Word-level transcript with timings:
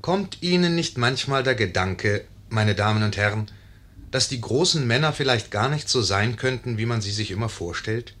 Kommt 0.00 0.42
Ihnen 0.42 0.76
nicht 0.76 0.96
manchmal 0.96 1.42
der 1.42 1.56
Gedanke, 1.56 2.24
meine 2.50 2.76
Damen 2.76 3.02
und 3.02 3.16
Herren, 3.16 3.50
dass 4.12 4.28
die 4.28 4.40
großen 4.40 4.86
Männer 4.86 5.12
vielleicht 5.12 5.50
gar 5.50 5.68
nicht 5.68 5.88
so 5.88 6.02
sein 6.02 6.36
könnten, 6.36 6.78
wie 6.78 6.86
man 6.86 7.00
sie 7.00 7.10
sich 7.10 7.32
immer 7.32 7.48
vorstellt? 7.48 8.14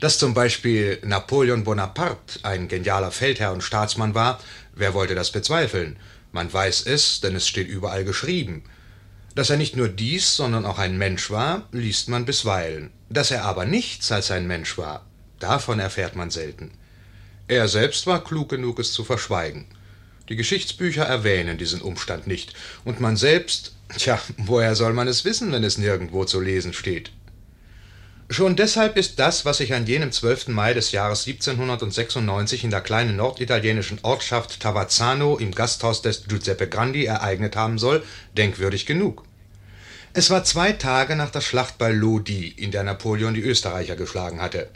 Dass 0.00 0.18
zum 0.18 0.32
Beispiel 0.32 0.98
Napoleon 1.04 1.64
Bonaparte 1.64 2.40
ein 2.44 2.68
genialer 2.68 3.10
Feldherr 3.10 3.52
und 3.52 3.62
Staatsmann 3.62 4.14
war, 4.14 4.40
wer 4.74 4.94
wollte 4.94 5.14
das 5.14 5.32
bezweifeln? 5.32 5.98
Man 6.32 6.52
weiß 6.52 6.86
es, 6.86 7.20
denn 7.20 7.36
es 7.36 7.46
steht 7.46 7.68
überall 7.68 8.04
geschrieben. 8.04 8.64
Dass 9.34 9.50
er 9.50 9.58
nicht 9.58 9.76
nur 9.76 9.88
dies, 9.88 10.34
sondern 10.34 10.64
auch 10.64 10.78
ein 10.78 10.96
Mensch 10.96 11.30
war, 11.30 11.68
liest 11.72 12.08
man 12.08 12.24
bisweilen. 12.24 12.90
Dass 13.10 13.30
er 13.30 13.44
aber 13.44 13.66
nichts 13.66 14.10
als 14.10 14.30
ein 14.30 14.46
Mensch 14.46 14.78
war, 14.78 15.04
davon 15.40 15.78
erfährt 15.78 16.16
man 16.16 16.30
selten. 16.30 16.72
Er 17.48 17.68
selbst 17.68 18.06
war 18.06 18.24
klug 18.24 18.48
genug, 18.48 18.78
es 18.78 18.92
zu 18.92 19.04
verschweigen. 19.04 19.66
Die 20.28 20.36
Geschichtsbücher 20.36 21.04
erwähnen 21.04 21.56
diesen 21.56 21.80
Umstand 21.80 22.26
nicht, 22.26 22.52
und 22.84 23.00
man 23.00 23.16
selbst, 23.16 23.72
tja, 23.96 24.20
woher 24.38 24.74
soll 24.74 24.92
man 24.92 25.06
es 25.06 25.24
wissen, 25.24 25.52
wenn 25.52 25.62
es 25.62 25.78
nirgendwo 25.78 26.24
zu 26.24 26.40
lesen 26.40 26.72
steht? 26.72 27.12
Schon 28.28 28.56
deshalb 28.56 28.96
ist 28.96 29.20
das, 29.20 29.44
was 29.44 29.58
sich 29.58 29.72
an 29.72 29.86
jenem 29.86 30.10
12. 30.10 30.48
Mai 30.48 30.74
des 30.74 30.90
Jahres 30.90 31.28
1796 31.28 32.64
in 32.64 32.70
der 32.70 32.80
kleinen 32.80 33.14
norditalienischen 33.14 34.00
Ortschaft 34.02 34.58
Tavazzano 34.58 35.36
im 35.36 35.52
Gasthaus 35.52 36.02
des 36.02 36.24
Giuseppe 36.26 36.68
Grandi 36.68 37.04
ereignet 37.04 37.54
haben 37.54 37.78
soll, 37.78 38.02
denkwürdig 38.36 38.84
genug. 38.84 39.22
Es 40.12 40.30
war 40.30 40.42
zwei 40.42 40.72
Tage 40.72 41.14
nach 41.14 41.30
der 41.30 41.40
Schlacht 41.40 41.78
bei 41.78 41.92
Lodi, 41.92 42.48
in 42.48 42.72
der 42.72 42.82
Napoleon 42.82 43.34
die 43.34 43.42
Österreicher 43.42 43.94
geschlagen 43.94 44.42
hatte. 44.42 44.70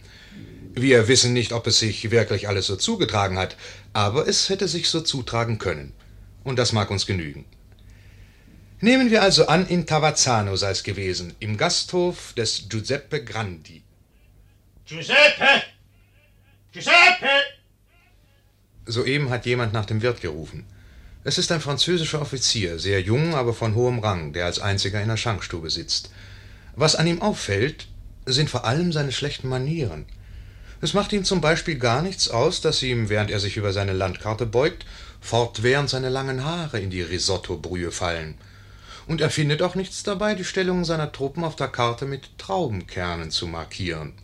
Wir 0.73 1.09
wissen 1.09 1.33
nicht, 1.33 1.53
ob 1.53 1.67
es 1.67 1.81
sich 1.81 2.11
wirklich 2.11 2.47
alles 2.49 2.67
so 2.67 2.77
zugetragen 2.77 3.39
hat, 3.39 3.57
aber 3.93 4.29
es 4.29 4.49
hätte 4.49 4.69
sich 4.69 4.89
so 4.89 5.01
zutragen 5.01 5.59
können. 5.59 5.93
Und 6.45 6.59
das 6.59 6.73
mag 6.73 6.91
uns 6.91 7.07
genügen. 7.07 7.45
Nehmen 8.81 9.11
wir 9.11 9.23
also 9.23 9.47
an, 9.47 9.67
in 9.67 9.85
Tavazzano 9.85 10.57
sei 10.57 10.71
es 10.71 10.85
gewesen, 10.85 11.35
im 11.41 11.57
Gasthof 11.57 12.33
des 12.35 12.69
Giuseppe 12.69 13.25
Grandi. 13.25 13.83
Giuseppe! 14.87 15.63
Giuseppe! 16.73 17.29
Soeben 18.87 19.29
hat 19.29 19.45
jemand 19.47 19.73
nach 19.73 19.87
dem 19.87 20.01
Wirt 20.03 20.21
gerufen. 20.21 20.65
Es 21.25 21.37
ist 21.37 21.53
ein 21.53 21.61
französischer 21.61 22.23
Offizier, 22.23 22.79
sehr 22.79 23.03
jung, 23.03 23.35
aber 23.35 23.53
von 23.53 23.75
hohem 23.75 23.99
Rang, 23.99 24.33
der 24.33 24.47
als 24.47 24.61
einziger 24.61 25.03
in 25.03 25.09
der 25.09 25.19
Schankstube 25.19 25.69
sitzt. 25.69 26.11
Was 26.75 26.97
an 26.97 27.07
ihm 27.07 27.21
auffällt, 27.21 27.89
sind 28.25 28.49
vor 28.49 28.65
allem 28.65 28.93
seine 28.93 29.13
schlechten 29.13 29.49
Manieren. 29.49 30.07
Es 30.83 30.95
macht 30.95 31.13
ihm 31.13 31.25
zum 31.25 31.41
Beispiel 31.41 31.77
gar 31.77 32.01
nichts 32.01 32.29
aus, 32.29 32.63
dass 32.63 32.83
ihm, 32.83 33.09
während 33.11 33.31
er 33.31 33.41
sich 33.41 33.57
über 33.57 33.73
seine 33.73 33.93
Landkarte 33.93 34.47
beugt, 34.47 34.87
fortwährend 35.21 35.91
seine 35.91 36.09
langen 36.09 36.45
Haare 36.45 36.81
in 36.81 36.91
die 36.91 37.03
Risottobrühe 37.03 37.93
fallen. 37.93 38.39
Und 39.07 39.21
er 39.21 39.31
findet 39.31 39.61
auch 39.61 39.75
nichts 39.75 40.03
dabei, 40.03 40.35
die 40.35 40.45
Stellung 40.45 40.85
seiner 40.85 41.13
Truppen 41.13 41.45
auf 41.45 41.57
der 41.57 41.69
Karte 41.69 42.07
mit 42.07 42.39
Traubenkernen 42.39 43.31
zu 43.31 43.47
markieren. 43.47 44.15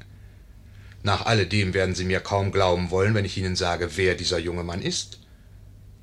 Nach 1.03 1.27
alledem 1.27 1.75
werden 1.75 1.95
Sie 1.95 2.05
mir 2.05 2.21
kaum 2.21 2.53
glauben 2.53 2.91
wollen, 2.91 3.15
wenn 3.15 3.25
ich 3.25 3.37
Ihnen 3.37 3.57
sage, 3.57 3.97
wer 3.97 4.15
dieser 4.15 4.39
junge 4.39 4.65
Mann 4.65 4.83
ist. 4.83 5.19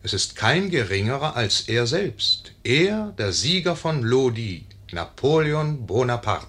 Es 0.04 0.14
ist 0.14 0.36
kein 0.36 0.70
geringerer 0.70 1.36
als 1.36 1.62
er 1.62 1.88
selbst, 1.88 2.52
er, 2.64 3.14
der 3.18 3.32
Sieger 3.32 3.76
von 3.76 4.04
Lodi, 4.04 4.66
Napoleon 4.92 5.86
Bonaparte. 5.88 6.48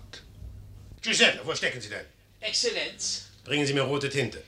Giuseppe, 1.00 1.40
wo 1.44 1.54
stecken 1.54 1.80
Sie 1.80 1.88
denn? 1.88 2.04
Exzellenz, 2.40 3.28
Bringen 3.44 3.66
Sie 3.66 3.74
mir 3.74 3.82
rote 3.82 4.08
Tinte. 4.10 4.42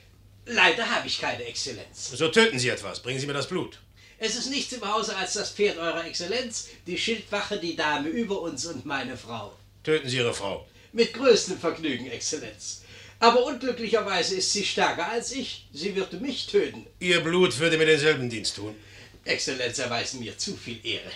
leider 0.45 0.89
habe 0.89 1.07
ich 1.07 1.19
keine 1.19 1.43
Exzellenz. 1.43 2.11
So 2.11 2.29
töten 2.29 2.57
Sie 2.59 2.69
etwas. 2.69 3.01
Bringen 3.01 3.19
Sie 3.19 3.27
mir 3.27 3.33
das 3.33 3.47
Blut. 3.47 3.79
Es 4.19 4.35
ist 4.35 4.49
nichts 4.49 4.73
im 4.73 4.81
Hause 4.91 5.15
als 5.15 5.33
das 5.33 5.51
Pferd 5.51 5.77
eurer 5.77 6.05
Exzellenz, 6.05 6.69
die 6.87 6.97
Schildwache, 6.97 7.59
die 7.59 7.75
Dame 7.75 8.09
über 8.09 8.41
uns 8.41 8.65
und 8.65 8.85
meine 8.85 9.15
Frau. 9.15 9.53
Töten 9.83 10.09
Sie 10.09 10.17
Ihre 10.17 10.33
Frau. 10.33 10.65
Mit 10.93 11.13
größtem 11.13 11.59
Vergnügen, 11.59 12.09
Exzellenz. 12.09 12.81
Aber 13.19 13.45
unglücklicherweise 13.45 14.35
ist 14.35 14.51
sie 14.53 14.65
stärker 14.65 15.07
als 15.09 15.31
ich. 15.31 15.67
Sie 15.73 15.95
würde 15.95 16.17
mich 16.17 16.47
töten. 16.47 16.85
Ihr 16.99 17.19
Blut 17.21 17.57
würde 17.59 17.77
mir 17.77 17.85
denselben 17.85 18.29
Dienst 18.29 18.55
tun. 18.55 18.75
Exzellenz 19.25 19.77
erweisen 19.79 20.19
mir 20.19 20.37
zu 20.37 20.55
viel 20.55 20.79
Ehre. 20.85 21.11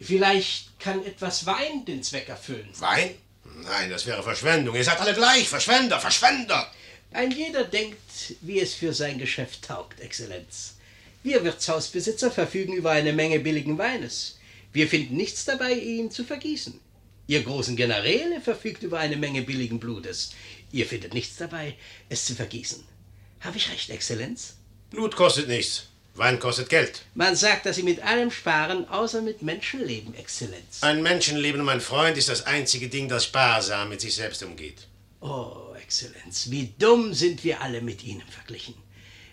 Vielleicht 0.00 0.78
kann 0.78 1.04
etwas 1.04 1.46
Wein 1.46 1.84
den 1.84 2.02
Zweck 2.02 2.28
erfüllen. 2.28 2.68
Wein? 2.78 3.14
Nein, 3.44 3.90
das 3.90 4.06
wäre 4.06 4.22
Verschwendung. 4.22 4.74
Ihr 4.76 4.84
seid 4.84 5.00
alle 5.00 5.14
gleich. 5.14 5.48
Verschwender, 5.48 5.98
Verschwender. 5.98 6.70
Ein 7.16 7.30
jeder 7.30 7.64
denkt, 7.64 8.34
wie 8.42 8.60
es 8.60 8.74
für 8.74 8.92
sein 8.92 9.18
Geschäft 9.18 9.64
taugt, 9.64 10.00
Exzellenz. 10.00 10.74
Wir 11.22 11.44
Wirtshausbesitzer 11.44 12.30
verfügen 12.30 12.74
über 12.74 12.90
eine 12.90 13.14
Menge 13.14 13.40
billigen 13.40 13.78
Weines. 13.78 14.38
Wir 14.74 14.86
finden 14.86 15.16
nichts 15.16 15.46
dabei, 15.46 15.72
ihn 15.72 16.10
zu 16.10 16.24
vergießen. 16.24 16.78
Ihr 17.26 17.42
großen 17.42 17.74
Generäle 17.74 18.42
verfügt 18.42 18.82
über 18.82 18.98
eine 18.98 19.16
Menge 19.16 19.40
billigen 19.40 19.80
Blutes. 19.80 20.32
Ihr 20.72 20.84
findet 20.84 21.14
nichts 21.14 21.36
dabei, 21.36 21.74
es 22.10 22.26
zu 22.26 22.34
vergießen. 22.34 22.84
Habe 23.40 23.56
ich 23.56 23.70
recht, 23.70 23.88
Exzellenz? 23.88 24.56
Blut 24.90 25.16
kostet 25.16 25.48
nichts. 25.48 25.84
Wein 26.16 26.38
kostet 26.38 26.68
Geld. 26.68 27.00
Man 27.14 27.34
sagt, 27.34 27.64
dass 27.64 27.76
Sie 27.76 27.82
mit 27.82 28.02
allem 28.02 28.30
sparen, 28.30 28.86
außer 28.90 29.22
mit 29.22 29.40
Menschenleben, 29.40 30.14
Exzellenz. 30.16 30.82
Ein 30.82 31.02
Menschenleben, 31.02 31.64
mein 31.64 31.80
Freund, 31.80 32.18
ist 32.18 32.28
das 32.28 32.44
einzige 32.44 32.88
Ding, 32.88 33.08
das 33.08 33.24
sparsam 33.24 33.88
mit 33.88 34.02
sich 34.02 34.14
selbst 34.14 34.42
umgeht. 34.42 34.86
Oh, 35.22 35.65
Exzellenz, 35.86 36.50
wie 36.50 36.74
dumm 36.80 37.14
sind 37.14 37.44
wir 37.44 37.60
alle 37.60 37.80
mit 37.80 38.02
Ihnen 38.02 38.26
verglichen. 38.28 38.74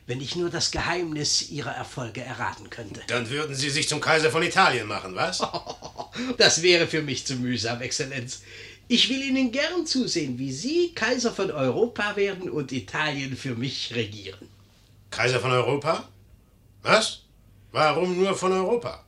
Wenn 0.06 0.22
ich 0.22 0.36
nur 0.36 0.52
das 0.52 0.70
Geheimnis 0.70 1.50
Ihrer 1.50 1.72
Erfolge 1.72 2.22
erraten 2.22 2.70
könnte. 2.70 3.02
Dann 3.08 3.28
würden 3.32 3.56
Sie 3.56 3.72
sich 3.72 3.90
zum 3.90 4.00
Kaiser 4.00 4.30
von 4.30 4.44
Italien 4.44 4.88
machen, 4.88 5.16
was? 5.16 5.42
Das 6.38 6.62
wäre 6.62 6.86
für 6.86 7.02
mich 7.02 7.26
zu 7.26 7.38
mühsam, 7.38 7.82
Exzellenz. 7.82 8.44
Ich 8.88 9.10
will 9.10 9.24
Ihnen 9.24 9.52
gern 9.52 9.88
zusehen, 9.88 10.38
wie 10.38 10.52
Sie 10.52 10.94
Kaiser 10.94 11.32
von 11.32 11.50
Europa 11.50 12.16
werden 12.16 12.52
und 12.52 12.72
Italien 12.72 13.36
für 13.36 13.56
mich 13.56 13.96
regieren. 13.96 14.48
Kaiser 15.10 15.40
von 15.40 15.50
Europa? 15.50 16.08
Was? 16.84 17.22
Warum 17.72 18.16
nur 18.16 18.36
von 18.36 18.52
Europa? 18.52 19.04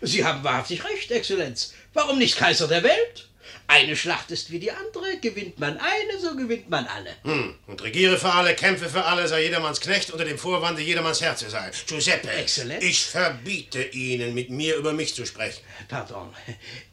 Sie 0.00 0.24
haben 0.24 0.42
wahrhaftig 0.42 0.82
recht, 0.84 1.12
Exzellenz. 1.12 1.74
Warum 1.94 2.18
nicht 2.18 2.36
Kaiser 2.36 2.66
der 2.66 2.82
Welt? 2.82 3.28
Eine 3.66 3.96
Schlacht 3.96 4.30
ist 4.30 4.50
wie 4.50 4.58
die 4.58 4.70
andere. 4.70 5.18
Gewinnt 5.20 5.58
man 5.58 5.78
eine, 5.78 6.20
so 6.20 6.36
gewinnt 6.36 6.68
man 6.68 6.86
alle. 6.86 7.14
Hm. 7.22 7.54
Und 7.66 7.82
regiere 7.82 8.18
für 8.18 8.30
alle, 8.32 8.54
kämpfe 8.54 8.88
für 8.88 9.04
alle, 9.04 9.26
sei 9.28 9.44
jedermanns 9.44 9.80
Knecht 9.80 10.10
unter 10.10 10.24
dem 10.24 10.38
Vorwande, 10.38 10.82
jedermanns 10.82 11.20
Herr 11.20 11.36
zu 11.36 11.48
sein. 11.48 11.70
Giuseppe, 11.86 12.30
Exzellenz. 12.30 12.84
ich 12.84 13.00
verbiete 13.00 13.82
Ihnen, 13.82 14.34
mit 14.34 14.50
mir 14.50 14.76
über 14.76 14.92
mich 14.92 15.14
zu 15.14 15.24
sprechen. 15.24 15.62
Pardon, 15.88 16.34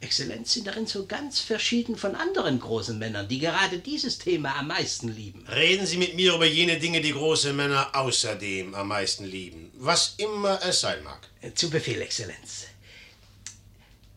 Exzellenz 0.01 0.53
sind 0.53 0.67
darin 0.67 0.87
so 0.87 1.05
ganz 1.05 1.39
verschieden 1.41 1.97
von 1.97 2.15
anderen 2.15 2.59
großen 2.59 2.97
Männern, 2.97 3.27
die 3.27 3.39
gerade 3.39 3.79
dieses 3.79 4.17
Thema 4.17 4.55
am 4.57 4.67
meisten 4.67 5.09
lieben. 5.09 5.45
Reden 5.47 5.85
Sie 5.85 5.97
mit 5.97 6.15
mir 6.15 6.33
über 6.35 6.45
jene 6.45 6.79
Dinge, 6.79 7.01
die 7.01 7.13
große 7.13 7.53
Männer 7.53 7.89
außerdem 7.93 8.73
am 8.73 8.87
meisten 8.87 9.25
lieben. 9.25 9.71
Was 9.75 10.15
immer 10.17 10.59
es 10.63 10.81
sein 10.81 11.03
mag. 11.03 11.19
Zu 11.55 11.69
Befehl, 11.69 12.01
Exzellenz. 12.01 12.68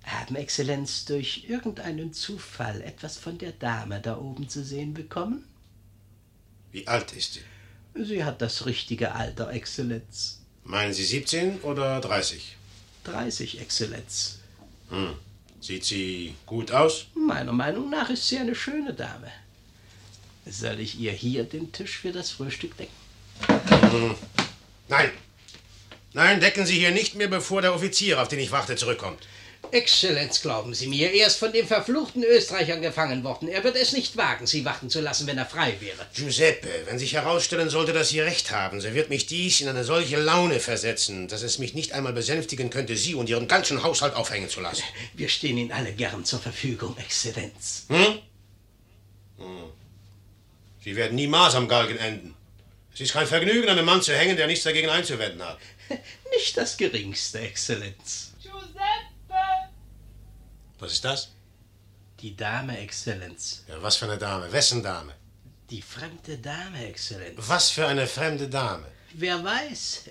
Haben 0.04 0.36
Exzellenz 0.36 1.04
durch 1.04 1.44
irgendeinen 1.48 2.12
Zufall 2.12 2.82
etwas 2.82 3.16
von 3.16 3.38
der 3.38 3.52
Dame 3.52 4.00
da 4.00 4.18
oben 4.18 4.48
zu 4.48 4.64
sehen 4.64 4.94
bekommen? 4.94 5.44
Wie 6.72 6.86
alt 6.88 7.12
ist 7.12 7.34
sie? 7.34 7.42
Sie 7.94 8.24
hat 8.24 8.40
das 8.42 8.66
richtige 8.66 9.14
Alter, 9.14 9.50
Exzellenz. 9.50 10.40
Meinen 10.64 10.92
Sie 10.92 11.04
17 11.04 11.60
oder 11.60 12.00
30? 12.00 12.56
30, 13.04 13.60
Exzellenz. 13.60 14.38
Hm. 14.90 15.14
Sieht 15.60 15.84
sie 15.84 16.34
gut 16.46 16.72
aus? 16.72 17.06
Meiner 17.14 17.52
Meinung 17.52 17.88
nach 17.90 18.10
ist 18.10 18.26
sie 18.28 18.38
eine 18.38 18.54
schöne 18.54 18.94
Dame. 18.94 19.30
Soll 20.44 20.80
ich 20.80 20.98
ihr 20.98 21.12
hier 21.12 21.44
den 21.44 21.70
Tisch 21.70 21.98
für 21.98 22.10
das 22.10 22.30
Frühstück 22.32 22.76
decken? 22.76 22.92
Hm. 23.90 24.14
Nein. 24.88 25.10
Nein, 26.14 26.40
decken 26.40 26.66
Sie 26.66 26.78
hier 26.78 26.90
nicht 26.90 27.14
mehr, 27.14 27.28
bevor 27.28 27.62
der 27.62 27.74
Offizier, 27.74 28.20
auf 28.20 28.28
den 28.28 28.38
ich 28.38 28.50
warte, 28.50 28.76
zurückkommt. 28.76 29.26
Exzellenz, 29.70 30.42
glauben 30.42 30.74
Sie 30.74 30.86
mir, 30.86 31.12
er 31.12 31.28
ist 31.28 31.36
von 31.36 31.52
den 31.52 31.66
verfluchten 31.66 32.22
Österreichern 32.24 32.82
gefangen 32.82 33.24
worden. 33.24 33.48
Er 33.48 33.64
wird 33.64 33.76
es 33.76 33.92
nicht 33.92 34.16
wagen, 34.16 34.46
Sie 34.46 34.64
warten 34.64 34.90
zu 34.90 35.00
lassen, 35.00 35.26
wenn 35.26 35.38
er 35.38 35.46
frei 35.46 35.76
wäre. 35.80 36.06
Giuseppe, 36.14 36.68
wenn 36.86 36.98
sich 36.98 37.14
herausstellen 37.14 37.70
sollte, 37.70 37.92
dass 37.92 38.10
Sie 38.10 38.20
recht 38.20 38.50
haben, 38.50 38.80
so 38.80 38.92
wird 38.92 39.08
mich 39.08 39.26
dies 39.26 39.60
in 39.60 39.68
eine 39.68 39.84
solche 39.84 40.18
Laune 40.18 40.60
versetzen, 40.60 41.28
dass 41.28 41.42
es 41.42 41.58
mich 41.58 41.74
nicht 41.74 41.92
einmal 41.92 42.12
besänftigen 42.12 42.68
könnte, 42.68 42.96
Sie 42.96 43.14
und 43.14 43.30
Ihren 43.30 43.48
ganzen 43.48 43.82
Haushalt 43.82 44.14
aufhängen 44.14 44.50
zu 44.50 44.60
lassen. 44.60 44.84
Wir 45.14 45.28
stehen 45.28 45.56
Ihnen 45.56 45.72
alle 45.72 45.92
gern 45.92 46.24
zur 46.24 46.40
Verfügung, 46.40 46.96
Exzellenz. 46.98 47.86
Hm? 47.88 48.18
Hm. 49.38 49.72
Sie 50.84 50.96
werden 50.96 51.14
niemals 51.14 51.54
am 51.54 51.68
Galgen 51.68 51.96
enden. 51.96 52.34
Es 52.92 53.00
ist 53.00 53.12
kein 53.14 53.26
Vergnügen, 53.26 53.68
einen 53.68 53.86
Mann 53.86 54.02
zu 54.02 54.14
hängen, 54.14 54.36
der 54.36 54.46
nichts 54.46 54.64
dagegen 54.64 54.90
einzuwenden 54.90 55.42
hat. 55.42 55.58
Nicht 56.30 56.56
das 56.56 56.76
geringste, 56.76 57.40
Exzellenz. 57.40 58.31
Was 60.82 60.94
ist 60.94 61.04
das? 61.04 61.28
Die 62.18 62.36
Dame, 62.36 62.76
Exzellenz. 62.76 63.62
Ja, 63.68 63.80
was 63.80 63.94
für 63.94 64.06
eine 64.06 64.18
Dame? 64.18 64.50
Wessen 64.50 64.82
Dame? 64.82 65.14
Die 65.70 65.80
fremde 65.80 66.38
Dame, 66.38 66.86
Exzellenz. 66.86 67.36
Was 67.36 67.70
für 67.70 67.86
eine 67.86 68.08
fremde 68.08 68.48
Dame? 68.48 68.86
Wer 69.14 69.44
weiß? 69.44 70.10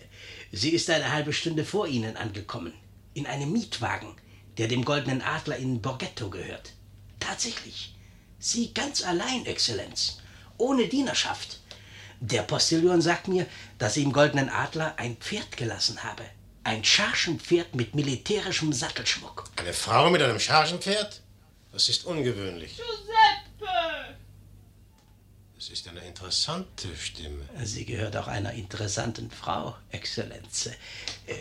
Sie 0.53 0.69
ist 0.69 0.89
eine 0.89 1.11
halbe 1.11 1.33
Stunde 1.33 1.65
vor 1.65 1.87
Ihnen 1.87 2.15
angekommen. 2.15 2.73
In 3.13 3.27
einem 3.27 3.51
Mietwagen, 3.51 4.15
der 4.57 4.69
dem 4.69 4.85
Goldenen 4.85 5.21
Adler 5.21 5.57
in 5.57 5.81
Borghetto 5.81 6.29
gehört. 6.29 6.71
Tatsächlich. 7.19 7.93
Sie 8.39 8.73
ganz 8.73 9.03
allein, 9.03 9.45
Exzellenz. 9.45 10.19
Ohne 10.57 10.87
Dienerschaft. 10.87 11.59
Der 12.21 12.43
Postillon 12.43 13.01
sagt 13.01 13.27
mir, 13.27 13.45
dass 13.77 13.95
sie 13.95 14.03
im 14.03 14.13
Goldenen 14.13 14.47
Adler 14.47 14.97
ein 14.97 15.17
Pferd 15.17 15.57
gelassen 15.57 16.01
habe. 16.01 16.23
Ein 16.63 16.83
Chargenpferd 16.83 17.73
mit 17.73 17.95
militärischem 17.95 18.71
Sattelschmuck. 18.71 19.45
Eine 19.55 19.73
Frau 19.73 20.09
mit 20.09 20.21
einem 20.21 20.39
Chargenpferd? 20.39 21.21
Das 21.71 21.89
ist 21.89 22.05
ungewöhnlich. 22.05 22.75
Giuseppe! 22.77 24.15
Das 25.55 25.69
ist 25.69 25.87
eine 25.87 26.01
interessante 26.01 26.95
Stimme. 26.95 27.47
Sie 27.63 27.85
gehört 27.85 28.15
auch 28.15 28.27
einer 28.27 28.53
interessanten 28.53 29.31
Frau, 29.31 29.75
Exzellenz. 29.89 30.69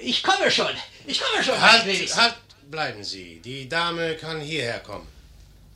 Ich 0.02 0.22
komme 0.22 0.50
schon. 0.50 0.72
Ich 1.06 1.20
komme 1.20 1.44
schon. 1.44 1.60
Halt, 1.60 2.16
halt, 2.16 2.36
bleiben 2.70 3.04
Sie. 3.04 3.40
Die 3.40 3.68
Dame 3.68 4.16
kann 4.16 4.40
hierher 4.40 4.80
kommen. 4.80 5.08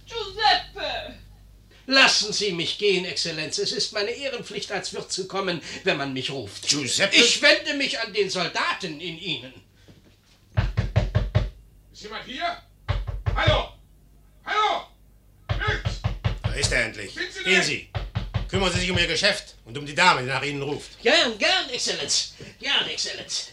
Giuseppe! 0.07 1.15
Lassen 1.87 2.33
Sie 2.33 2.53
mich 2.53 2.79
gehen, 2.79 3.05
Exzellenz. 3.05 3.59
Es 3.59 3.73
ist 3.73 3.93
meine 3.93 4.11
Ehrenpflicht, 4.11 4.73
als 4.73 4.95
Wirt 4.95 5.13
zu 5.13 5.29
kommen, 5.29 5.61
wenn 5.85 5.99
man 5.99 6.13
mich 6.13 6.31
ruft. 6.31 6.67
Giuseppe? 6.69 7.17
Ich 7.17 7.43
wende 7.43 7.75
mich 7.75 8.01
an 8.01 8.13
den 8.13 8.31
Soldaten 8.31 9.01
in 9.01 9.19
Ihnen. 9.19 9.53
Ist 11.93 12.03
jemand 12.03 12.25
hier? 12.25 12.57
Hallo! 13.35 13.69
Hallo! 14.47 14.87
Wirt! 15.49 15.83
Da 16.43 16.55
ist 16.55 16.73
er 16.73 16.87
endlich. 16.87 17.13
Sind 17.13 17.33
Sie 17.33 17.45
Gehen? 17.45 17.63
Sie. 17.63 17.89
Kümmern 18.49 18.73
Sie 18.73 18.81
sich 18.81 18.91
um 18.91 18.99
Ihr 18.99 19.07
Geschäft 19.07 19.57
und 19.67 19.77
um 19.77 19.85
die 19.85 19.95
Dame, 19.95 20.23
die 20.23 20.29
nach 20.29 20.43
Ihnen 20.43 20.63
ruft. 20.63 21.03
Gern, 21.03 21.37
gern, 21.39 21.69
Exzellenz. 21.71 22.35
Gern, 22.61 22.89
Exzellenz. 22.89 23.51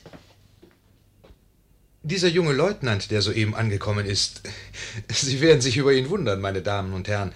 Dieser 2.03 2.29
junge 2.29 2.53
Leutnant, 2.53 3.11
der 3.11 3.21
soeben 3.21 3.55
angekommen 3.55 4.05
ist, 4.05 4.41
Sie 5.09 5.41
werden 5.41 5.61
sich 5.61 5.77
über 5.77 5.91
ihn 5.91 6.09
wundern, 6.09 6.39
meine 6.39 6.61
Damen 6.61 6.93
und 6.93 7.07
Herren. 7.07 7.33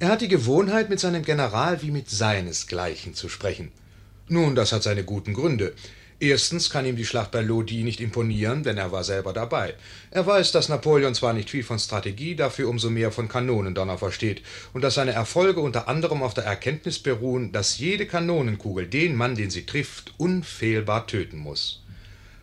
Er 0.00 0.10
hat 0.10 0.20
die 0.20 0.28
Gewohnheit, 0.28 0.90
mit 0.90 1.00
seinem 1.00 1.24
General 1.24 1.82
wie 1.82 1.90
mit 1.90 2.08
seinesgleichen 2.08 3.14
zu 3.14 3.28
sprechen. 3.28 3.72
Nun, 4.28 4.54
das 4.54 4.72
hat 4.72 4.84
seine 4.84 5.02
guten 5.02 5.34
Gründe. 5.34 5.74
Erstens 6.20 6.70
kann 6.70 6.86
ihm 6.86 6.94
die 6.94 7.04
Schlacht 7.04 7.32
bei 7.32 7.40
Lodi 7.40 7.82
nicht 7.82 8.00
imponieren, 8.00 8.62
denn 8.62 8.78
er 8.78 8.92
war 8.92 9.02
selber 9.02 9.32
dabei. 9.32 9.74
Er 10.12 10.24
weiß, 10.24 10.52
dass 10.52 10.68
Napoleon 10.68 11.16
zwar 11.16 11.32
nicht 11.32 11.50
viel 11.50 11.64
von 11.64 11.80
Strategie, 11.80 12.36
dafür 12.36 12.68
umso 12.68 12.90
mehr 12.90 13.10
von 13.10 13.28
Kanonendonner 13.28 13.98
versteht 13.98 14.42
und 14.72 14.82
dass 14.82 14.94
seine 14.94 15.12
Erfolge 15.12 15.60
unter 15.60 15.88
anderem 15.88 16.22
auf 16.22 16.34
der 16.34 16.44
Erkenntnis 16.44 17.00
beruhen, 17.00 17.50
dass 17.50 17.78
jede 17.78 18.06
Kanonenkugel 18.06 18.86
den 18.86 19.16
Mann, 19.16 19.34
den 19.34 19.50
sie 19.50 19.66
trifft, 19.66 20.14
unfehlbar 20.16 21.08
töten 21.08 21.38
muss. 21.38 21.82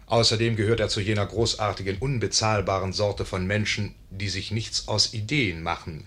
Außerdem 0.07 0.57
gehört 0.57 0.81
er 0.81 0.89
zu 0.89 0.99
jener 0.99 1.25
großartigen, 1.25 1.97
unbezahlbaren 1.99 2.91
Sorte 2.91 3.23
von 3.23 3.47
Menschen, 3.47 3.95
die 4.09 4.29
sich 4.29 4.51
nichts 4.51 4.89
aus 4.89 5.13
Ideen 5.13 5.63
machen, 5.63 6.05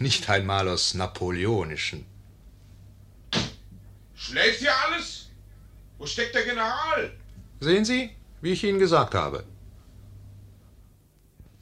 nicht 0.00 0.28
einmal 0.28 0.68
aus 0.68 0.94
napoleonischen. 0.94 2.06
Schläft 4.14 4.60
hier 4.60 4.74
alles? 4.86 5.30
Wo 5.98 6.06
steckt 6.06 6.34
der 6.34 6.44
General? 6.44 7.12
Sehen 7.60 7.84
Sie, 7.84 8.10
wie 8.40 8.52
ich 8.52 8.64
Ihnen 8.64 8.78
gesagt 8.78 9.14
habe. 9.14 9.44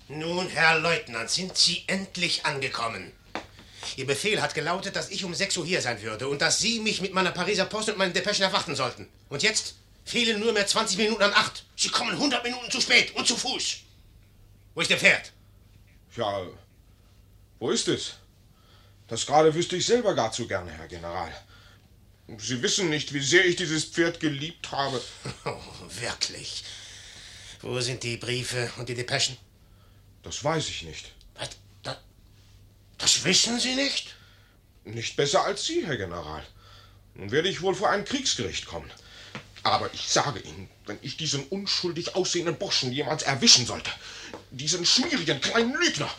Nun, 0.09 0.49
Herr 0.49 0.79
Leutnant, 0.79 1.31
sind 1.31 1.57
Sie 1.57 1.85
endlich 1.87 2.45
angekommen. 2.47 3.13
Ihr 3.97 4.07
Befehl 4.07 4.43
hat 4.43 4.55
gelautet, 4.55 4.97
dass 4.97 5.11
ich 5.11 5.25
um 5.25 5.35
6 5.35 5.57
Uhr 5.57 5.67
hier 5.67 5.81
sein 5.81 6.01
würde 6.03 6.29
und 6.29 6.43
dass 6.43 6.59
Sie 6.59 6.81
mich 6.81 7.01
mit 7.01 7.15
meiner 7.15 7.31
Pariser 7.31 7.67
Post 7.67 7.89
und 7.89 7.99
meinen 7.99 8.13
Depeschen 8.13 8.45
erwarten 8.45 8.75
sollten. 8.75 9.09
Und 9.29 9.43
jetzt 9.43 9.77
fehlen 10.05 10.41
nur 10.41 10.53
mehr 10.53 10.67
20 10.67 10.99
Minuten 10.99 11.23
an 11.23 11.33
8. 11.33 11.65
Sie 11.77 11.89
kommen 11.89 12.13
100 12.13 12.45
Minuten 12.45 12.71
zu 12.71 12.81
spät 12.81 13.15
und 13.17 13.27
zu 13.27 13.37
Fuß. 13.37 13.79
Wo 14.75 14.81
ist 14.81 14.91
Ihr 14.91 14.99
Pferd? 14.99 15.33
Ja, 16.17 16.47
wo 17.59 17.71
ist 17.71 17.89
es? 17.89 18.15
Das 19.09 19.27
gerade 19.27 19.55
wüsste 19.55 19.77
ich 19.77 19.87
selber 19.87 20.15
gar 20.15 20.33
zu 20.33 20.47
gerne, 20.49 20.73
Herr 20.73 20.89
General. 20.89 21.33
Sie 22.39 22.61
wissen 22.61 22.91
nicht, 22.91 23.13
wie 23.13 23.21
sehr 23.21 23.45
ich 23.45 23.55
dieses 23.57 23.85
Pferd 23.85 24.19
geliebt 24.21 24.71
habe. 24.73 25.01
Oh, 25.45 25.61
wirklich. 26.01 26.65
Wo 27.63 27.81
sind 27.81 28.03
die 28.03 28.17
Briefe 28.17 28.71
und 28.79 28.89
die 28.89 28.95
Depeschen? 28.95 29.37
Das 30.23 30.43
weiß 30.43 30.69
ich 30.69 30.83
nicht. 30.83 31.13
Was? 31.35 31.51
Das, 31.85 31.97
das 32.99 33.25
wissen 33.25 33.61
Sie 33.61 33.77
nicht? 33.77 34.17
Nicht 34.85 35.15
besser 35.17 35.45
als 35.45 35.65
Sie, 35.65 35.87
Herr 35.87 35.97
General. 35.97 36.45
Nun 37.15 37.31
werde 37.31 37.49
ich 37.49 37.63
wohl 37.63 37.75
vor 37.75 37.91
ein 37.91 38.05
Kriegsgericht 38.05 38.67
kommen. 38.67 38.91
Aber 39.63 39.93
ich 39.95 40.09
sage 40.09 40.41
Ihnen, 40.41 40.69
wenn 40.87 40.99
ich 41.03 41.17
diesen 41.17 41.45
unschuldig 41.49 42.15
aussehenden 42.15 42.57
Burschen 42.57 42.93
jemals 42.93 43.23
erwischen 43.23 43.67
sollte, 43.67 43.91
diesen 44.51 44.85
schmierigen 44.87 45.41
kleinen 45.41 45.75
Lügner, 45.75 46.11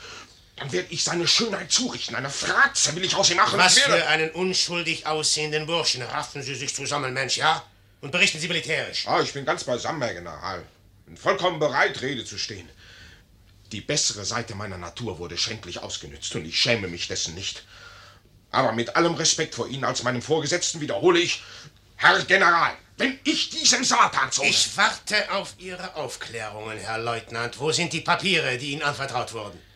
dann 0.57 0.71
werde 0.71 0.88
ich 0.92 1.04
seine 1.04 1.27
Schönheit 1.27 1.71
zurichten. 1.71 2.15
Eine 2.15 2.31
Fratze 2.31 2.95
will 2.95 3.06
ich 3.06 3.15
aus 3.15 3.30
ihm 3.30 3.38
machen. 3.38 3.59
Was 3.59 3.77
für 3.77 4.07
einen 4.07 4.31
unschuldig 4.31 5.06
aussehenden 5.06 5.68
Burschen. 5.68 6.01
Raffen 6.01 6.42
Sie 6.42 6.56
sich 6.56 6.74
zusammen, 6.74 7.13
Mensch, 7.13 7.38
ja? 7.38 7.63
Und 8.01 8.12
berichten 8.12 8.39
Sie 8.39 8.48
militärisch. 8.48 9.07
Ah, 9.07 9.21
ich 9.21 9.33
bin 9.33 9.45
ganz 9.45 9.63
beisammen, 9.63 10.01
Herr 10.01 10.15
General. 10.15 10.63
Bin 11.06 11.15
vollkommen 11.15 11.59
bereit, 11.59 12.01
Rede 12.01 12.25
zu 12.25 12.38
stehen. 12.39 12.68
Die 13.71 13.81
bessere 13.81 14.25
Seite 14.25 14.56
meiner 14.56 14.77
Natur 14.77 15.19
wurde 15.19 15.38
schändlich 15.38 15.80
ausgenützt 15.80 16.33
und 16.36 16.45
ich 16.45 16.59
schäme 16.59 16.88
mich 16.88 17.07
dessen 17.07 17.36
nicht. 17.36 17.63
Aber 18.50 18.71
mit 18.71 18.95
allem 18.95 19.13
Respekt 19.13 19.56
vor 19.56 19.68
Ihnen 19.68 19.83
als 19.83 20.04
meinem 20.04 20.21
Vorgesetzten 20.21 20.81
wiederhole 20.81 21.19
ich, 21.19 21.44
Herr 21.98 22.19
General, 22.24 22.74
wenn 22.98 23.19
ich 23.25 23.50
diesen 23.50 23.83
Satanssohn... 23.83 24.48
Ich 24.48 24.75
warte 24.75 25.31
auf 25.31 25.54
Ihre 25.59 25.95
Aufklärungen, 25.95 26.80
Herr 26.80 26.98
Leutnant. 26.98 27.59
Wo 27.59 27.71
sind 27.71 27.94
die 27.94 28.01
Papiere, 28.01 28.57
die 28.57 28.71
Ihnen 28.71 28.83
anvertraut 28.83 29.33
wurden? 29.33 29.67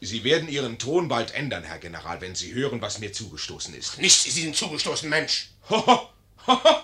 Sie 0.00 0.24
werden 0.24 0.48
Ihren 0.48 0.78
Ton 0.78 1.08
bald 1.08 1.32
ändern, 1.32 1.64
Herr 1.64 1.78
General, 1.78 2.20
wenn 2.20 2.34
Sie 2.34 2.52
hören, 2.52 2.82
was 2.82 2.98
mir 2.98 3.12
zugestoßen 3.12 3.74
ist. 3.74 3.98
Nichts 3.98 4.26
ist 4.26 4.36
Ihnen 4.36 4.54
zugestoßen, 4.54 5.08
Mensch. 5.08 5.50
Hoho, 5.70 6.10
hoho. 6.46 6.82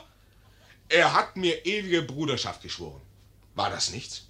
Er 0.88 1.12
hat 1.12 1.36
mir 1.36 1.64
ewige 1.64 2.02
Bruderschaft 2.02 2.62
geschworen. 2.62 3.00
War 3.54 3.70
das 3.70 3.90
nichts? 3.90 4.28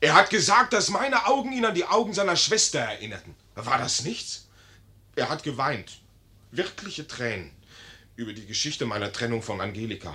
Er 0.00 0.14
hat 0.14 0.30
gesagt, 0.30 0.72
dass 0.72 0.90
meine 0.90 1.26
Augen 1.26 1.52
ihn 1.52 1.64
an 1.64 1.74
die 1.74 1.84
Augen 1.84 2.14
seiner 2.14 2.36
Schwester 2.36 2.78
erinnerten. 2.78 3.34
War 3.54 3.78
das 3.78 4.04
nichts? 4.04 4.48
Er 5.16 5.28
hat 5.28 5.42
geweint. 5.42 6.00
Wirkliche 6.50 7.06
Tränen 7.06 7.50
über 8.16 8.32
die 8.32 8.46
Geschichte 8.46 8.86
meiner 8.86 9.12
Trennung 9.12 9.42
von 9.42 9.60
Angelika. 9.60 10.14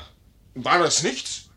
War 0.56 0.80
das 0.80 1.04
nichts? 1.04 1.50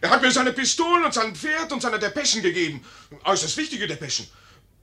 Er 0.00 0.10
hat 0.10 0.22
mir 0.22 0.30
seine 0.30 0.52
Pistolen 0.52 1.04
und 1.04 1.12
sein 1.12 1.34
Pferd 1.34 1.72
und 1.72 1.82
seine 1.82 1.98
Depeschen 1.98 2.42
gegeben. 2.42 2.84
Äußerst 3.24 3.56
wichtige 3.56 3.86
Depeschen. 3.86 4.28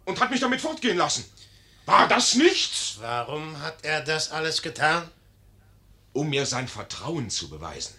Und 0.06 0.20
hat 0.20 0.32
mich 0.32 0.40
damit 0.40 0.62
fortgehen 0.62 0.98
lassen. 0.98 1.26
War 1.86 2.08
das 2.08 2.36
nichts? 2.36 2.98
Warum 3.00 3.62
hat 3.62 3.84
er 3.84 4.02
das 4.02 4.32
alles 4.32 4.62
getan? 4.62 5.10
um 6.16 6.30
mir 6.30 6.46
sein 6.46 6.68
Vertrauen 6.68 7.30
zu 7.30 7.50
beweisen. 7.50 7.94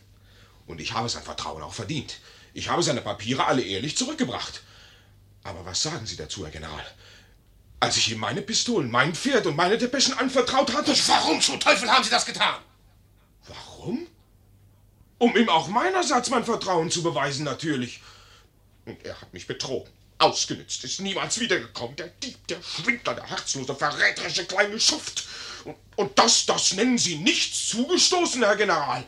Und 0.66 0.80
ich 0.80 0.94
habe 0.94 1.08
sein 1.08 1.22
Vertrauen 1.22 1.62
auch 1.62 1.74
verdient. 1.74 2.18
Ich 2.54 2.70
habe 2.70 2.82
seine 2.82 3.02
Papiere 3.02 3.44
alle 3.44 3.62
ehrlich 3.62 3.96
zurückgebracht. 3.96 4.62
Aber 5.44 5.64
was 5.66 5.82
sagen 5.82 6.06
Sie 6.06 6.16
dazu, 6.16 6.44
Herr 6.44 6.50
General? 6.50 6.84
Als 7.78 7.98
ich 7.98 8.10
ihm 8.10 8.18
meine 8.18 8.40
Pistolen, 8.40 8.90
mein 8.90 9.14
Pferd 9.14 9.46
und 9.46 9.54
meine 9.54 9.76
Depeschen 9.76 10.18
anvertraut 10.18 10.72
hatte. 10.72 10.92
Warum 11.06 11.40
zum 11.42 11.60
Teufel 11.60 11.90
haben 11.90 12.02
Sie 12.02 12.10
das 12.10 12.24
getan? 12.24 12.58
Warum? 13.46 14.06
Um 15.18 15.36
ihm 15.36 15.50
auch 15.50 15.68
meinerseits 15.68 16.30
mein 16.30 16.44
Vertrauen 16.44 16.90
zu 16.90 17.02
beweisen, 17.02 17.44
natürlich. 17.44 18.00
Und 18.86 19.04
er 19.04 19.20
hat 19.20 19.32
mich 19.34 19.46
betrogen, 19.46 19.92
ausgenützt, 20.18 20.84
ist 20.84 21.00
niemals 21.00 21.38
wiedergekommen. 21.38 21.96
Der 21.96 22.08
Dieb, 22.08 22.46
der 22.48 22.62
Schwindler, 22.62 23.14
der 23.14 23.24
herzlose, 23.24 23.74
verräterische 23.74 24.46
kleine 24.46 24.78
Schuft. 24.80 25.24
Und, 25.64 25.76
und 25.96 26.18
das, 26.18 26.46
das 26.46 26.72
nennen 26.74 26.98
Sie 26.98 27.18
nichts 27.18 27.68
zugestoßen, 27.68 28.42
Herr 28.42 28.56
General. 28.56 29.04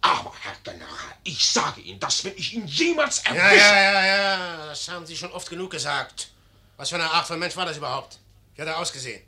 Aber, 0.00 0.32
Herr 0.40 0.56
General, 0.62 1.16
ich 1.24 1.44
sage 1.44 1.80
Ihnen, 1.80 1.98
dass 1.98 2.24
wenn 2.24 2.36
ich 2.36 2.54
ihn 2.54 2.66
jemals 2.66 3.22
Ja, 3.24 3.34
erwische... 3.34 3.64
ja, 3.64 3.92
ja, 3.92 4.16
ja. 4.16 4.66
Das 4.66 4.88
haben 4.88 5.06
Sie 5.06 5.16
schon 5.16 5.32
oft 5.32 5.50
genug 5.50 5.70
gesagt. 5.70 6.28
Was 6.76 6.90
für 6.90 6.94
eine 6.94 7.10
Art 7.10 7.26
von 7.26 7.38
Mensch 7.38 7.56
war 7.56 7.66
das 7.66 7.76
überhaupt? 7.76 8.18
Wie 8.54 8.62
hat 8.62 8.68
er 8.68 8.78
ausgesehen? 8.78 9.22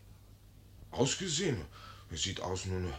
Ausgesehen? 0.92 1.64
Er 2.10 2.16
sieht 2.16 2.40
aus 2.40 2.66
nun... 2.66 2.92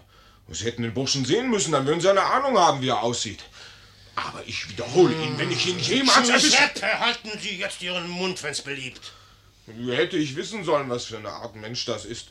Sie 0.49 0.65
hätten 0.65 0.81
den 0.81 0.93
Burschen 0.93 1.23
sehen 1.23 1.49
müssen, 1.49 1.71
dann 1.71 1.85
würden 1.85 2.01
Sie 2.01 2.09
eine 2.09 2.23
Ahnung 2.23 2.57
haben, 2.57 2.81
wie 2.81 2.89
er 2.89 3.01
aussieht. 3.01 3.41
Aber 4.27 4.43
ich 4.45 4.69
wiederhole 4.69 5.13
Ihnen, 5.15 5.37
wenn 5.37 5.51
ich 5.51 5.65
ihn 5.67 5.79
jemals 5.79 6.29
erwische... 6.29 6.49
Giuseppe, 6.49 6.99
halten 6.99 7.31
Sie 7.39 7.57
jetzt 7.57 7.81
Ihren 7.81 8.07
Mund, 8.07 8.41
wenn's 8.43 8.61
beliebt. 8.61 9.13
Wie 9.65 9.95
hätte 9.95 10.17
ich 10.17 10.35
wissen 10.35 10.63
sollen, 10.63 10.89
was 10.89 11.05
für 11.05 11.17
eine 11.17 11.29
Art 11.29 11.55
Mensch 11.55 11.85
das 11.85 12.05
ist? 12.05 12.27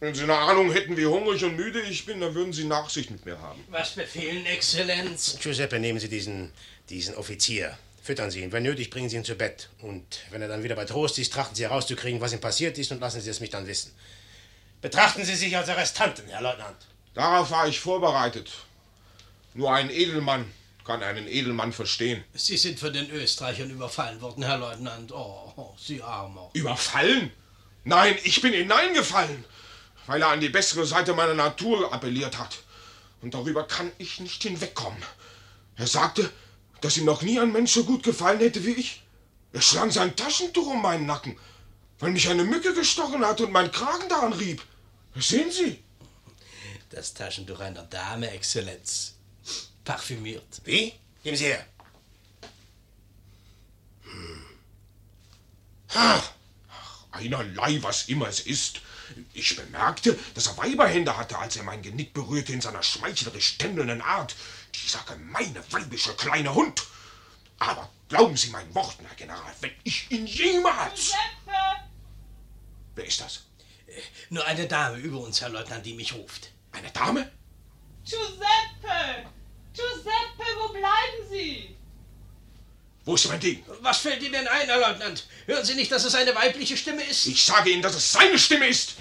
Wenn 0.00 0.14
Sie 0.14 0.22
eine 0.22 0.36
Ahnung 0.36 0.72
hätten, 0.72 0.96
wie 0.96 1.06
hungrig 1.06 1.42
und 1.44 1.56
müde 1.56 1.80
ich 1.80 2.06
bin, 2.06 2.20
dann 2.20 2.34
würden 2.34 2.52
Sie 2.52 2.64
Nachsicht 2.64 3.10
mit 3.10 3.24
mir 3.26 3.40
haben. 3.40 3.64
Was 3.68 3.90
befehlen, 3.90 4.46
Exzellenz? 4.46 5.38
Giuseppe, 5.40 5.80
nehmen 5.80 5.98
Sie 5.98 6.08
diesen, 6.08 6.52
diesen 6.88 7.16
Offizier. 7.16 7.76
Füttern 8.02 8.30
Sie 8.30 8.42
ihn. 8.42 8.52
Wenn 8.52 8.62
nötig, 8.62 8.90
bringen 8.90 9.08
Sie 9.08 9.16
ihn 9.16 9.24
zu 9.24 9.34
Bett. 9.34 9.68
Und 9.80 10.20
wenn 10.30 10.40
er 10.40 10.48
dann 10.48 10.62
wieder 10.62 10.76
bei 10.76 10.84
Trost 10.84 11.18
ist, 11.18 11.32
trachten 11.32 11.56
Sie 11.56 11.64
herauszukriegen, 11.64 12.20
was 12.20 12.32
ihm 12.32 12.40
passiert 12.40 12.78
ist 12.78 12.92
und 12.92 13.00
lassen 13.00 13.20
Sie 13.20 13.28
es 13.28 13.40
mich 13.40 13.50
dann 13.50 13.66
wissen. 13.66 13.92
Betrachten 14.80 15.24
Sie 15.24 15.34
sich 15.34 15.56
als 15.56 15.68
Arrestanten, 15.68 16.28
Herr 16.28 16.42
Leutnant. 16.42 16.76
Darauf 17.14 17.50
war 17.50 17.66
ich 17.66 17.80
vorbereitet. 17.80 18.50
Nur 19.54 19.72
ein 19.72 19.90
Edelmann 19.90 20.48
kann 20.88 21.02
einen 21.02 21.28
Edelmann 21.28 21.74
verstehen. 21.74 22.24
Sie 22.32 22.56
sind 22.56 22.80
von 22.80 22.94
den 22.94 23.10
Österreichern 23.10 23.68
überfallen 23.68 24.22
worden, 24.22 24.42
Herr 24.42 24.56
Leutnant. 24.56 25.12
Oh, 25.12 25.74
Sie 25.78 26.02
Armer. 26.02 26.48
Überfallen? 26.54 27.30
Nein, 27.84 28.16
ich 28.24 28.40
bin 28.40 28.54
hineingefallen, 28.54 29.44
weil 30.06 30.22
er 30.22 30.28
an 30.28 30.40
die 30.40 30.48
bessere 30.48 30.86
Seite 30.86 31.12
meiner 31.12 31.34
Natur 31.34 31.92
appelliert 31.92 32.38
hat. 32.38 32.60
Und 33.20 33.34
darüber 33.34 33.64
kann 33.64 33.92
ich 33.98 34.18
nicht 34.20 34.42
hinwegkommen. 34.42 35.02
Er 35.76 35.86
sagte, 35.86 36.32
dass 36.80 36.96
ihm 36.96 37.04
noch 37.04 37.20
nie 37.20 37.38
ein 37.38 37.52
Mensch 37.52 37.72
so 37.72 37.84
gut 37.84 38.02
gefallen 38.02 38.38
hätte 38.38 38.64
wie 38.64 38.72
ich. 38.72 39.02
Er 39.52 39.60
schlang 39.60 39.90
sein 39.90 40.16
Taschentuch 40.16 40.68
um 40.68 40.80
meinen 40.80 41.04
Nacken, 41.04 41.38
weil 41.98 42.12
mich 42.12 42.30
eine 42.30 42.44
Mücke 42.44 42.72
gestochen 42.72 43.26
hat 43.26 43.42
und 43.42 43.52
mein 43.52 43.70
Kragen 43.70 44.08
daran 44.08 44.32
rieb. 44.32 44.62
Sehen 45.16 45.50
Sie? 45.50 45.84
Das 46.88 47.12
Taschentuch 47.12 47.60
einer 47.60 47.82
Dame, 47.82 48.30
Exzellenz. 48.30 49.17
Parfümiert. 49.88 50.60
Wie? 50.64 50.92
Geben 51.22 51.36
Sie 51.38 51.46
her. 51.46 51.64
Hm. 54.02 54.44
Ha! 55.94 56.22
Einerlei, 57.12 57.82
was 57.82 58.06
immer 58.10 58.28
es 58.28 58.40
ist. 58.40 58.82
Ich 59.32 59.56
bemerkte, 59.56 60.18
dass 60.34 60.48
er 60.48 60.58
Weiberhände 60.58 61.16
hatte, 61.16 61.38
als 61.38 61.56
er 61.56 61.62
mein 61.62 61.80
Genick 61.80 62.12
berührte 62.12 62.52
in 62.52 62.60
seiner 62.60 62.82
schmeichlerisch 62.82 63.56
tändelnden 63.56 64.02
Art. 64.02 64.36
Dieser 64.74 64.98
gemeine, 65.08 65.64
weibische 65.70 66.14
kleine 66.16 66.52
Hund. 66.52 66.82
Aber 67.58 67.88
glauben 68.10 68.36
Sie 68.36 68.50
meinen 68.50 68.74
Worten, 68.74 69.06
Herr 69.06 69.16
General, 69.16 69.54
wenn 69.62 69.72
ich 69.84 70.10
ihn 70.10 70.26
jemals... 70.26 71.12
Giuseppe! 71.12 71.60
Wer 72.94 73.06
ist 73.06 73.22
das? 73.22 73.44
Nur 74.28 74.44
eine 74.44 74.68
Dame 74.68 74.98
über 74.98 75.20
uns, 75.20 75.40
Herr 75.40 75.48
Leutnant, 75.48 75.86
die 75.86 75.94
mich 75.94 76.12
ruft. 76.12 76.52
Eine 76.72 76.90
Dame? 76.90 77.32
Giuseppe! 78.04 79.37
Giuseppe, 79.78 80.50
wo 80.60 80.72
bleiben 80.72 81.30
Sie? 81.30 81.76
Wo 83.04 83.14
ist 83.14 83.28
mein 83.28 83.40
Degen? 83.40 83.62
Was 83.80 83.98
fällt 83.98 84.22
Ihnen 84.22 84.32
denn 84.32 84.48
ein, 84.48 84.66
Herr 84.66 84.80
Leutnant? 84.80 85.26
Hören 85.46 85.64
Sie 85.64 85.74
nicht, 85.74 85.92
dass 85.92 86.04
es 86.04 86.14
eine 86.14 86.34
weibliche 86.34 86.76
Stimme 86.76 87.04
ist? 87.04 87.26
Ich 87.26 87.44
sage 87.44 87.70
Ihnen, 87.70 87.82
dass 87.82 87.94
es 87.94 88.12
seine 88.12 88.38
Stimme 88.38 88.68
ist. 88.68 88.96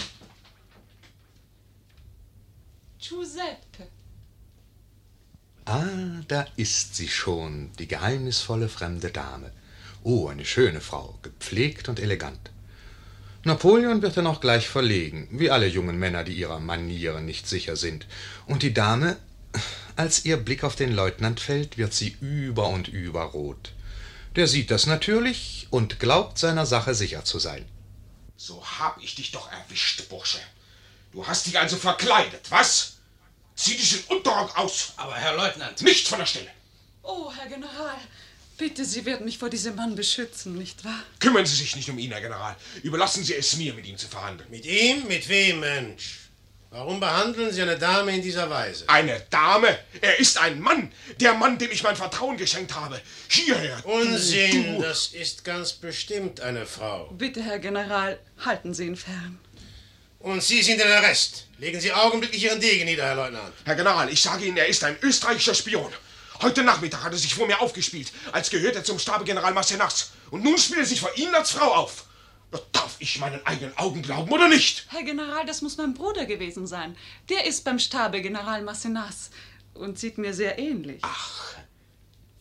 Giuseppe. 3.00 3.88
Ah, 5.65 6.22
da 6.27 6.46
ist 6.55 6.96
sie 6.96 7.10
schon, 7.10 7.72
die 7.79 7.88
geheimnisvolle 7.88 8.69
fremde 8.69 9.12
Dame. 9.12 9.51
Oh, 10.03 10.27
eine 10.27 10.46
schöne 10.46 10.79
Frau, 10.79 11.19
gepflegt 11.24 11.89
und 11.89 12.00
elegant. 12.00 12.51
Napoleon 13.43 14.01
wird 14.01 14.15
dann 14.15 14.27
auch 14.27 14.39
gleich 14.39 14.69
verlegen, 14.69 15.27
wie 15.31 15.51
alle 15.51 15.67
jungen 15.67 15.98
Männer, 15.98 16.24
die 16.24 16.34
ihrer 16.34 16.60
Manieren 16.60 17.25
nicht 17.25 17.48
sicher 17.48 17.75
sind. 17.75 18.07
Und 18.46 18.63
die 18.63 18.74
Dame, 18.74 19.17
als 19.98 20.25
ihr 20.25 20.38
Blick 20.38 20.63
auf 20.63 20.75
den 20.75 20.94
Leutnant 20.94 21.39
fällt, 21.39 21.77
wird 21.77 21.94
sie 21.94 22.16
über 22.22 22.68
und 22.68 22.88
über 22.88 23.24
rot. 23.24 23.72
Der 24.36 24.48
sieht 24.48 24.70
das 24.72 24.86
natürlich 24.86 25.68
und 25.72 26.00
glaubt 26.00 26.38
seiner 26.38 26.66
Sache 26.66 26.94
sicher 26.94 27.25
zu 27.25 27.39
sein. 27.39 27.66
So 28.38 28.63
hab 28.80 29.01
ich 29.01 29.16
dich 29.16 29.32
doch 29.32 29.51
erwischt, 29.51 30.08
Bursche. 30.10 30.39
Du 31.12 31.25
hast 31.25 31.48
dich 31.48 31.58
also 31.58 31.75
verkleidet, 31.75 32.51
was? 32.51 32.98
Zieh 33.56 33.75
dich 33.75 34.06
den 34.06 34.18
Unterrock 34.18 34.56
aus. 34.56 34.94
Aber 34.98 35.16
Herr 35.16 35.36
Leutnant, 35.36 35.82
Nicht 35.82 36.08
von 36.08 36.20
der 36.20 36.27
Stelle. 36.27 36.51
Oh, 37.01 37.32
Herr 37.36 37.48
General, 37.48 37.98
bitte, 38.58 38.86
Sie 38.86 39.06
werden 39.06 39.25
mich 39.25 39.39
vor 39.39 39.50
diesem 39.50 39.75
Mann 39.75 39.96
beschützen, 39.96 40.56
nicht 40.56 40.86
wahr? 40.86 41.01
Kümmern 41.20 41.46
Sie 41.48 41.56
sich 41.56 41.75
nicht 41.75 41.89
um 41.89 41.98
ihn, 41.98 42.12
Herr 42.12 42.22
General. 42.22 42.56
Überlassen 42.84 43.24
Sie 43.24 43.34
es 43.34 43.56
mir, 43.56 43.74
mit 43.74 43.88
ihm 43.88 43.98
zu 43.98 44.08
verhandeln. 44.08 44.50
Mit 44.51 44.66
ihm? 44.66 45.08
Mit 45.08 45.27
wem, 45.27 45.62
Mensch? 45.62 46.26
Warum 46.69 47.00
behandeln 47.00 47.51
Sie 47.53 47.62
eine 47.62 47.77
Dame 47.77 48.13
in 48.13 48.21
dieser 48.21 48.50
Weise? 48.50 48.83
Eine 48.88 49.21
Dame? 49.29 49.79
Er 50.01 50.19
ist 50.19 50.38
ein 50.38 50.59
Mann. 50.59 50.91
Der 51.21 51.33
Mann, 51.33 51.57
dem 51.57 51.71
ich 51.71 51.81
mein 51.81 51.95
Vertrauen 51.95 52.36
geschenkt 52.36 52.75
habe. 52.75 53.00
Hierher. 53.29 53.81
Unsinn, 53.86 54.75
du. 54.75 54.81
das 54.81 55.07
ist 55.07 55.45
ganz 55.45 55.71
bestimmt 55.71 56.41
eine 56.41 56.65
Frau. 56.65 57.05
Bitte, 57.17 57.41
Herr 57.41 57.59
General, 57.59 58.19
halten 58.43 58.74
Sie 58.74 58.86
ihn 58.86 58.97
fern. 58.97 59.39
Und 60.19 60.43
Sie 60.43 60.62
sind 60.62 60.81
in 60.81 60.91
Arrest. 60.91 61.47
Legen 61.57 61.79
Sie 61.79 61.93
augenblicklich 61.93 62.43
Ihren 62.43 62.59
Degen 62.59 62.83
nieder, 62.83 63.05
Herr 63.05 63.15
Leutnant. 63.15 63.53
Herr 63.63 63.75
General, 63.75 64.09
ich 64.12 64.21
sage 64.21 64.45
Ihnen, 64.45 64.57
er 64.57 64.67
ist 64.67 64.83
ein 64.83 64.97
österreichischer 65.01 65.55
Spion. 65.55 65.91
Heute 66.41 66.63
Nachmittag 66.63 67.01
hat 67.03 67.13
er 67.13 67.17
sich 67.17 67.33
vor 67.33 67.47
mir 67.47 67.62
aufgespielt, 67.62 68.12
als 68.33 68.50
gehört 68.50 68.75
er 68.75 68.83
zum 68.83 69.00
Stabe 69.00 69.24
General 69.24 69.53
Massenas. 69.53 70.12
Und 70.31 70.43
nun 70.43 70.57
spielt 70.57 70.79
er 70.81 70.86
sich 70.86 71.00
vor 71.00 71.15
Ihnen 71.15 71.33
als 71.33 71.51
Frau 71.51 71.74
auf. 71.74 72.06
Darf 72.72 72.96
ich 73.00 73.20
meinen 73.20 73.46
eigenen 73.46 73.77
Augen 73.77 74.01
glauben 74.01 74.32
oder 74.32 74.48
nicht? 74.48 74.86
Herr 74.89 75.04
General, 75.04 75.46
das 75.46 75.62
muss 75.62 75.77
mein 75.77 75.94
Bruder 75.94 76.25
gewesen 76.25 76.68
sein. 76.68 76.96
Der 77.30 77.46
ist 77.46 77.63
beim 77.66 77.80
Stabe 77.80 78.22
General 78.22 78.62
Massenas 78.62 79.30
und 79.74 80.00
sieht 80.00 80.18
mir 80.18 80.34
sehr 80.34 80.58
ähnlich. 80.58 81.01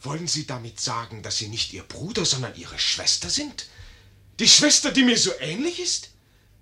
Wollen 0.01 0.29
Sie 0.29 0.47
damit 0.47 0.79
sagen, 0.79 1.23
dass 1.23 1.39
Sie 1.39 1.49
nicht 1.49 1.73
Ihr 1.73 1.83
Bruder, 1.83 2.25
sondern 2.25 2.55
Ihre 2.55 2.79
Schwester 2.79 3.29
sind? 3.29 3.67
Die 4.39 4.49
Schwester, 4.49 4.93
die 4.93 5.03
mir 5.03 5.19
so 5.19 5.33
ähnlich 5.41 5.81
ist? 5.81 6.11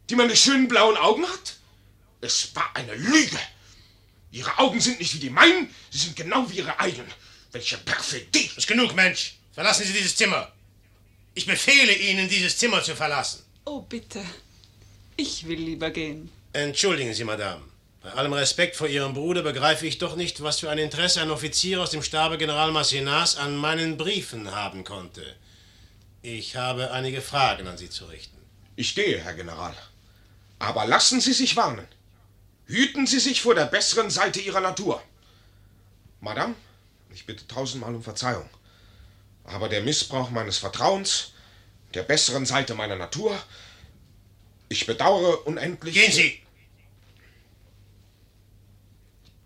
Die 0.09 0.17
meine 0.17 0.37
schönen 0.37 0.69
blauen 0.69 0.97
Augen 0.97 1.27
hat? 1.27 1.57
Es 2.21 2.55
war 2.57 2.75
eine 2.75 2.95
Lüge. 2.95 3.39
Ihre 4.31 4.59
Augen 4.59 4.81
sind 4.81 4.99
nicht 4.99 5.15
wie 5.15 5.19
die 5.19 5.31
meinen, 5.31 5.69
sie 5.91 5.99
sind 5.99 6.17
genau 6.17 6.49
wie 6.51 6.57
Ihre 6.57 6.81
eigenen. 6.81 7.13
Welche 7.53 7.79
Perfidie! 7.79 8.51
Ist 8.57 8.67
genug, 8.67 8.95
Mensch. 8.95 9.37
Verlassen 9.53 9.85
Sie 9.85 9.93
dieses 9.93 10.17
Zimmer. 10.17 10.51
Ich 11.35 11.47
befehle 11.47 11.93
Ihnen, 11.93 12.29
dieses 12.29 12.59
Zimmer 12.59 12.83
zu 12.83 12.95
verlassen. 12.95 13.43
Oh, 13.65 13.81
bitte. 13.81 14.25
Ich 15.17 15.47
will 15.49 15.59
lieber 15.59 15.91
gehen. 15.91 16.31
Entschuldigen 16.53 17.13
Sie, 17.13 17.25
Madame. 17.25 17.63
Bei 18.03 18.13
allem 18.13 18.35
Respekt 18.35 18.77
vor 18.77 18.87
Ihrem 18.87 19.15
Bruder 19.15 19.43
begreife 19.43 19.87
ich 19.87 19.99
doch 19.99 20.15
nicht, 20.15 20.43
was 20.43 20.61
für 20.61 20.71
ein 20.71 20.79
Interesse 20.79 21.21
ein 21.23 21.31
Offizier 21.31 21.81
aus 21.83 21.91
dem 21.91 22.03
Stabe 22.03 22.39
General 22.39 22.71
Massenas 22.71 23.37
an 23.37 23.57
meinen 23.57 23.97
Briefen 23.97 24.55
haben 24.55 24.85
konnte. 24.85 25.25
Ich 26.23 26.55
habe 26.55 26.93
einige 26.93 27.21
Fragen 27.21 27.67
an 27.67 27.79
Sie 27.79 27.91
zu 27.91 28.05
richten. 28.05 28.39
Ich 28.77 28.95
gehe, 28.95 29.19
Herr 29.19 29.35
General. 29.35 29.75
Aber 30.59 30.87
lassen 30.87 31.21
Sie 31.21 31.33
sich 31.33 31.57
warnen. 31.57 31.89
Hüten 32.67 33.07
Sie 33.07 33.19
sich 33.19 33.43
vor 33.43 33.55
der 33.55 33.67
besseren 33.67 34.11
Seite 34.11 34.41
Ihrer 34.41 34.61
Natur. 34.61 35.03
Madame, 36.21 36.55
ich 37.13 37.27
bitte 37.27 37.47
tausendmal 37.47 37.95
um 37.95 38.03
Verzeihung. 38.03 38.49
Aber 39.45 39.69
der 39.69 39.83
Missbrauch 39.83 40.31
meines 40.31 40.59
Vertrauens, 40.59 41.33
der 41.93 42.03
besseren 42.03 42.47
Seite 42.47 42.75
meiner 42.75 42.97
Natur, 42.97 43.39
ich 44.69 44.87
bedauere 44.87 45.47
unendlich. 45.47 45.95
Gehen 45.95 46.13
Sie! 46.13 46.41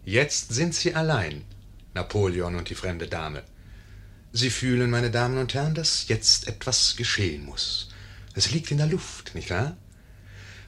Jetzt 0.05 0.55
sind 0.55 0.75
sie 0.75 0.95
allein, 0.95 1.45
Napoleon 1.93 2.57
und 2.57 2.71
die 2.71 2.75
fremde 2.75 3.09
Dame. 3.09 3.45
Sie 4.33 4.49
fühlen, 4.49 4.89
meine 4.89 5.11
Damen 5.11 5.37
und 5.37 5.53
Herren, 5.53 5.75
dass 5.75 6.09
jetzt 6.09 6.49
etwas 6.49 6.97
geschehen 6.97 7.45
muss. 7.45 7.91
Es 8.35 8.51
liegt 8.51 8.71
in 8.71 8.79
der 8.79 8.87
Luft, 8.87 9.35
nicht 9.35 9.51
wahr? 9.51 9.77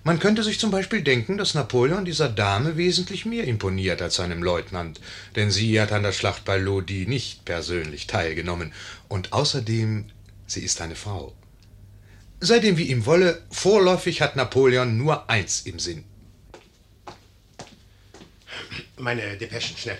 Man 0.02 0.18
könnte 0.18 0.42
sich 0.42 0.58
zum 0.58 0.70
Beispiel 0.70 1.02
denken, 1.02 1.36
dass 1.36 1.52
Napoleon 1.54 2.06
dieser 2.06 2.30
Dame 2.30 2.78
wesentlich 2.78 3.26
mehr 3.26 3.44
imponiert 3.44 4.00
als 4.00 4.14
seinem 4.14 4.42
Leutnant, 4.42 4.98
denn 5.36 5.50
sie 5.50 5.78
hat 5.78 5.92
an 5.92 6.02
der 6.02 6.12
Schlacht 6.12 6.46
bei 6.46 6.56
Lodi 6.56 7.06
nicht 7.06 7.44
persönlich 7.44 8.06
teilgenommen, 8.06 8.72
und 9.08 9.34
außerdem, 9.34 10.06
sie 10.46 10.60
ist 10.60 10.80
eine 10.80 10.96
Frau. 10.96 11.34
Sei 12.40 12.58
dem 12.60 12.78
wie 12.78 12.84
ihm 12.84 13.04
wolle, 13.04 13.42
vorläufig 13.50 14.22
hat 14.22 14.36
Napoleon 14.36 14.96
nur 14.96 15.28
eins 15.28 15.60
im 15.62 15.78
Sinn. 15.78 16.04
Meine 18.96 19.36
Depeschen, 19.36 19.76
schnell. 19.76 19.98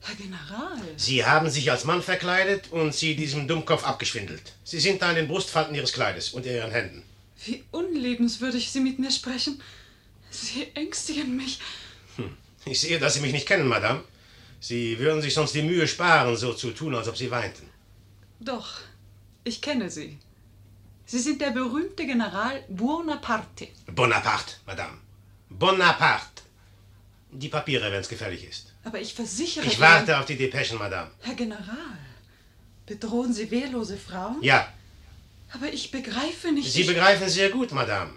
Herr 0.00 0.14
General. 0.14 0.78
Sie 0.96 1.24
haben 1.24 1.48
sich 1.48 1.70
als 1.70 1.84
Mann 1.84 2.02
verkleidet 2.02 2.70
und 2.70 2.94
Sie 2.94 3.16
diesem 3.16 3.48
Dummkopf 3.48 3.84
abgeschwindelt. 3.84 4.54
Sie 4.64 4.80
sind 4.80 5.00
da 5.00 5.10
in 5.10 5.16
den 5.16 5.28
Brustfalten 5.28 5.74
Ihres 5.74 5.92
Kleides 5.92 6.30
und 6.30 6.44
Ihren 6.44 6.70
Händen. 6.70 7.02
Wie 7.44 7.64
unliebenswürdig 7.70 8.70
Sie 8.70 8.80
mit 8.80 8.98
mir 8.98 9.10
sprechen. 9.10 9.60
Sie 10.30 10.68
ängstigen 10.74 11.36
mich. 11.36 11.58
Ich 12.66 12.80
sehe, 12.80 12.98
dass 12.98 13.14
Sie 13.14 13.20
mich 13.20 13.32
nicht 13.32 13.46
kennen, 13.46 13.66
Madame. 13.68 14.02
Sie 14.60 14.98
würden 14.98 15.22
sich 15.22 15.32
sonst 15.34 15.54
die 15.54 15.62
Mühe 15.62 15.88
sparen, 15.88 16.36
so 16.36 16.52
zu 16.52 16.72
tun, 16.72 16.94
als 16.94 17.08
ob 17.08 17.16
Sie 17.16 17.30
weinten. 17.30 17.66
Doch, 18.40 18.80
ich 19.44 19.60
kenne 19.62 19.90
Sie. 19.90 20.18
Sie 21.06 21.18
sind 21.18 21.40
der 21.40 21.50
berühmte 21.50 22.06
General 22.06 22.62
Buonaparte. 22.68 23.68
Bonaparte, 23.86 24.54
Madame. 24.66 24.98
Bonaparte. 25.48 26.42
Die 27.32 27.48
Papiere, 27.48 27.90
wenn 27.90 28.00
es 28.00 28.08
gefällig 28.08 28.44
ist. 28.48 28.74
Aber 28.84 29.00
ich 29.00 29.14
versichere 29.14 29.64
Ich 29.64 29.72
Ihnen- 29.74 29.80
warte 29.82 30.18
auf 30.18 30.26
die 30.26 30.36
Depeschen, 30.36 30.78
Madame. 30.78 31.10
Herr 31.20 31.34
General, 31.34 31.98
bedrohen 32.86 33.32
Sie 33.32 33.50
wehrlose 33.50 33.96
Frauen? 33.96 34.42
Ja, 34.42 34.72
Aber 35.52 35.72
ich 35.72 35.90
begreife 35.90 36.52
nicht. 36.52 36.72
Sie 36.72 36.84
begreifen 36.84 37.28
sehr 37.28 37.50
gut, 37.50 37.72
Madame. 37.72 38.12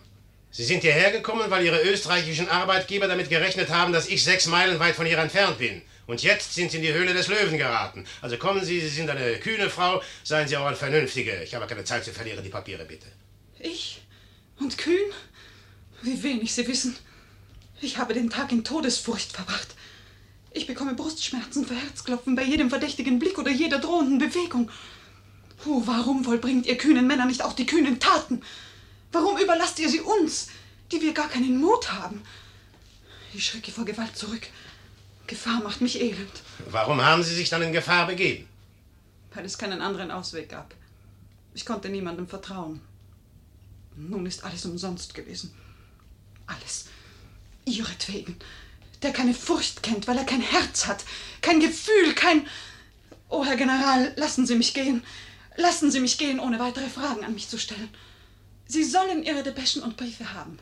Sie 0.52 0.64
sind 0.64 0.82
hierher 0.82 1.12
gekommen, 1.12 1.50
weil 1.50 1.66
Ihre 1.66 1.82
österreichischen 1.82 2.48
Arbeitgeber 2.48 3.08
damit 3.08 3.30
gerechnet 3.30 3.70
haben, 3.70 3.92
dass 3.92 4.08
ich 4.08 4.24
sechs 4.24 4.46
Meilen 4.46 4.80
weit 4.80 4.96
von 4.96 5.08
hier 5.08 5.18
entfernt 5.18 5.58
bin. 5.58 5.82
Und 6.06 6.22
jetzt 6.22 6.54
sind 6.54 6.70
Sie 6.70 6.78
in 6.78 6.84
die 6.84 6.94
Höhle 6.94 7.14
des 7.14 7.28
Löwen 7.28 7.58
geraten. 7.58 8.06
Also 8.22 8.38
kommen 8.38 8.64
Sie, 8.64 8.80
Sie 8.80 8.90
sind 8.90 9.10
eine 9.10 9.38
kühne 9.40 9.70
Frau, 9.70 10.02
seien 10.24 10.48
Sie 10.48 10.58
auch 10.58 10.68
ein 10.68 10.76
Vernünftiger. 10.76 11.42
Ich 11.42 11.56
habe 11.56 11.66
keine 11.66 11.84
Zeit 11.86 12.06
zu 12.06 12.12
verlieren, 12.12 12.44
die 12.44 12.50
Papiere 12.50 12.86
bitte. 12.86 13.08
Ich? 13.60 14.02
Und 14.60 14.78
Kühn? 14.78 15.12
Wie 16.04 16.22
wenig 16.22 16.54
Sie 16.54 16.68
wissen. 16.68 16.96
Ich 17.82 17.98
habe 17.98 18.14
den 18.14 18.30
Tag 18.30 18.52
in 18.52 18.64
Todesfurcht 18.64 19.32
verbracht. 19.32 19.70
Ich 20.52 20.68
bekomme 20.68 20.94
Brustschmerzen 20.94 21.66
für 21.66 21.76
Herzklopfen 21.76 22.36
bei 22.36 22.44
jedem 22.44 22.70
verdächtigen 22.70 23.18
Blick 23.18 23.40
oder 23.40 23.50
jeder 23.50 23.80
drohenden 23.80 24.20
Bewegung. 24.20 24.70
Oh, 25.66 25.82
warum 25.86 26.24
vollbringt 26.24 26.66
ihr 26.66 26.78
kühnen 26.78 27.08
Männer 27.08 27.26
nicht 27.26 27.44
auch 27.44 27.54
die 27.54 27.66
kühnen 27.66 28.00
Taten? 28.00 28.42
Warum 29.12 29.38
überlasst 29.38 29.80
ihr 29.80 29.90
sie 29.90 30.02
uns, 30.02 30.48
die 30.92 31.02
wir 31.02 31.14
gar 31.14 31.30
keinen 31.30 31.60
Mut 31.60 31.92
haben? 31.92 32.22
Ich 33.34 33.46
schrecke 33.46 33.72
vor 33.72 33.86
Gewalt 33.86 34.18
zurück. 34.18 34.48
Gefahr 35.28 35.62
macht 35.64 35.82
mich 35.82 36.02
elend. 36.02 36.44
Warum 36.70 37.02
haben 37.02 37.24
Sie 37.24 37.34
sich 37.34 37.50
dann 37.50 37.62
in 37.62 37.72
Gefahr 37.72 38.08
begeben? 38.08 38.48
Weil 39.34 39.46
es 39.46 39.58
keinen 39.58 39.82
anderen 39.82 40.12
Ausweg 40.12 40.50
gab. 40.50 40.74
Ich 41.54 41.66
konnte 41.66 41.90
niemandem 41.90 42.28
vertrauen. 42.28 42.82
Nun 43.96 44.26
ist 44.26 44.44
alles 44.44 44.66
umsonst 44.66 45.14
gewesen. 45.14 45.54
Alles. 46.46 46.86
Ihretwegen. 47.66 48.36
Der 49.02 49.14
keine 49.14 49.34
Furcht 49.34 49.82
kennt, 49.84 50.08
weil 50.08 50.18
er 50.18 50.26
kein 50.26 50.42
Herz 50.42 50.88
hat, 50.88 51.04
kein 51.42 51.60
Gefühl, 51.60 52.14
kein. 52.16 52.48
Oh, 53.30 53.46
Herr 53.46 53.56
General, 53.56 54.14
lassen 54.16 54.46
Sie 54.46 54.56
mich 54.56 54.74
gehen. 54.74 55.04
Lassen 55.56 55.92
Sie 55.92 56.00
mich 56.00 56.18
gehen, 56.18 56.40
ohne 56.40 56.60
weitere 56.60 56.90
Fragen 56.90 57.24
an 57.24 57.34
mich 57.34 57.48
zu 57.48 57.58
stellen. 57.58 57.90
Sie 58.68 58.84
sollen 58.84 59.24
Ihre 59.24 59.44
Depeschen 59.44 59.84
und 59.84 59.98
Briefe 59.98 60.34
haben. 60.34 60.58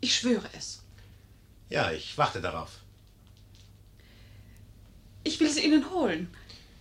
Ich 0.00 0.14
schwöre 0.14 0.48
es. 0.56 0.82
Ja, 1.70 1.90
ich 1.90 2.16
warte 2.18 2.40
darauf. 2.40 2.70
Ich 5.24 5.40
will 5.40 5.50
sie 5.50 5.64
Ihnen 5.64 5.90
holen. 5.90 6.28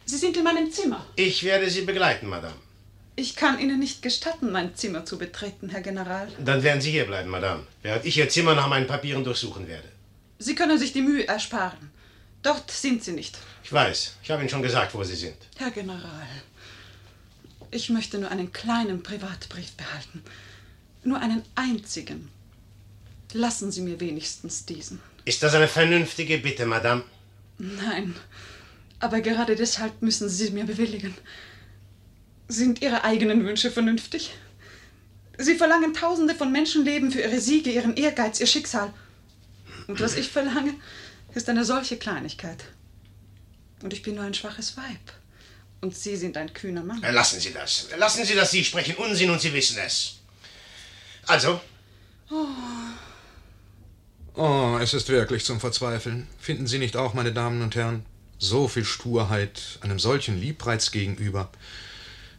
Sie 0.06 0.18
sind 0.18 0.38
in 0.38 0.44
meinem 0.44 0.72
Zimmer. 0.72 1.04
Ich 1.16 1.44
werde 1.44 1.70
Sie 1.70 1.82
begleiten, 1.82 2.28
Madame. 2.28 2.56
Ich 3.16 3.36
kann 3.36 3.60
Ihnen 3.60 3.80
nicht 3.80 4.02
gestatten, 4.02 4.52
mein 4.52 4.76
Zimmer 4.76 5.06
zu 5.06 5.18
betreten, 5.18 5.70
Herr 5.70 5.82
General. 5.82 6.28
Dann 6.44 6.62
werden 6.62 6.82
Sie 6.82 6.92
hier 6.92 7.06
bleiben, 7.06 7.30
Madame, 7.30 7.66
während 7.82 8.06
ich 8.06 8.18
Ihr 8.18 8.30
Zimmer 8.30 8.54
nach 8.54 8.68
meinen 8.68 8.88
Papieren 8.88 9.24
durchsuchen 9.24 9.68
werde. 9.68 9.90
Sie 10.38 10.54
können 10.54 10.78
sich 10.78 10.92
die 10.92 11.02
Mühe 11.02 11.28
ersparen. 11.28 11.90
Dort 12.44 12.70
sind 12.70 13.04
Sie 13.04 13.14
nicht. 13.14 13.38
Ich 13.64 13.74
weiß. 13.74 14.18
Ich 14.22 14.30
habe 14.30 14.42
Ihnen 14.42 14.50
schon 14.50 14.62
gesagt, 14.62 14.94
wo 14.94 15.04
Sie 15.04 15.16
sind. 15.16 15.38
Herr 15.58 15.72
General, 15.72 16.28
ich 17.75 17.89
möchte 17.89 18.17
nur 18.17 18.32
einen 18.32 18.53
kleinen 18.53 19.03
Privatbrief 19.03 19.74
behalten. 19.74 20.24
Nur 21.03 21.20
einen 21.20 21.44
einzigen. 21.55 22.29
Lassen 23.34 23.72
Sie 23.72 23.82
mir 23.82 24.00
wenigstens 24.00 24.65
diesen. 24.65 25.00
Ist 25.25 25.44
das 25.44 25.53
eine 25.53 25.67
vernünftige 25.67 26.38
Bitte, 26.38 26.65
Madame? 26.65 27.03
Nein, 27.58 28.15
aber 29.00 29.22
gerade 29.22 29.55
deshalb 29.55 30.01
müssen 30.01 30.29
Sie 30.29 30.51
mir 30.51 30.65
bewilligen. 30.65 31.13
Sind 32.48 32.82
Ihre 32.82 33.03
eigenen 33.03 33.46
Wünsche 33.46 33.72
vernünftig? 33.72 34.34
Sie 35.38 35.55
verlangen 35.55 35.94
Tausende 35.94 36.34
von 36.34 36.51
Menschenleben 36.51 37.12
für 37.12 37.22
Ihre 37.22 37.41
Siege, 37.41 37.72
Ihren 37.72 37.98
Ehrgeiz, 37.98 38.39
Ihr 38.39 38.48
Schicksal. 38.48 38.94
Und 39.88 40.00
was 40.00 40.15
ich 40.15 40.29
verlange, 40.29 40.74
ist 41.34 41.50
eine 41.50 41.65
solche 41.65 41.98
Kleinigkeit. 41.98 42.63
Und 43.84 43.91
ich 43.94 44.01
bin 44.01 44.15
nur 44.15 44.24
ein 44.24 44.34
schwaches 44.34 44.77
Weib. 44.77 45.25
Und 45.86 45.96
Sie 45.96 46.15
sind 46.18 46.36
ein 46.36 46.51
kühner 46.51 46.84
Mann. 46.84 47.04
Äh, 47.04 47.12
Lassen 47.12 47.39
Sie 47.39 47.54
das. 47.54 47.89
Lassen 47.96 48.25
Sie 48.25 48.34
das. 48.34 48.50
Sie 48.50 48.65
sprechen 48.65 48.96
Unsinn 48.96 49.30
und 49.30 49.39
Sie 49.39 49.54
wissen 49.54 49.77
es. 49.86 50.15
Also, 51.27 51.62
Oh, 54.34 54.80
es 54.82 54.96
ist 54.96 55.10
wirklich 55.10 55.46
zum 55.46 55.60
Verzweifeln. 55.60 56.27
Finden 56.39 56.65
Sie 56.65 56.80
nicht 56.80 56.98
auch, 56.98 57.13
meine 57.13 57.34
Damen 57.34 57.62
und 57.62 57.75
Herren? 57.75 58.04
So 58.39 58.68
viel 58.68 58.84
Sturheit 58.84 59.62
einem 59.82 60.00
solchen 60.00 60.42
Liebreiz 60.42 60.89
gegenüber. 60.89 61.51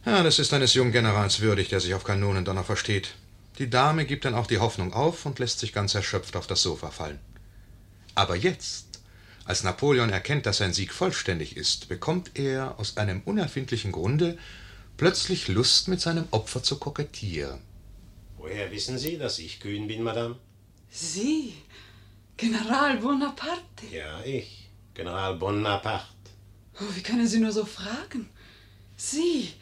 Ja, 0.05 0.23
das 0.23 0.39
ist 0.39 0.53
eines 0.53 0.73
jungen 0.73 0.91
Generals 0.91 1.39
würdig, 1.39 1.69
der 1.69 1.79
sich 1.79 1.93
auf 1.93 2.03
Kanonendonner 2.03 2.65
versteht. 2.65 3.11
Die 3.59 3.69
Dame 3.69 4.03
gibt 4.03 4.25
dann 4.25 4.35
auch 4.35 4.47
die 4.47 4.57
Hoffnung 4.57 4.91
auf 4.91 5.25
und 5.25 5.39
lässt 5.39 5.59
sich 5.59 5.71
ganz 5.71 5.95
erschöpft 5.95 6.35
auf 6.35 6.47
das 6.47 6.61
Sofa 6.61 6.91
fallen. 6.91 7.19
Aber 8.13 8.35
jetzt, 8.35 8.86
als 9.47 9.63
Napoleon 9.63 10.09
erkennt, 10.09 10.45
dass 10.45 10.57
sein 10.57 10.73
Sieg 10.73 10.91
vollständig 10.91 11.55
ist, 11.55 11.87
bekommt 11.87 12.31
er 12.37 12.77
aus 12.79 12.97
einem 12.97 13.21
unerfindlichen 13.23 13.93
Grunde 13.93 14.37
plötzlich 14.97 15.47
Lust, 15.47 15.87
mit 15.87 16.01
seinem 16.01 16.27
Opfer 16.31 16.61
zu 16.63 16.77
kokettieren. 16.77 17.61
woher 18.37 18.71
wissen 18.71 18.97
Sie, 18.97 19.17
dass 19.17 19.39
ich 19.39 19.59
kühn 19.59 19.87
bin, 19.87 20.03
Madame? 20.03 20.35
Sie, 20.89 21.53
General 22.35 22.97
Bonaparte. 22.97 23.85
Ja, 23.91 24.21
ich, 24.23 24.69
General 24.93 25.35
Bonaparte. 25.35 26.07
Oh, 26.79 26.95
wie 26.95 27.01
können 27.01 27.27
Sie 27.27 27.39
nur 27.39 27.51
so 27.51 27.65
fragen? 27.65 28.29
Sie, 28.97 29.53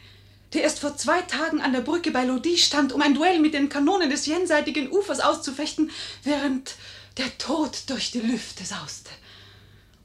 der 0.52 0.62
erst 0.62 0.80
vor 0.80 0.96
zwei 0.96 1.22
Tagen 1.22 1.60
an 1.60 1.72
der 1.72 1.80
Brücke 1.80 2.10
bei 2.10 2.24
Lodi 2.24 2.58
stand, 2.58 2.92
um 2.92 3.02
ein 3.02 3.14
Duell 3.14 3.38
mit 3.40 3.54
den 3.54 3.68
Kanonen 3.68 4.10
des 4.10 4.26
jenseitigen 4.26 4.90
Ufers 4.90 5.20
auszufechten, 5.20 5.90
während 6.24 6.74
der 7.18 7.38
Tod 7.38 7.88
durch 7.88 8.10
die 8.10 8.20
Lüfte 8.20 8.64
sauste. 8.64 9.10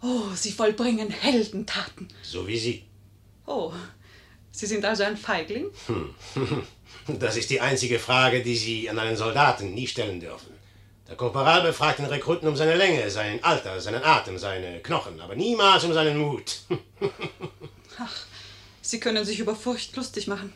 Oh, 0.02 0.34
Sie 0.36 0.52
vollbringen 0.52 1.12
Heldentaten. 1.12 2.08
So 2.24 2.48
wie 2.48 2.58
Sie. 2.58 2.84
Oh, 3.46 3.72
Sie 4.52 4.66
sind 4.66 4.84
also 4.86 5.04
ein 5.04 5.18
Feigling? 5.18 5.68
Das 7.08 7.36
ist 7.36 7.50
die 7.50 7.60
einzige 7.60 7.98
Frage, 7.98 8.44
die 8.44 8.56
Sie 8.56 8.90
an 8.90 9.00
einen 9.00 9.18
Soldaten 9.18 9.74
nie 9.74 9.88
stellen 9.88 10.20
dürfen. 10.20 10.54
Der 11.08 11.16
Korporal 11.16 11.64
befragt 11.64 12.00
den 12.00 12.06
Rekruten 12.06 12.48
um 12.48 12.56
seine 12.56 12.76
Länge, 12.76 13.10
sein 13.10 13.44
Alter, 13.44 13.82
seinen 13.82 14.04
Atem, 14.04 14.38
seine 14.38 14.80
Knochen, 14.82 15.20
aber 15.20 15.36
niemals 15.36 15.84
um 15.84 15.94
seinen 15.94 16.18
Mut. 16.18 16.62
Sie 18.82 19.00
können 19.00 19.26
sich 19.26 19.40
über 19.40 19.56
Furcht 19.56 19.96
lustig 19.96 20.28
machen. 20.28 20.54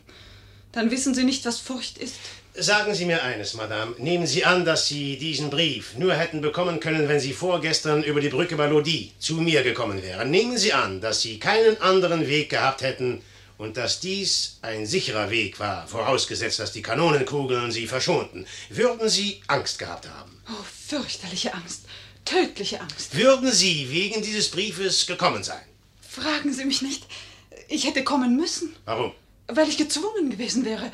Dann 0.71 0.91
wissen 0.91 1.15
Sie 1.15 1.23
nicht, 1.23 1.45
was 1.45 1.60
Furcht 1.60 1.97
ist. 1.97 2.15
Sagen 2.57 2.95
Sie 2.95 3.03
mir 3.05 3.21
eines, 3.21 3.53
Madame. 3.53 3.95
Nehmen 3.97 4.25
Sie 4.25 4.45
an, 4.45 4.63
dass 4.63 4.87
Sie 4.87 5.17
diesen 5.17 5.49
Brief 5.49 5.97
nur 5.97 6.13
hätten 6.15 6.39
bekommen 6.39 6.79
können, 6.79 7.09
wenn 7.09 7.19
Sie 7.19 7.33
vorgestern 7.33 8.01
über 8.01 8.21
die 8.21 8.29
Brücke 8.29 8.55
bei 8.55 8.67
Lodi 8.67 9.11
zu 9.19 9.35
mir 9.35 9.61
gekommen 9.61 10.01
wären. 10.01 10.31
Nehmen 10.31 10.57
Sie 10.57 10.71
an, 10.71 11.01
dass 11.01 11.21
Sie 11.21 11.37
keinen 11.37 11.81
anderen 11.81 12.27
Weg 12.29 12.49
gehabt 12.49 12.81
hätten 12.81 13.21
und 13.57 13.75
dass 13.75 13.99
dies 13.99 14.59
ein 14.61 14.85
sicherer 14.85 15.29
Weg 15.31 15.59
war, 15.59 15.85
vorausgesetzt, 15.87 16.59
dass 16.59 16.71
die 16.71 16.81
Kanonenkugeln 16.81 17.73
Sie 17.73 17.87
verschonten. 17.87 18.47
Würden 18.69 19.09
Sie 19.09 19.41
Angst 19.47 19.77
gehabt 19.77 20.07
haben? 20.07 20.41
Oh, 20.47 20.63
fürchterliche 20.87 21.53
Angst. 21.53 21.85
Tödliche 22.23 22.79
Angst. 22.79 23.17
Würden 23.17 23.51
Sie 23.51 23.91
wegen 23.91 24.21
dieses 24.21 24.49
Briefes 24.49 25.05
gekommen 25.07 25.43
sein? 25.43 25.61
Fragen 26.07 26.53
Sie 26.53 26.63
mich 26.63 26.81
nicht. 26.81 27.05
Ich 27.67 27.85
hätte 27.85 28.05
kommen 28.05 28.37
müssen, 28.37 28.73
Warum? 28.85 29.11
weil 29.47 29.67
ich 29.67 29.77
gezwungen 29.77 30.29
gewesen 30.29 30.63
wäre, 30.63 30.91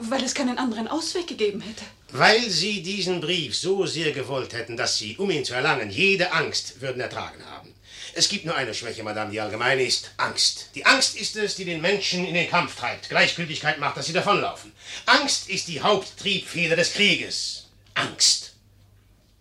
weil 0.00 0.22
es 0.24 0.34
keinen 0.34 0.58
anderen 0.58 0.88
Ausweg 0.88 1.26
gegeben 1.26 1.60
hätte. 1.60 1.84
Weil 2.10 2.48
Sie 2.48 2.82
diesen 2.82 3.20
Brief 3.20 3.56
so 3.56 3.86
sehr 3.86 4.12
gewollt 4.12 4.52
hätten, 4.52 4.76
dass 4.76 4.98
Sie, 4.98 5.16
um 5.16 5.30
ihn 5.30 5.44
zu 5.44 5.54
erlangen, 5.54 5.90
jede 5.90 6.32
Angst 6.32 6.80
würden 6.80 7.00
ertragen 7.00 7.44
haben. 7.44 7.74
Es 8.16 8.28
gibt 8.28 8.44
nur 8.44 8.54
eine 8.54 8.74
Schwäche, 8.74 9.02
Madame, 9.02 9.32
die 9.32 9.40
allgemein 9.40 9.80
ist. 9.80 10.12
Angst. 10.18 10.70
Die 10.76 10.86
Angst 10.86 11.16
ist 11.16 11.34
es, 11.36 11.56
die 11.56 11.64
den 11.64 11.80
Menschen 11.80 12.24
in 12.24 12.34
den 12.34 12.48
Kampf 12.48 12.76
treibt. 12.76 13.08
Gleichgültigkeit 13.08 13.78
macht, 13.78 13.96
dass 13.96 14.06
sie 14.06 14.12
davonlaufen. 14.12 14.72
Angst 15.06 15.48
ist 15.48 15.66
die 15.66 15.80
Haupttriebfeder 15.80 16.76
des 16.76 16.92
Krieges. 16.92 17.66
Angst. 17.94 18.54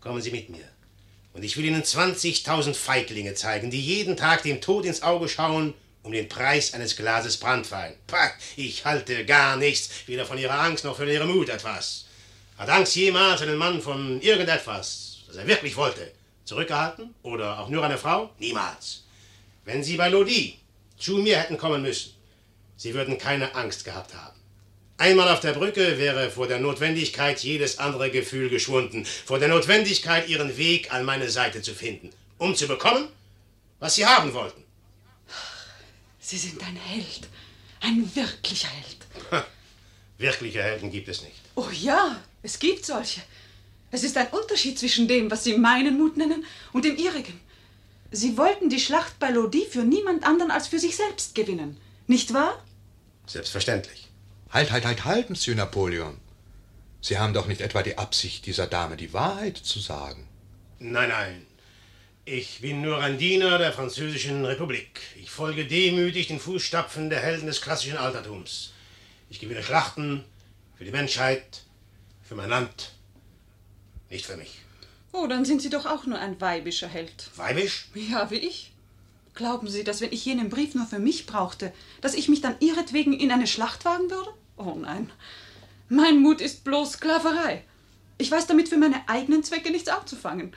Kommen 0.02 0.22
Sie 0.22 0.32
mit 0.32 0.50
mir. 0.50 0.68
Und 1.34 1.44
ich 1.44 1.56
will 1.56 1.66
Ihnen 1.66 1.84
20.000 1.84 2.74
Feiglinge 2.74 3.36
zeigen, 3.36 3.70
die 3.70 3.82
jeden 3.82 4.18
Tag 4.18 4.44
dem 4.44 4.60
Tod 4.60 4.86
ins 4.86 5.04
Auge 5.04 5.30
schauen, 5.30 5.74
um 6.04 6.12
den 6.12 6.30
Preis 6.30 6.74
eines 6.74 6.96
Glases 6.96 7.38
Brandwein. 7.38 7.96
Pah, 8.08 8.32
ich 8.56 8.86
halte 8.86 9.26
gar 9.26 9.56
nichts, 9.56 9.89
weder 10.06 10.26
von 10.26 10.38
Ihrer 10.38 10.60
Angst 10.60 10.84
noch 10.84 10.98
von 10.98 11.08
Ihrem 11.08 11.30
Mut 11.30 11.50
etwas. 11.50 12.06
Hat 12.58 12.70
Angst 12.70 12.96
jemals 12.96 13.42
einen 13.42 13.58
Mann 13.58 13.82
von 13.82 14.22
irgendetwas, 14.22 15.20
das 15.28 15.38
er 15.38 15.48
wirklich 15.48 15.76
wollte, 15.76 16.12
zurückgehalten? 16.46 17.16
Oder 17.24 17.60
auch 17.60 17.70
nur 17.70 17.84
eine 17.84 17.98
Frau? 17.98 18.30
Niemals. 18.38 19.04
Wenn 19.66 19.84
Sie 19.84 19.96
bei 19.96 20.10
Lodi 20.10 20.60
zu 20.98 21.18
mir 21.18 21.39
hätten 21.39 21.58
kommen 21.58 21.82
müssen, 21.82 22.13
Sie 22.76 22.94
würden 22.94 23.18
keine 23.18 23.56
Angst 23.56 23.86
gehabt 23.86 24.13
haben. 24.13 24.38
Einmal 24.98 25.30
auf 25.30 25.39
der 25.39 25.54
Brücke 25.54 25.98
wäre 25.98 26.30
vor 26.30 26.48
der 26.48 26.60
Notwendigkeit 26.60 27.39
jedes 27.39 27.80
andere 27.80 28.12
Gefühl 28.12 28.50
geschwunden, 28.50 29.06
vor 29.06 29.39
der 29.39 29.48
Notwendigkeit, 29.48 30.30
Ihren 30.30 30.58
Weg 30.58 30.94
an 30.94 31.04
meine 31.04 31.30
Seite 31.30 31.62
zu 31.62 31.74
finden, 31.74 32.12
um 32.38 32.56
zu 32.56 32.68
bekommen, 32.68 33.08
was 33.80 33.96
Sie 33.96 34.06
haben 34.06 34.34
wollten. 34.34 34.62
Sie 36.34 36.39
sind 36.39 36.63
ein 36.63 36.76
Held. 36.76 37.28
Ein 37.80 38.10
wirklicher 38.15 38.67
Held. 38.67 39.46
Wirkliche 40.17 40.63
Helden 40.63 40.89
gibt 40.89 41.08
es 41.08 41.22
nicht. 41.22 41.39
Oh 41.54 41.69
ja, 41.69 42.19
es 42.41 42.58
gibt 42.58 42.88
solche. 42.88 43.22
Es 43.91 44.04
ist 44.04 44.17
ein 44.17 44.30
Unterschied 44.30 44.80
zwischen 44.80 45.08
dem, 45.08 45.30
was 45.30 45.43
Sie 45.43 45.56
meinen 45.56 45.96
Mut 46.00 46.17
nennen, 46.17 46.43
und 46.72 46.86
dem 46.86 46.98
Ihrigen. 46.98 47.39
Sie 48.10 48.36
wollten 48.36 48.69
die 48.72 48.80
Schlacht 48.80 49.19
bei 49.19 49.30
Lodi 49.30 49.67
für 49.69 49.84
niemand 49.84 50.24
anderen 50.24 50.50
als 50.50 50.67
für 50.67 50.80
sich 50.80 50.96
selbst 50.96 51.36
gewinnen. 51.36 51.78
Nicht 52.08 52.34
wahr? 52.34 52.63
Selbstverständlich. 53.28 54.10
Halt, 54.50 54.72
halt, 54.72 54.86
halt, 54.86 55.06
halt, 55.06 55.30
Monsieur 55.30 55.56
Napoleon. 55.56 56.17
Sie 57.00 57.19
haben 57.19 57.36
doch 57.36 57.46
nicht 57.46 57.62
etwa 57.62 57.84
die 57.84 58.00
Absicht, 58.00 58.48
dieser 58.48 58.65
Dame 58.65 58.98
die 58.98 59.13
Wahrheit 59.13 59.58
zu 59.58 59.80
sagen. 59.80 60.28
Nein, 60.80 61.10
nein. 61.10 61.46
Ich 62.26 62.62
bin 62.62 62.82
nur 62.82 63.00
ein 63.00 63.18
Diener 63.18 63.58
der 63.58 63.74
Französischen 63.74 64.46
Republik. 64.46 65.02
Ich 65.22 65.30
folge 65.30 65.66
demütig 65.66 66.28
den 66.28 66.40
Fußstapfen 66.40 67.10
der 67.10 67.20
Helden 67.20 67.48
des 67.48 67.60
klassischen 67.60 67.98
Altertums. 67.98 68.72
Ich 69.30 69.42
gewinne 69.42 69.62
Schlachten 69.62 70.24
für 70.78 70.86
die 70.86 70.92
Menschheit, 70.92 71.64
für 72.22 72.36
mein 72.36 72.50
Land, 72.50 72.94
nicht 74.10 74.26
für 74.26 74.38
mich. 74.38 74.62
Oh, 75.12 75.28
dann 75.28 75.44
sind 75.44 75.62
Sie 75.62 75.70
doch 75.70 75.86
auch 75.86 76.06
nur 76.06 76.18
ein 76.18 76.40
weibischer 76.40 76.88
Held. 76.88 77.30
Weibisch? 77.36 77.90
Ja, 77.94 78.32
wie 78.32 78.38
ich. 78.38 78.72
Glauben 79.36 79.68
Sie, 79.68 79.84
dass 79.84 80.00
wenn 80.00 80.14
ich 80.14 80.24
jenen 80.24 80.50
Brief 80.50 80.76
nur 80.76 80.86
für 80.86 81.00
mich 81.00 81.26
brauchte, 81.26 81.74
dass 82.00 82.14
ich 82.14 82.30
mich 82.30 82.40
dann 82.40 82.56
ihretwegen 82.62 83.12
in 83.12 83.34
eine 83.34 83.48
Schlacht 83.48 83.84
wagen 83.84 84.10
würde? 84.10 84.30
Oh 84.56 84.78
nein. 84.80 85.12
Mein 85.90 86.22
Mut 86.22 86.40
ist 86.40 86.64
bloß 86.64 86.94
Sklaverei. 86.94 87.66
Ich 88.18 88.32
weiß 88.32 88.48
damit 88.48 88.70
für 88.70 88.78
meine 88.78 89.10
eigenen 89.10 89.44
Zwecke 89.44 89.72
nichts 89.72 89.90
anzufangen. 89.90 90.56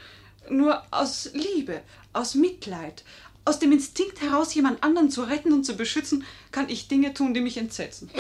Nur 0.51 0.83
aus 0.91 1.31
Liebe, 1.33 1.83
aus 2.13 2.35
Mitleid, 2.35 3.05
aus 3.45 3.59
dem 3.59 3.73
Instinkt 3.73 4.21
heraus, 4.21 4.55
jemand 4.55 4.83
anderen 4.83 5.11
zu 5.11 5.23
retten 5.23 5.53
und 5.53 5.65
zu 5.65 5.77
beschützen, 5.77 6.25
kann 6.51 6.69
ich 6.69 6.89
Dinge 6.89 7.15
tun, 7.15 7.35
die 7.35 7.41
mich 7.41 7.57
entsetzen. 7.57 8.11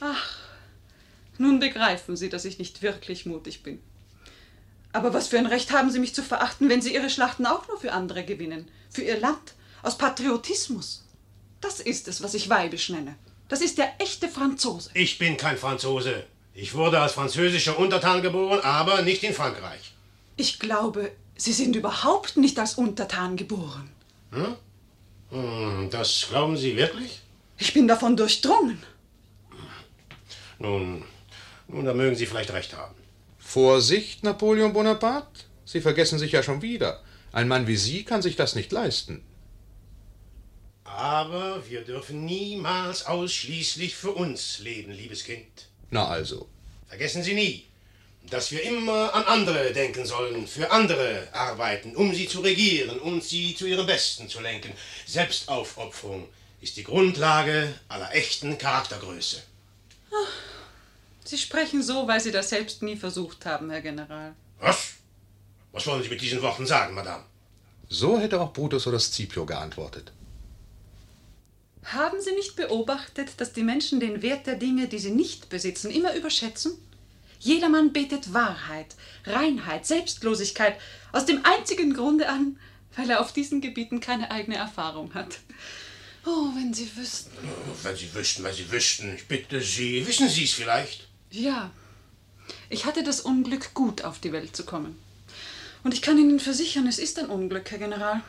Ach, 0.00 0.38
nun 1.38 1.60
begreifen 1.60 2.16
Sie, 2.16 2.28
dass 2.28 2.44
ich 2.44 2.58
nicht 2.58 2.82
wirklich 2.82 3.26
mutig 3.26 3.62
bin. 3.62 3.80
Aber 4.92 5.12
was 5.12 5.26
für 5.26 5.38
ein 5.38 5.46
Recht 5.46 5.72
haben 5.72 5.90
Sie 5.90 5.98
mich 5.98 6.14
zu 6.14 6.22
verachten, 6.22 6.68
wenn 6.68 6.80
Sie 6.80 6.94
Ihre 6.94 7.10
Schlachten 7.10 7.46
auch 7.46 7.66
nur 7.66 7.80
für 7.80 7.92
andere 7.92 8.24
gewinnen? 8.24 8.68
Für 8.90 9.02
Ihr 9.02 9.18
Land? 9.18 9.54
Aus 9.82 9.98
Patriotismus? 9.98 11.04
Das 11.60 11.80
ist 11.80 12.06
es, 12.06 12.22
was 12.22 12.34
ich 12.34 12.48
weibisch 12.48 12.90
nenne. 12.90 13.16
Das 13.48 13.60
ist 13.60 13.78
der 13.78 14.00
echte 14.00 14.28
Franzose. 14.28 14.90
Ich 14.94 15.18
bin 15.18 15.36
kein 15.36 15.58
Franzose. 15.58 16.24
Ich 16.54 16.74
wurde 16.74 17.00
als 17.00 17.12
französischer 17.12 17.78
Untertan 17.78 18.22
geboren, 18.22 18.60
aber 18.60 19.02
nicht 19.02 19.24
in 19.24 19.34
Frankreich. 19.34 19.92
Ich 20.36 20.60
glaube, 20.60 21.10
Sie 21.36 21.52
sind 21.52 21.74
überhaupt 21.76 22.36
nicht 22.36 22.58
als 22.58 22.74
Untertan 22.74 23.36
geboren. 23.36 23.90
Hm? 24.30 24.56
Hm, 25.30 25.88
das 25.90 26.26
glauben 26.28 26.56
Sie 26.56 26.76
wirklich? 26.76 27.20
Ich 27.58 27.72
bin 27.72 27.88
davon 27.88 28.16
durchdrungen. 28.16 28.82
Nun, 30.58 31.04
nun, 31.68 31.84
da 31.84 31.94
mögen 31.94 32.16
Sie 32.16 32.26
vielleicht 32.26 32.52
recht 32.52 32.76
haben. 32.76 32.94
Vorsicht, 33.38 34.22
Napoleon 34.22 34.72
Bonaparte. 34.72 35.44
Sie 35.64 35.80
vergessen 35.80 36.18
sich 36.18 36.32
ja 36.32 36.42
schon 36.42 36.62
wieder. 36.62 37.02
Ein 37.32 37.48
Mann 37.48 37.66
wie 37.66 37.76
Sie 37.76 38.04
kann 38.04 38.22
sich 38.22 38.36
das 38.36 38.54
nicht 38.54 38.70
leisten. 38.70 39.24
Aber 40.84 41.68
wir 41.68 41.82
dürfen 41.82 42.24
niemals 42.24 43.06
ausschließlich 43.06 43.96
für 43.96 44.12
uns 44.12 44.60
leben, 44.60 44.92
liebes 44.92 45.24
Kind. 45.24 45.68
Na 45.90 46.06
also. 46.06 46.48
Vergessen 46.86 47.24
Sie 47.24 47.34
nie, 47.34 47.66
dass 48.30 48.50
wir 48.50 48.62
immer 48.62 49.14
an 49.14 49.24
andere 49.24 49.72
denken 49.72 50.06
sollen, 50.06 50.46
für 50.46 50.70
andere 50.70 51.28
arbeiten, 51.32 51.94
um 51.94 52.14
sie 52.14 52.26
zu 52.26 52.40
regieren 52.40 52.98
und 52.98 53.22
sie 53.22 53.54
zu 53.54 53.66
ihrem 53.66 53.86
Besten 53.86 54.28
zu 54.28 54.40
lenken. 54.40 54.72
Selbstaufopferung 55.06 56.28
ist 56.60 56.76
die 56.76 56.84
Grundlage 56.84 57.74
aller 57.88 58.14
echten 58.14 58.56
Charaktergröße. 58.56 59.42
Ach, 60.10 60.32
Sie 61.24 61.38
sprechen 61.38 61.82
so, 61.82 62.06
weil 62.06 62.20
Sie 62.20 62.30
das 62.30 62.50
selbst 62.50 62.82
nie 62.82 62.96
versucht 62.96 63.46
haben, 63.46 63.70
Herr 63.70 63.80
General. 63.80 64.34
Was? 64.60 64.92
Was 65.72 65.86
wollen 65.86 66.02
Sie 66.02 66.10
mit 66.10 66.20
diesen 66.20 66.42
Worten 66.42 66.66
sagen, 66.66 66.94
Madame? 66.94 67.24
So 67.88 68.18
hätte 68.18 68.40
auch 68.40 68.52
Brutus 68.52 68.86
oder 68.86 69.00
Scipio 69.00 69.46
geantwortet. 69.46 70.12
Haben 71.84 72.20
Sie 72.20 72.32
nicht 72.32 72.56
beobachtet, 72.56 73.32
dass 73.38 73.52
die 73.52 73.62
Menschen 73.62 74.00
den 74.00 74.22
Wert 74.22 74.46
der 74.46 74.56
Dinge, 74.56 74.86
die 74.86 74.98
sie 74.98 75.10
nicht 75.10 75.48
besitzen, 75.48 75.90
immer 75.90 76.14
überschätzen? 76.14 76.78
Jedermann 77.44 77.92
betet 77.92 78.32
Wahrheit, 78.32 78.96
Reinheit, 79.26 79.84
Selbstlosigkeit 79.84 80.76
aus 81.12 81.26
dem 81.26 81.44
einzigen 81.44 81.92
Grunde 81.92 82.30
an, 82.30 82.58
weil 82.96 83.10
er 83.10 83.20
auf 83.20 83.34
diesen 83.34 83.60
Gebieten 83.60 84.00
keine 84.00 84.30
eigene 84.30 84.56
Erfahrung 84.56 85.12
hat. 85.12 85.40
Oh, 86.24 86.48
wenn 86.54 86.72
Sie 86.72 86.90
wüssten. 86.96 87.36
Wenn 87.82 87.96
Sie 87.96 88.14
wüssten, 88.14 88.44
wenn 88.44 88.54
Sie 88.54 88.72
wüssten. 88.72 89.14
Ich 89.14 89.28
bitte 89.28 89.60
Sie, 89.60 90.06
wissen 90.06 90.26
Sie 90.26 90.44
es 90.44 90.54
vielleicht? 90.54 91.06
Ja. 91.30 91.70
Ich 92.70 92.86
hatte 92.86 93.02
das 93.02 93.20
Unglück, 93.20 93.74
gut 93.74 94.04
auf 94.04 94.20
die 94.20 94.32
Welt 94.32 94.56
zu 94.56 94.64
kommen. 94.64 94.98
Und 95.82 95.92
ich 95.92 96.00
kann 96.00 96.16
Ihnen 96.16 96.40
versichern, 96.40 96.86
es 96.86 96.98
ist 96.98 97.18
ein 97.18 97.26
Unglück, 97.26 97.70
Herr 97.70 97.78
General. 97.78 98.22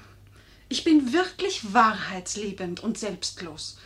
Ich 0.67 0.84
bin 0.84 1.13
wirklich 1.13 1.73
wahrheitsliebend 1.73 2.82
und 2.82 2.97
selbstlos. 2.99 3.78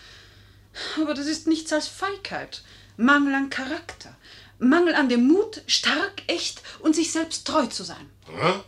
Aber 1.00 1.14
das 1.14 1.28
ist 1.28 1.46
nichts 1.46 1.72
als 1.72 1.88
Feigheit, 1.88 2.64
Mangel 2.98 3.36
an 3.36 3.52
Charakter, 3.52 4.16
Mangel 4.60 4.94
an 4.94 5.10
dem 5.10 5.28
Mut, 5.28 5.62
stark, 5.68 6.24
echt 6.28 6.62
und 6.80 6.96
sich 6.96 7.12
selbst 7.12 7.48
treu 7.48 7.66
zu 7.68 7.84
sein. 7.84 8.10
Hm? 8.28 8.62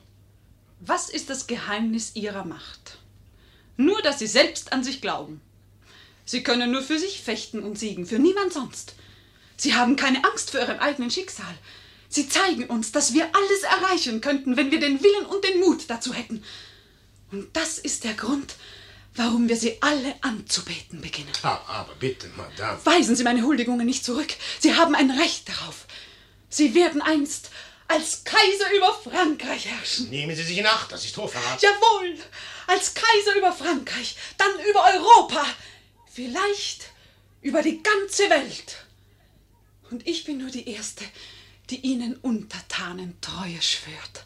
Was 0.80 1.10
ist 1.10 1.30
das 1.30 1.48
Geheimnis 1.48 2.16
Ihrer 2.16 2.46
Macht? 2.46 2.98
Nur, 3.78 4.02
dass 4.02 4.20
Sie 4.20 4.28
selbst 4.28 4.74
an 4.74 4.84
sich 4.84 5.02
glauben. 5.02 5.42
Sie 6.26 6.44
können 6.44 6.72
nur 6.72 6.82
für 6.82 6.98
sich 6.98 7.22
fechten 7.22 7.62
und 7.62 7.78
siegen, 7.78 8.06
für 8.06 8.20
niemand 8.20 8.54
sonst. 8.54 8.96
Sie 9.58 9.76
haben 9.76 9.96
keine 9.96 10.24
Angst 10.24 10.52
vor 10.52 10.60
Ihrem 10.60 10.80
eigenen 10.80 11.12
Schicksal. 11.12 11.54
Sie 12.10 12.28
zeigen 12.28 12.66
uns, 12.66 12.92
dass 12.92 13.14
wir 13.14 13.30
alles 13.34 13.64
erreichen 13.64 14.22
könnten, 14.22 14.58
wenn 14.58 14.72
wir 14.72 14.80
den 14.80 15.02
Willen 15.04 15.26
und 15.26 15.44
den 15.46 15.60
Mut 15.60 15.90
dazu 15.90 16.14
hätten. 16.14 16.44
Und 17.32 17.56
das 17.56 17.78
ist 17.78 18.04
der 18.04 18.14
Grund, 18.14 18.56
warum 19.16 19.50
wir 19.50 19.58
sie 19.58 19.82
alle 19.82 20.16
anzubeten 20.22 21.02
beginnen. 21.02 21.32
Ah, 21.44 21.60
aber 21.68 21.96
bitte, 21.96 22.30
Madame. 22.36 22.80
Weisen 22.86 23.16
Sie 23.16 23.24
meine 23.24 23.44
Huldigungen 23.44 23.86
nicht 23.86 24.06
zurück. 24.06 24.34
Sie 24.60 24.76
haben 24.76 24.96
ein 24.96 25.12
Recht 25.12 25.50
darauf. 25.50 25.86
Sie 26.50 26.74
werden 26.76 27.02
einst 27.02 27.50
als 27.88 28.24
Kaiser 28.24 28.72
über 28.76 28.94
Frankreich 28.94 29.66
herrschen. 29.66 30.10
Nehmen 30.10 30.36
Sie 30.36 30.44
sich 30.44 30.58
in 30.58 30.66
Acht, 30.66 30.92
das 30.92 31.04
ist 31.04 31.18
Hochverrat. 31.18 31.62
Jawohl, 31.62 32.18
als 32.68 32.94
Kaiser 32.94 33.36
über 33.38 33.52
Frankreich, 33.52 34.16
dann 34.38 34.52
über 34.70 34.84
Europa, 34.94 35.46
vielleicht 36.12 36.86
über 37.42 37.62
die 37.62 37.84
ganze 37.84 38.30
Welt. 38.30 38.86
Und 39.90 40.08
ich 40.08 40.24
bin 40.24 40.38
nur 40.38 40.50
die 40.50 40.70
Erste, 40.70 41.04
die 41.70 41.82
Ihnen 41.82 42.16
Untertanen 42.18 43.20
Treue 43.20 43.62
schwört. 43.62 44.26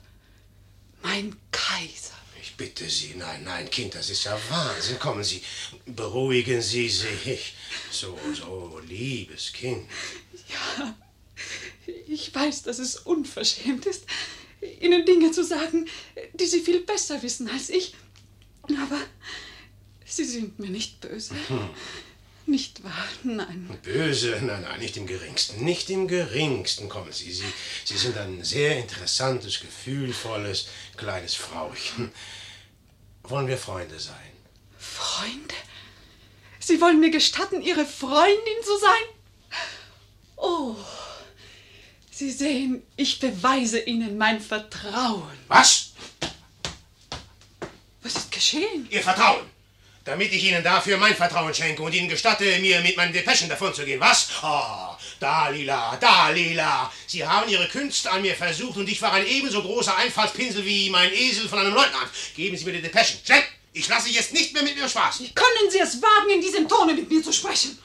Mein 1.02 1.36
Kaiser. 1.52 2.15
Ich 2.56 2.58
bitte 2.58 2.90
Sie, 2.90 3.16
nein, 3.18 3.44
nein, 3.44 3.70
Kind, 3.70 3.96
das 3.96 4.10
ist 4.10 4.24
ja 4.24 4.40
Wahnsinn. 4.50 4.98
Kommen 4.98 5.26
Sie, 5.26 5.42
beruhigen 5.86 6.62
Sie 6.62 6.88
sich. 6.88 7.54
So, 7.92 8.18
so, 8.34 8.80
liebes 8.88 9.52
Kind. 9.52 9.86
Ja, 10.48 10.96
ich 12.08 12.34
weiß, 12.34 12.64
dass 12.64 12.80
es 12.80 12.96
unverschämt 12.96 13.86
ist, 13.86 14.06
Ihnen 14.80 15.06
Dinge 15.06 15.32
zu 15.32 15.44
sagen, 15.44 15.90
die 16.32 16.46
Sie 16.46 16.62
viel 16.62 16.80
besser 16.80 17.22
wissen 17.22 17.50
als 17.50 17.70
ich. 17.70 17.94
Aber 18.70 19.02
Sie 20.06 20.24
sind 20.24 20.58
mir 20.58 20.70
nicht 20.70 21.02
böse. 21.02 21.36
Hm. 21.50 21.70
Nicht 22.46 22.86
wahr? 22.86 23.06
Nein. 23.24 23.70
Böse? 23.84 24.40
Nein, 24.42 24.62
nein, 24.62 24.80
nicht 24.80 24.96
im 24.96 25.08
geringsten. 25.08 25.62
Nicht 25.66 25.90
im 25.90 26.08
geringsten. 26.08 26.88
Kommen 26.88 27.12
Sie, 27.12 27.34
Sie, 27.34 27.44
Sie 27.84 27.98
sind 27.98 28.18
ein 28.18 28.46
sehr 28.46 28.78
interessantes, 28.78 29.60
gefühlvolles, 29.60 30.68
kleines 30.96 31.36
Frauchen. 31.36 32.14
Wollen 33.28 33.48
wir 33.48 33.58
Freunde 33.58 34.00
sein? 34.00 34.32
Freunde? 34.78 35.56
Sie 36.60 36.80
wollen 36.80 37.00
mir 37.00 37.12
gestatten, 37.12 37.62
Ihre 37.62 37.86
Freundin 37.86 38.64
zu 38.64 38.78
sein? 38.78 39.60
Oh, 40.36 40.76
Sie 42.12 42.32
sehen, 42.32 42.84
ich 42.96 43.20
beweise 43.20 43.80
Ihnen 43.80 44.18
mein 44.18 44.40
Vertrauen. 44.40 45.38
Was? 45.48 45.92
Was 48.04 48.16
ist 48.16 48.32
geschehen? 48.32 48.88
Ihr 48.90 49.02
Vertrauen? 49.02 49.46
Damit 50.04 50.32
ich 50.32 50.44
Ihnen 50.44 50.64
dafür 50.64 50.98
mein 50.98 51.16
Vertrauen 51.16 51.54
schenke 51.54 51.82
und 51.82 51.94
Ihnen 51.94 52.08
gestatte, 52.08 52.60
mir 52.60 52.80
mit 52.82 52.96
meinen 52.96 53.12
Depeschen 53.12 53.50
davonzugehen. 53.50 54.00
Was? 54.00 54.30
Oh, 54.44 54.95
Dalila, 55.20 55.96
Dalila. 55.98 56.92
Sie 57.08 57.26
haben 57.26 57.50
Ihre 57.50 57.68
Künste 57.68 58.12
an 58.12 58.22
mir 58.22 58.36
versucht 58.36 58.78
und 58.78 58.90
ich 58.90 59.02
war 59.02 59.14
ein 59.14 59.26
ebenso 59.26 59.62
großer 59.62 59.96
Einfallspinsel 59.98 60.66
wie 60.66 60.90
mein 60.90 61.12
Esel 61.14 61.48
von 61.48 61.60
einem 61.60 61.74
Leutnant. 61.74 62.10
Geben 62.36 62.58
Sie 62.58 62.66
mir 62.66 62.74
die 62.74 62.82
Depeschen. 62.82 63.20
Schnell! 63.26 63.44
Ich 63.74 63.88
lasse 63.90 64.10
jetzt 64.10 64.32
nicht 64.34 64.54
mehr 64.54 64.64
mit 64.64 64.76
mir 64.78 64.88
Spaß. 64.88 65.20
Wie 65.20 65.34
können 65.34 65.70
Sie 65.70 65.80
es 65.80 66.02
wagen, 66.02 66.30
in 66.30 66.42
diesem 66.42 66.68
Tone 66.68 66.94
mit 66.94 67.10
mir 67.10 67.22
zu 67.22 67.34
sprechen? 67.34 67.78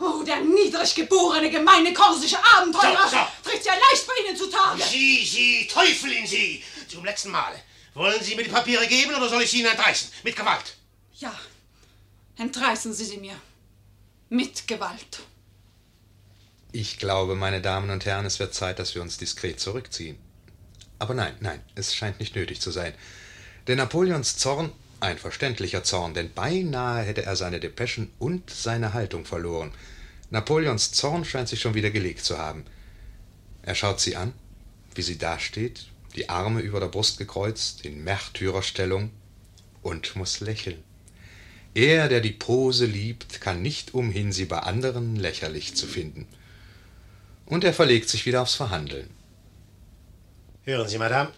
Oh, 0.00 0.22
der 0.24 0.40
niedrig 0.40 0.94
geborene, 0.94 1.50
gemeine 1.50 1.92
korsische 1.92 2.38
Abenteurer 2.56 3.08
So, 3.08 3.16
so. 3.16 3.50
tritt 3.50 3.64
ja 3.64 3.72
leicht 3.72 4.06
bei 4.06 4.12
Ihnen 4.26 4.36
zutage. 4.36 4.82
Sie, 4.82 5.24
Sie, 5.24 5.66
Teufel 5.66 6.12
in 6.12 6.26
Sie! 6.26 6.62
Zum 6.88 7.04
letzten 7.04 7.30
Mal. 7.30 7.52
Wollen 7.94 8.22
Sie 8.22 8.34
mir 8.36 8.44
die 8.44 8.50
Papiere 8.50 8.86
geben 8.86 9.14
oder 9.14 9.28
soll 9.28 9.42
ich 9.42 9.50
sie 9.50 9.58
Ihnen 9.60 9.70
entreißen? 9.70 10.10
Mit 10.22 10.36
Gewalt. 10.36 10.76
Ja, 11.18 11.34
entreißen 12.36 12.92
Sie 12.94 13.04
sie 13.04 13.16
mir. 13.16 13.34
Mit 14.28 14.68
Gewalt. 14.68 15.18
Ich 16.70 16.98
glaube, 16.98 17.34
meine 17.34 17.62
Damen 17.62 17.88
und 17.88 18.04
Herren, 18.04 18.26
es 18.26 18.40
wird 18.40 18.52
Zeit, 18.52 18.78
dass 18.78 18.94
wir 18.94 19.00
uns 19.00 19.16
diskret 19.16 19.58
zurückziehen. 19.58 20.18
Aber 20.98 21.14
nein, 21.14 21.34
nein, 21.40 21.60
es 21.74 21.94
scheint 21.94 22.20
nicht 22.20 22.36
nötig 22.36 22.60
zu 22.60 22.70
sein. 22.70 22.92
Denn 23.66 23.78
Napoleons 23.78 24.36
Zorn, 24.36 24.70
ein 25.00 25.16
verständlicher 25.16 25.82
Zorn, 25.82 26.12
denn 26.12 26.32
beinahe 26.32 27.04
hätte 27.04 27.24
er 27.24 27.36
seine 27.36 27.60
Depeschen 27.60 28.10
und 28.18 28.50
seine 28.50 28.92
Haltung 28.92 29.24
verloren. 29.24 29.72
Napoleons 30.30 30.92
Zorn 30.92 31.24
scheint 31.24 31.48
sich 31.48 31.60
schon 31.60 31.74
wieder 31.74 31.90
gelegt 31.90 32.24
zu 32.24 32.36
haben. 32.36 32.64
Er 33.62 33.74
schaut 33.74 34.00
sie 34.00 34.16
an, 34.16 34.34
wie 34.94 35.02
sie 35.02 35.16
dasteht, 35.16 35.86
die 36.16 36.28
Arme 36.28 36.60
über 36.60 36.80
der 36.80 36.88
Brust 36.88 37.16
gekreuzt, 37.16 37.84
in 37.84 38.04
Märtyrerstellung, 38.04 39.10
und 39.82 40.16
muss 40.16 40.40
lächeln. 40.40 40.82
Er, 41.74 42.08
der 42.08 42.20
die 42.20 42.32
Pose 42.32 42.84
liebt, 42.84 43.40
kann 43.40 43.62
nicht 43.62 43.94
umhin, 43.94 44.32
sie 44.32 44.44
bei 44.44 44.58
anderen 44.58 45.16
lächerlich 45.16 45.76
zu 45.76 45.86
finden. 45.86 46.26
Und 47.48 47.64
er 47.64 47.72
verlegt 47.72 48.10
sich 48.10 48.26
wieder 48.26 48.42
aufs 48.42 48.56
Verhandeln. 48.56 49.08
Hören 50.64 50.86
Sie, 50.86 50.98
Madame. 50.98 51.30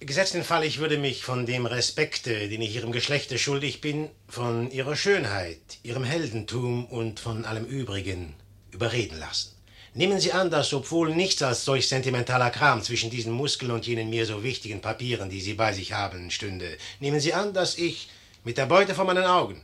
Gesetzt 0.00 0.34
den 0.34 0.42
Fall, 0.42 0.64
ich 0.64 0.78
würde 0.78 0.98
mich 0.98 1.22
von 1.22 1.46
dem 1.46 1.64
Respekte, 1.64 2.48
den 2.48 2.60
ich 2.60 2.74
Ihrem 2.74 2.90
Geschlechte 2.90 3.38
schuldig 3.38 3.80
bin, 3.80 4.10
von 4.28 4.70
Ihrer 4.72 4.96
Schönheit, 4.96 5.60
Ihrem 5.84 6.02
Heldentum 6.02 6.86
und 6.86 7.20
von 7.20 7.44
allem 7.44 7.64
Übrigen 7.64 8.34
überreden 8.72 9.18
lassen. 9.18 9.52
Nehmen 9.94 10.18
Sie 10.18 10.32
an, 10.32 10.50
dass 10.50 10.72
obwohl 10.72 11.14
nichts 11.14 11.40
als 11.42 11.64
solch 11.64 11.88
sentimentaler 11.88 12.50
Kram 12.50 12.82
zwischen 12.82 13.10
diesen 13.10 13.32
Muskeln 13.32 13.70
und 13.70 13.86
jenen 13.86 14.10
mir 14.10 14.26
so 14.26 14.42
wichtigen 14.42 14.80
Papieren, 14.80 15.30
die 15.30 15.40
Sie 15.40 15.54
bei 15.54 15.72
sich 15.72 15.92
haben, 15.92 16.32
stünde. 16.32 16.76
Nehmen 16.98 17.20
Sie 17.20 17.32
an, 17.32 17.54
dass 17.54 17.78
ich 17.78 18.08
mit 18.42 18.58
der 18.58 18.66
Beute 18.66 18.94
vor 18.94 19.04
meinen 19.04 19.24
Augen 19.24 19.62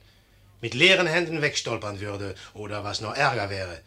mit 0.60 0.72
leeren 0.72 1.06
Händen 1.06 1.42
wegstolpern 1.42 2.00
würde 2.00 2.34
oder 2.54 2.84
was 2.84 3.02
noch 3.02 3.14
ärger 3.14 3.50
wäre, 3.50 3.80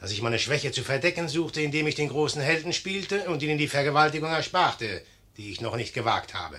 dass 0.00 0.12
ich 0.12 0.22
meine 0.22 0.38
Schwäche 0.38 0.72
zu 0.72 0.82
verdecken 0.82 1.28
suchte, 1.28 1.60
indem 1.60 1.86
ich 1.86 1.94
den 1.94 2.08
großen 2.08 2.40
Helden 2.40 2.72
spielte 2.72 3.28
und 3.28 3.42
ihnen 3.42 3.58
die 3.58 3.68
Vergewaltigung 3.68 4.30
ersparte, 4.30 5.04
die 5.36 5.50
ich 5.50 5.60
noch 5.60 5.76
nicht 5.76 5.92
gewagt 5.92 6.34
habe. 6.34 6.58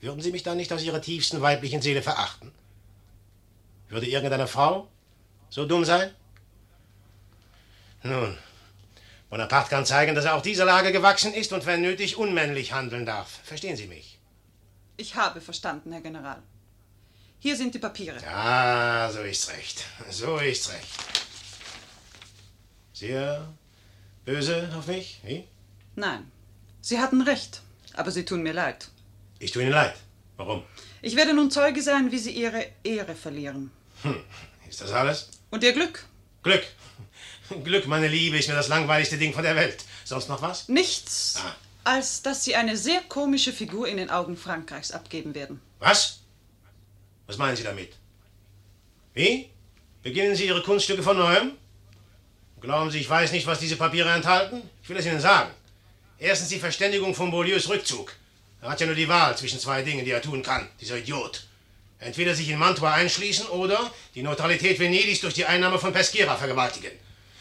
Würden 0.00 0.20
Sie 0.20 0.32
mich 0.32 0.42
dann 0.42 0.56
nicht 0.56 0.72
aus 0.72 0.82
Ihrer 0.82 1.00
tiefsten 1.00 1.40
weiblichen 1.40 1.80
Seele 1.80 2.02
verachten? 2.02 2.52
Würde 3.88 4.06
irgendeine 4.06 4.48
Frau 4.48 4.88
so 5.48 5.64
dumm 5.64 5.84
sein? 5.84 6.10
Nun, 8.02 8.36
Bonaparte 9.30 9.70
kann 9.70 9.86
zeigen, 9.86 10.16
dass 10.16 10.24
er 10.24 10.34
auch 10.34 10.42
dieser 10.42 10.64
Lage 10.64 10.90
gewachsen 10.90 11.32
ist 11.32 11.52
und 11.52 11.64
wenn 11.66 11.82
nötig 11.82 12.16
unmännlich 12.16 12.72
handeln 12.72 13.06
darf. 13.06 13.40
Verstehen 13.44 13.76
Sie 13.76 13.86
mich? 13.86 14.18
Ich 14.96 15.14
habe 15.14 15.40
verstanden, 15.40 15.92
Herr 15.92 16.00
General. 16.00 16.42
Hier 17.38 17.56
sind 17.56 17.74
die 17.74 17.78
Papiere. 17.78 18.20
Ja, 18.22 19.08
so 19.12 19.20
ist's 19.20 19.48
recht. 19.50 19.84
So 20.10 20.38
ist's 20.38 20.70
recht. 20.70 21.21
Sehr 23.06 23.52
böse 24.24 24.70
auf 24.78 24.86
mich? 24.86 25.18
Wie? 25.24 25.42
Nein, 25.96 26.30
Sie 26.80 27.00
hatten 27.00 27.20
recht, 27.20 27.60
aber 27.94 28.12
Sie 28.12 28.24
tun 28.24 28.44
mir 28.44 28.52
leid. 28.52 28.90
Ich 29.40 29.50
tue 29.50 29.62
Ihnen 29.62 29.72
leid. 29.72 29.96
Warum? 30.36 30.62
Ich 31.00 31.16
werde 31.16 31.34
nun 31.34 31.50
Zeuge 31.50 31.82
sein, 31.82 32.12
wie 32.12 32.18
Sie 32.20 32.30
Ihre 32.30 32.64
Ehre 32.84 33.16
verlieren. 33.16 33.72
Hm, 34.02 34.22
ist 34.70 34.82
das 34.82 34.92
alles? 34.92 35.30
Und 35.50 35.64
Ihr 35.64 35.72
Glück? 35.72 36.06
Glück. 36.44 36.62
Glück, 37.64 37.88
meine 37.88 38.06
Liebe, 38.06 38.38
ist 38.38 38.46
mir 38.48 38.54
das 38.54 38.68
langweiligste 38.68 39.18
Ding 39.18 39.32
von 39.34 39.42
der 39.42 39.56
Welt. 39.56 39.84
Sonst 40.04 40.28
noch 40.28 40.40
was? 40.40 40.68
Nichts, 40.68 41.40
Ah. 41.44 41.56
als 41.82 42.22
dass 42.22 42.44
Sie 42.44 42.54
eine 42.54 42.76
sehr 42.76 43.00
komische 43.08 43.52
Figur 43.52 43.88
in 43.88 43.96
den 43.96 44.10
Augen 44.10 44.36
Frankreichs 44.36 44.92
abgeben 44.92 45.34
werden. 45.34 45.60
Was? 45.80 46.20
Was 47.26 47.36
meinen 47.36 47.56
Sie 47.56 47.64
damit? 47.64 47.94
Wie? 49.12 49.50
Beginnen 50.04 50.36
Sie 50.36 50.46
Ihre 50.46 50.62
Kunststücke 50.62 51.02
von 51.02 51.16
neuem? 51.18 51.56
Glauben 52.62 52.92
Sie, 52.92 53.00
ich 53.00 53.10
weiß 53.10 53.32
nicht, 53.32 53.44
was 53.48 53.58
diese 53.58 53.74
Papiere 53.74 54.12
enthalten? 54.12 54.62
Ich 54.84 54.88
will 54.88 54.96
es 54.96 55.04
Ihnen 55.04 55.20
sagen. 55.20 55.50
Erstens 56.20 56.48
die 56.48 56.60
Verständigung 56.60 57.12
von 57.12 57.32
Beaulieus 57.32 57.68
Rückzug. 57.68 58.14
Er 58.60 58.70
hat 58.70 58.80
ja 58.80 58.86
nur 58.86 58.94
die 58.94 59.08
Wahl 59.08 59.36
zwischen 59.36 59.58
zwei 59.58 59.82
Dingen, 59.82 60.04
die 60.04 60.12
er 60.12 60.22
tun 60.22 60.44
kann, 60.44 60.68
dieser 60.80 60.96
Idiot. 60.96 61.42
Entweder 61.98 62.36
sich 62.36 62.48
in 62.48 62.58
Mantua 62.60 62.92
einschließen 62.92 63.46
oder 63.46 63.90
die 64.14 64.22
Neutralität 64.22 64.78
Venedigs 64.78 65.20
durch 65.20 65.34
die 65.34 65.44
Einnahme 65.44 65.80
von 65.80 65.92
Peschiera 65.92 66.36
vergewaltigen. 66.36 66.92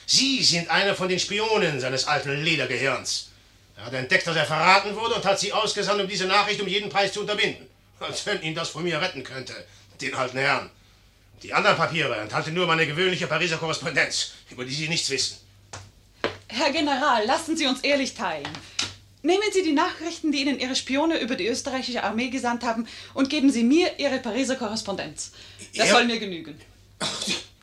Sie 0.08 0.44
sind 0.44 0.72
einer 0.72 0.96
von 0.96 1.08
den 1.08 1.20
Spionen 1.20 1.80
seines 1.80 2.08
alten 2.08 2.44
Ledergehirns. 2.44 3.30
Er 3.78 3.86
hat 3.86 3.94
entdeckt, 3.94 4.26
dass 4.26 4.36
er 4.36 4.46
verraten 4.46 4.96
wurde 4.96 5.16
und 5.16 5.26
hat 5.26 5.40
sie 5.40 5.54
ausgesandt, 5.54 6.02
um 6.02 6.08
diese 6.08 6.26
Nachricht 6.26 6.60
um 6.62 6.68
jeden 6.68 6.90
Preis 6.90 7.14
zu 7.14 7.22
unterbinden. 7.22 7.68
Als 8.00 8.26
wenn 8.26 8.42
ihn 8.42 8.56
das 8.56 8.70
von 8.70 8.84
mir 8.84 9.00
retten 9.00 9.24
könnte, 9.24 9.54
den 10.02 10.16
alten 10.16 10.40
Herrn. 10.40 10.72
Die 11.44 11.54
anderen 11.54 11.76
Papiere 11.78 12.16
enthalten 12.18 12.54
nur 12.54 12.68
meine 12.68 12.86
gewöhnliche 12.86 13.28
Pariser 13.28 13.58
Korrespondenz, 13.58 14.32
über 14.50 14.64
die 14.64 14.74
Sie 14.74 14.88
nichts 14.88 15.10
wissen. 15.10 15.38
Herr 16.48 16.72
General, 16.72 17.26
lassen 17.26 17.58
Sie 17.58 17.66
uns 17.66 17.80
ehrlich 17.82 18.14
teilen. 18.14 18.48
Nehmen 19.24 19.44
Sie 19.54 19.64
die 19.64 19.72
Nachrichten, 19.74 20.32
die 20.32 20.42
Ihnen 20.42 20.60
Ihre 20.60 20.76
Spione 20.76 21.20
über 21.20 21.36
die 21.36 21.48
österreichische 21.48 22.04
Armee 22.04 22.30
gesandt 22.30 22.64
haben, 22.64 22.88
und 23.14 23.30
geben 23.30 23.52
Sie 23.52 23.64
mir 23.64 24.00
Ihre 24.00 24.20
Pariser 24.20 24.56
Korrespondenz. 24.56 25.32
Das 25.76 25.88
Ja. 25.88 25.94
soll 25.94 26.06
mir 26.06 26.20
genügen. 26.20 26.60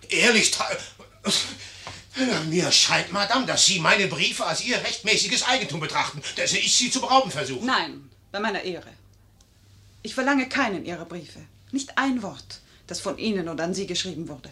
Ehrlich, 0.08 0.50
Ta- 0.52 0.68
mir 2.48 2.72
scheint, 2.72 3.12
Madame, 3.12 3.46
dass 3.46 3.66
Sie 3.66 3.78
meine 3.80 4.06
Briefe 4.08 4.44
als 4.46 4.64
Ihr 4.64 4.76
rechtmäßiges 4.78 5.44
Eigentum 5.44 5.78
betrachten, 5.80 6.20
dessen 6.36 6.56
ich 6.56 6.74
Sie 6.74 6.90
zu 6.90 7.00
berauben 7.00 7.30
versuche. 7.30 7.64
Nein, 7.64 8.08
bei 8.32 8.40
meiner 8.40 8.62
Ehre. 8.62 8.88
Ich 10.02 10.14
verlange 10.14 10.48
keinen 10.48 10.84
Ihrer 10.84 11.04
Briefe. 11.04 11.40
Nicht 11.70 11.98
ein 11.98 12.22
Wort, 12.22 12.60
das 12.88 13.00
von 13.00 13.18
Ihnen 13.18 13.48
oder 13.48 13.64
an 13.64 13.74
Sie 13.74 13.86
geschrieben 13.86 14.28
wurde. 14.28 14.50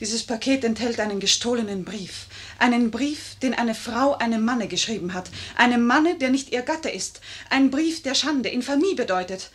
Dieses 0.00 0.22
Paket 0.22 0.64
enthält 0.64 0.98
einen 0.98 1.20
gestohlenen 1.20 1.84
Brief. 1.84 2.26
Einen 2.58 2.90
Brief, 2.90 3.36
den 3.42 3.52
eine 3.52 3.74
Frau 3.74 4.16
einem 4.16 4.42
Manne 4.42 4.66
geschrieben 4.66 5.12
hat. 5.12 5.30
Einem 5.56 5.86
Manne, 5.86 6.16
der 6.16 6.30
nicht 6.30 6.52
ihr 6.52 6.62
Gatte 6.62 6.88
ist. 6.88 7.20
Ein 7.50 7.70
Brief, 7.70 8.02
der 8.02 8.14
Schande, 8.14 8.48
Infamie 8.48 8.94
bedeutet. 8.94 9.50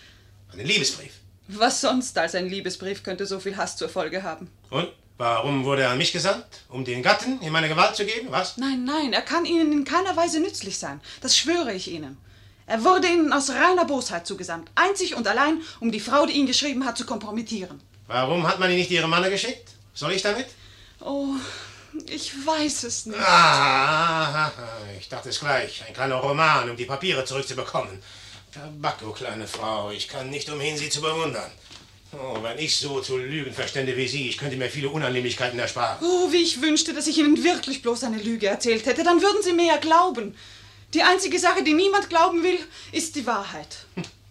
Einen 0.54 0.68
Liebesbrief. 0.68 1.14
Was 1.48 1.82
sonst 1.82 2.16
als 2.20 2.36
ein 2.36 2.48
Liebesbrief 2.48 3.02
könnte 3.02 3.26
so 3.26 3.40
viel 3.40 3.58
Hass 3.58 3.76
zur 3.76 3.90
Folge 3.90 4.22
haben? 4.22 4.50
Und 4.70 4.90
warum 5.18 5.66
wurde 5.66 5.84
er 5.84 5.90
an 5.90 5.98
mich 5.98 6.12
gesandt? 6.12 6.46
Um 6.70 6.86
den 6.86 7.02
Gatten 7.02 7.42
in 7.42 7.52
meine 7.52 7.68
Gewalt 7.68 7.96
zu 7.96 8.06
geben? 8.06 8.28
Was? 8.30 8.58
Nein, 8.58 8.84
nein, 8.84 9.14
er 9.14 9.22
kann 9.24 9.46
Ihnen 9.46 9.72
in 9.72 9.84
keiner 9.84 10.16
Weise 10.16 10.40
nützlich 10.40 10.78
sein. 10.78 11.02
Das 11.22 11.36
schwöre 11.36 11.74
ich 11.74 11.90
Ihnen. 11.90 12.18
Er 12.68 12.84
wurde 12.84 13.08
Ihnen 13.08 13.32
aus 13.32 13.50
reiner 13.52 13.86
Bosheit 13.86 14.26
zugesandt. 14.26 14.72
Einzig 14.76 15.16
und 15.16 15.28
allein, 15.28 15.62
um 15.80 15.92
die 15.92 16.00
Frau, 16.00 16.26
die 16.26 16.34
ihn 16.34 16.48
geschrieben 16.48 16.86
hat, 16.86 16.98
zu 16.98 17.06
kompromittieren. 17.06 17.80
Warum 18.08 18.48
hat 18.48 18.60
man 18.60 18.72
ihn 18.72 18.78
nicht 18.78 18.92
Ihrem 18.92 19.10
Manne 19.10 19.30
geschickt? 19.30 19.70
Soll 19.94 20.14
ich 20.14 20.22
damit? 20.22 20.48
Oh, 21.00 21.34
ich 22.10 22.34
weiß 22.46 22.84
es 22.84 23.06
nicht. 23.06 23.20
Ah, 23.20 24.52
ich 25.00 25.08
dachte 25.10 25.30
es 25.30 25.40
gleich. 25.40 25.84
Ein 25.88 25.94
kleiner 25.94 26.16
Roman, 26.16 26.70
um 26.70 26.76
die 26.76 26.86
Papiere 26.86 27.24
zurückzubekommen. 27.24 28.02
Tabacco, 28.52 29.12
kleine 29.12 29.48
Frau, 29.48 29.92
ich 29.92 30.08
kann 30.08 30.30
nicht 30.30 30.50
umhin, 30.50 30.78
Sie 30.78 30.90
zu 30.90 31.02
bewundern. 31.02 31.52
Oh, 32.14 32.42
wenn 32.42 32.58
ich 32.58 32.78
so 32.78 33.02
zu 33.02 33.18
lügen 33.18 33.54
verstände 33.54 33.98
wie 33.98 34.08
Sie, 34.08 34.30
ich 34.30 34.38
könnte 34.38 34.56
mir 34.56 34.70
viele 34.70 34.90
Unannehmlichkeiten 34.90 35.60
ersparen. 35.60 35.98
Oh, 36.02 36.32
wie 36.32 36.42
ich 36.42 36.62
wünschte, 36.62 36.94
dass 36.94 37.08
ich 37.08 37.18
Ihnen 37.18 37.44
wirklich 37.44 37.82
bloß 37.82 38.06
eine 38.06 38.18
Lüge 38.18 38.48
erzählt 38.48 38.86
hätte. 38.86 39.04
Dann 39.04 39.22
würden 39.22 39.44
Sie 39.44 39.54
mir 39.54 39.66
ja 39.66 39.78
glauben. 39.78 40.36
Die 40.94 41.04
einzige 41.04 41.40
Sache, 41.40 41.64
die 41.64 41.74
niemand 41.74 42.10
glauben 42.10 42.44
will, 42.44 42.60
ist 42.92 43.16
die 43.16 43.26
Wahrheit. 43.26 43.78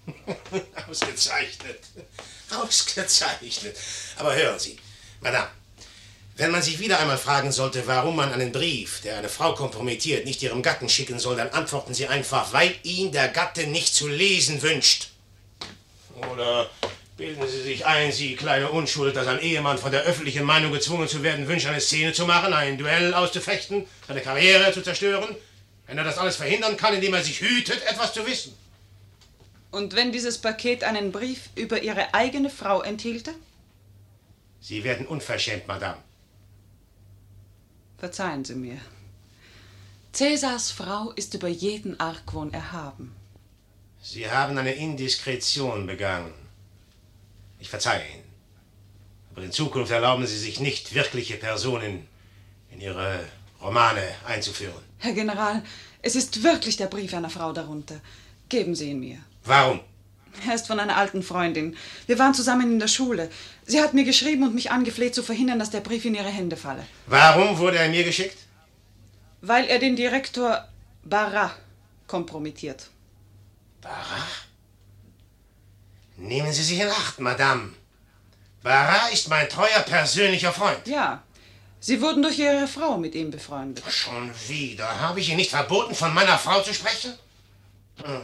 Ausgezeichnet. 0.88 1.80
Ausgezeichnet. 2.50 3.76
Aber 4.16 4.34
hören 4.34 4.58
Sie, 4.58 4.78
Madame, 5.20 5.48
wenn 6.36 6.50
man 6.50 6.62
sich 6.62 6.80
wieder 6.80 6.98
einmal 6.98 7.18
fragen 7.18 7.52
sollte, 7.52 7.86
warum 7.86 8.16
man 8.16 8.32
einen 8.32 8.50
Brief, 8.50 9.00
der 9.02 9.18
eine 9.18 9.28
Frau 9.28 9.54
kompromittiert, 9.54 10.24
nicht 10.24 10.42
ihrem 10.42 10.62
Gatten 10.62 10.88
schicken 10.88 11.18
soll, 11.18 11.36
dann 11.36 11.50
antworten 11.50 11.94
Sie 11.94 12.08
einfach, 12.08 12.52
weil 12.52 12.74
ihn 12.82 13.12
der 13.12 13.28
Gatte 13.28 13.66
nicht 13.68 13.94
zu 13.94 14.08
lesen 14.08 14.60
wünscht. 14.60 15.10
Oder 16.32 16.68
bilden 17.16 17.46
Sie 17.46 17.62
sich 17.62 17.86
ein, 17.86 18.10
Sie 18.10 18.34
kleine 18.34 18.68
Unschuld, 18.70 19.14
dass 19.14 19.28
ein 19.28 19.40
Ehemann 19.40 19.78
von 19.78 19.92
der 19.92 20.02
öffentlichen 20.02 20.44
Meinung 20.44 20.72
gezwungen 20.72 21.06
zu 21.06 21.22
werden 21.22 21.46
wünscht, 21.46 21.66
eine 21.66 21.80
Szene 21.80 22.12
zu 22.12 22.26
machen, 22.26 22.52
ein 22.52 22.78
Duell 22.78 23.14
auszufechten, 23.14 23.86
seine 24.08 24.20
Karriere 24.20 24.72
zu 24.72 24.82
zerstören, 24.82 25.36
wenn 25.86 25.98
er 25.98 26.04
das 26.04 26.18
alles 26.18 26.36
verhindern 26.36 26.76
kann, 26.76 26.94
indem 26.94 27.14
er 27.14 27.22
sich 27.22 27.40
hütet, 27.40 27.82
etwas 27.86 28.12
zu 28.12 28.26
wissen. 28.26 28.54
Und 29.70 29.94
wenn 29.96 30.12
dieses 30.12 30.38
Paket 30.38 30.84
einen 30.84 31.10
Brief 31.10 31.50
über 31.56 31.82
Ihre 31.82 32.14
eigene 32.14 32.48
Frau 32.48 32.80
enthielte? 32.82 33.34
Sie 34.60 34.84
werden 34.84 35.06
unverschämt, 35.06 35.66
Madame. 35.66 35.98
Verzeihen 37.98 38.44
Sie 38.44 38.54
mir. 38.54 38.78
Cäsars 40.12 40.70
Frau 40.70 41.10
ist 41.10 41.34
über 41.34 41.48
jeden 41.48 41.98
Argwohn 41.98 42.52
erhaben. 42.52 43.16
Sie 44.00 44.30
haben 44.30 44.56
eine 44.56 44.74
Indiskretion 44.74 45.86
begangen. 45.86 46.32
Ich 47.58 47.68
verzeihe 47.68 48.06
Ihnen. 48.12 48.24
Aber 49.32 49.42
in 49.42 49.50
Zukunft 49.50 49.90
erlauben 49.90 50.26
Sie 50.26 50.38
sich 50.38 50.60
nicht, 50.60 50.94
wirkliche 50.94 51.36
Personen 51.36 52.06
in 52.70 52.80
Ihre 52.80 53.24
Romane 53.60 54.06
einzuführen. 54.24 54.83
Herr 55.04 55.12
General, 55.12 55.62
es 56.00 56.16
ist 56.16 56.42
wirklich 56.42 56.78
der 56.78 56.86
Brief 56.86 57.12
einer 57.12 57.28
Frau 57.28 57.52
darunter. 57.52 58.00
Geben 58.48 58.74
Sie 58.74 58.90
ihn 58.90 59.00
mir. 59.00 59.18
Warum? 59.44 59.80
Er 60.48 60.54
ist 60.54 60.66
von 60.66 60.80
einer 60.80 60.96
alten 60.96 61.22
Freundin. 61.22 61.76
Wir 62.06 62.18
waren 62.18 62.32
zusammen 62.32 62.72
in 62.72 62.78
der 62.78 62.88
Schule. 62.88 63.30
Sie 63.66 63.82
hat 63.82 63.92
mir 63.92 64.04
geschrieben 64.04 64.44
und 64.44 64.54
mich 64.54 64.70
angefleht 64.70 65.14
zu 65.14 65.22
verhindern, 65.22 65.58
dass 65.58 65.68
der 65.68 65.80
Brief 65.80 66.06
in 66.06 66.14
ihre 66.14 66.30
Hände 66.30 66.56
falle. 66.56 66.86
Warum 67.06 67.58
wurde 67.58 67.76
er 67.78 67.90
mir 67.90 68.02
geschickt? 68.02 68.38
Weil 69.42 69.66
er 69.66 69.78
den 69.78 69.94
Direktor 69.94 70.66
Barras 71.04 71.52
kompromittiert. 72.06 72.88
Barras? 73.82 74.46
Nehmen 76.16 76.52
Sie 76.52 76.62
sich 76.62 76.80
in 76.80 76.88
Acht, 76.88 77.20
Madame. 77.20 77.74
Barras 78.62 79.12
ist 79.12 79.28
mein 79.28 79.50
treuer 79.50 79.80
persönlicher 79.80 80.52
Freund. 80.52 80.86
Ja, 80.86 81.22
Sie 81.86 82.00
wurden 82.00 82.22
durch 82.22 82.38
Ihre 82.38 82.66
Frau 82.66 82.96
mit 82.96 83.14
ihm 83.14 83.30
befreundet. 83.30 83.84
Schon 83.90 84.30
wieder. 84.48 84.88
Habe 85.00 85.20
ich 85.20 85.28
Ihnen 85.28 85.36
nicht 85.36 85.50
verboten, 85.50 85.94
von 85.94 86.14
meiner 86.14 86.38
Frau 86.38 86.62
zu 86.62 86.72
sprechen? 86.72 87.12
Hm. 88.02 88.22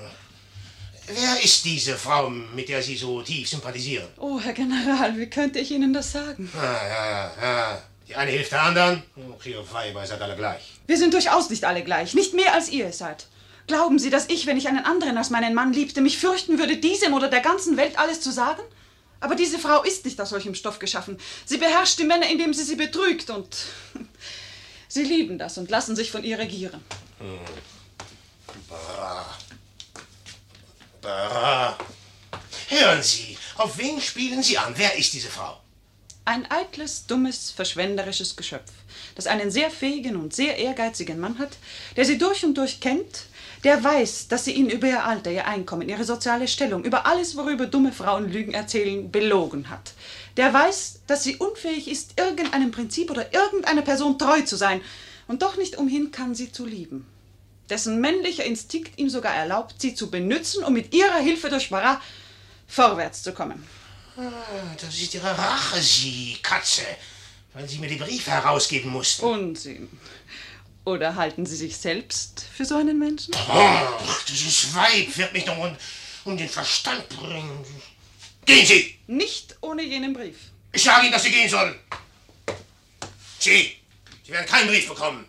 Wer 1.07 1.44
ist 1.44 1.62
diese 1.66 1.94
Frau, 1.99 2.31
mit 2.31 2.70
der 2.70 2.83
Sie 2.83 2.96
so 2.96 3.20
tief 3.20 3.51
sympathisieren? 3.51 4.09
Oh, 4.16 4.40
Herr 4.40 4.55
General, 4.55 5.14
wie 5.18 5.29
könnte 5.29 5.59
ich 5.59 5.73
Ihnen 5.73 5.92
das 5.92 6.11
sagen? 6.11 6.51
Ah, 6.57 6.88
ja, 6.88 7.11
ja, 7.11 7.33
ja. 7.42 7.83
Die 8.09 8.14
eine 8.14 8.31
hilft 8.31 8.53
der 8.53 8.62
anderen. 8.62 9.03
Ach, 9.38 9.44
ihr 9.44 9.62
Weiber 9.70 10.07
seid 10.07 10.23
alle 10.23 10.37
gleich. 10.37 10.62
Wir 10.87 10.96
sind 10.96 11.12
durchaus 11.12 11.51
nicht 11.51 11.66
alle 11.66 11.85
gleich, 11.85 12.14
nicht 12.14 12.33
mehr 12.33 12.55
als 12.55 12.70
ihr 12.70 12.87
es 12.87 12.96
seid. 12.96 13.27
Glauben 13.66 13.99
Sie, 13.99 14.09
dass 14.09 14.31
ich, 14.31 14.46
wenn 14.46 14.57
ich 14.57 14.68
einen 14.68 14.87
anderen 14.87 15.18
als 15.18 15.29
meinen 15.29 15.53
Mann 15.53 15.75
liebte, 15.75 16.01
mich 16.01 16.16
fürchten 16.16 16.59
würde, 16.59 16.79
diesem 16.79 17.12
oder 17.12 17.29
der 17.29 17.40
ganzen 17.40 17.77
Welt 17.77 17.99
alles 17.99 18.23
zu 18.23 18.33
sagen? 18.33 18.62
Aber 19.21 19.35
diese 19.35 19.59
Frau 19.59 19.83
ist 19.83 20.05
nicht 20.05 20.21
aus 20.21 20.31
solchem 20.31 20.55
Stoff 20.55 20.79
geschaffen. 20.79 21.19
Sie 21.45 21.59
beherrscht 21.59 21.99
die 21.99 22.05
Männer, 22.05 22.29
indem 22.29 22.55
sie 22.55 22.65
sie 22.65 22.77
betrügt 22.77 23.29
und 23.31 23.55
sie 24.89 25.03
lieben 25.03 25.39
das 25.39 25.59
und 25.59 25.71
lassen 25.71 25.95
sich 25.95 26.11
von 26.11 26.25
ihr 26.25 26.39
regieren. 26.39 26.83
Bah. 28.69 29.39
Bah. 31.03 31.79
Hören 32.69 33.03
Sie, 33.03 33.37
auf 33.57 33.79
wen 33.79 34.01
spielen 34.01 34.43
Sie 34.43 34.57
an? 34.57 34.75
Wer 34.77 34.97
ist 34.97 35.13
diese 35.13 35.29
Frau? 35.29 35.61
Ein 36.25 36.49
eitles, 36.51 37.07
dummes, 37.07 37.51
verschwenderisches 37.51 38.37
Geschöpf, 38.37 38.71
das 39.17 39.27
einen 39.27 39.51
sehr 39.51 39.71
fähigen 39.71 40.17
und 40.17 40.35
sehr 40.35 40.57
ehrgeizigen 40.57 41.19
Mann 41.19 41.39
hat, 41.39 41.57
der 41.97 42.05
sie 42.05 42.19
durch 42.19 42.45
und 42.45 42.55
durch 42.55 42.81
kennt, 42.81 43.25
der 43.64 43.83
weiß, 43.83 44.29
dass 44.29 44.44
sie 44.44 44.53
ihn 44.53 44.70
über 44.70 44.87
ihr 44.87 45.05
Alter, 45.05 45.31
ihr 45.31 45.46
Einkommen, 45.46 45.88
ihre 45.88 46.05
soziale 46.05 46.49
Stellung, 46.49 46.85
über 46.85 47.07
alles, 47.07 47.37
worüber 47.37 47.66
dumme 47.66 47.92
Frauen 47.92 48.31
Lügen 48.31 48.55
erzählen, 48.55 49.11
belogen 49.11 49.68
hat. 49.68 49.92
Der 50.37 50.53
weiß, 50.53 51.01
dass 51.07 51.25
sie 51.25 51.37
unfähig 51.37 51.88
ist, 51.88 52.18
irgendeinem 52.18 52.70
Prinzip 52.70 53.11
oder 53.11 53.35
irgendeiner 53.35 53.83
Person 53.83 54.18
treu 54.18 54.40
zu 54.42 54.57
sein 54.57 54.81
und 55.29 55.42
doch 55.42 55.57
nicht 55.57 55.77
umhin 55.77 56.11
kann, 56.11 56.35
sie 56.35 56.53
zu 56.53 56.64
lieben. 56.64 57.07
Dessen 57.68 58.01
männlicher 58.01 58.44
Instinkt 58.44 58.99
ihm 58.99 59.11
sogar 59.11 59.35
erlaubt, 59.35 59.77
sie 59.79 59.94
zu 59.94 60.11
benützen, 60.11 60.64
um 60.64 60.73
mit 60.73 60.94
ihrer 60.94 61.18
Hilfe 61.18 61.51
durch 61.51 61.70
Marat 61.70 62.01
vorwärts 62.66 63.23
zu 63.23 63.33
kommen. 63.33 63.64
Ah, 64.16 64.75
das 64.81 64.94
ist 65.01 65.14
Ihre 65.14 65.37
Rache, 65.37 65.81
Sie, 65.81 66.37
Katze, 66.42 66.83
weil 67.55 67.68
Sie 67.68 67.79
mir 67.79 67.88
die 67.88 67.96
Briefe 67.96 68.31
herausgeben 68.31 68.90
mussten. 68.90 69.25
Unsinn. 69.25 69.88
Oder 70.85 71.14
halten 71.14 71.45
Sie 71.47 71.57
sich 71.57 71.77
selbst 71.77 72.47
für 72.57 72.64
so 72.64 72.77
einen 72.77 72.99
Menschen? 72.99 73.35
Ach, 73.37 74.25
dieses 74.25 74.75
Weib 74.75 75.16
wird 75.16 75.33
mich 75.33 75.45
doch 75.45 75.57
um, 75.59 75.77
um 76.25 76.37
den 76.37 76.49
Verstand 76.49 77.09
bringen. 77.11 77.64
Gehen 78.47 78.66
Sie! 78.66 78.99
Nicht 79.07 79.57
ohne 79.61 79.83
jenen 79.83 80.12
Brief. 80.14 80.37
Ich 80.73 80.83
sage 80.83 81.03
Ihnen, 81.03 81.12
dass 81.12 81.23
Sie 81.23 81.31
gehen 81.31 81.49
sollen. 81.49 81.75
Sie! 83.38 83.77
Sie 84.25 84.33
werden 84.33 84.47
keinen 84.47 84.69
Brief 84.69 84.88
bekommen. 84.88 85.27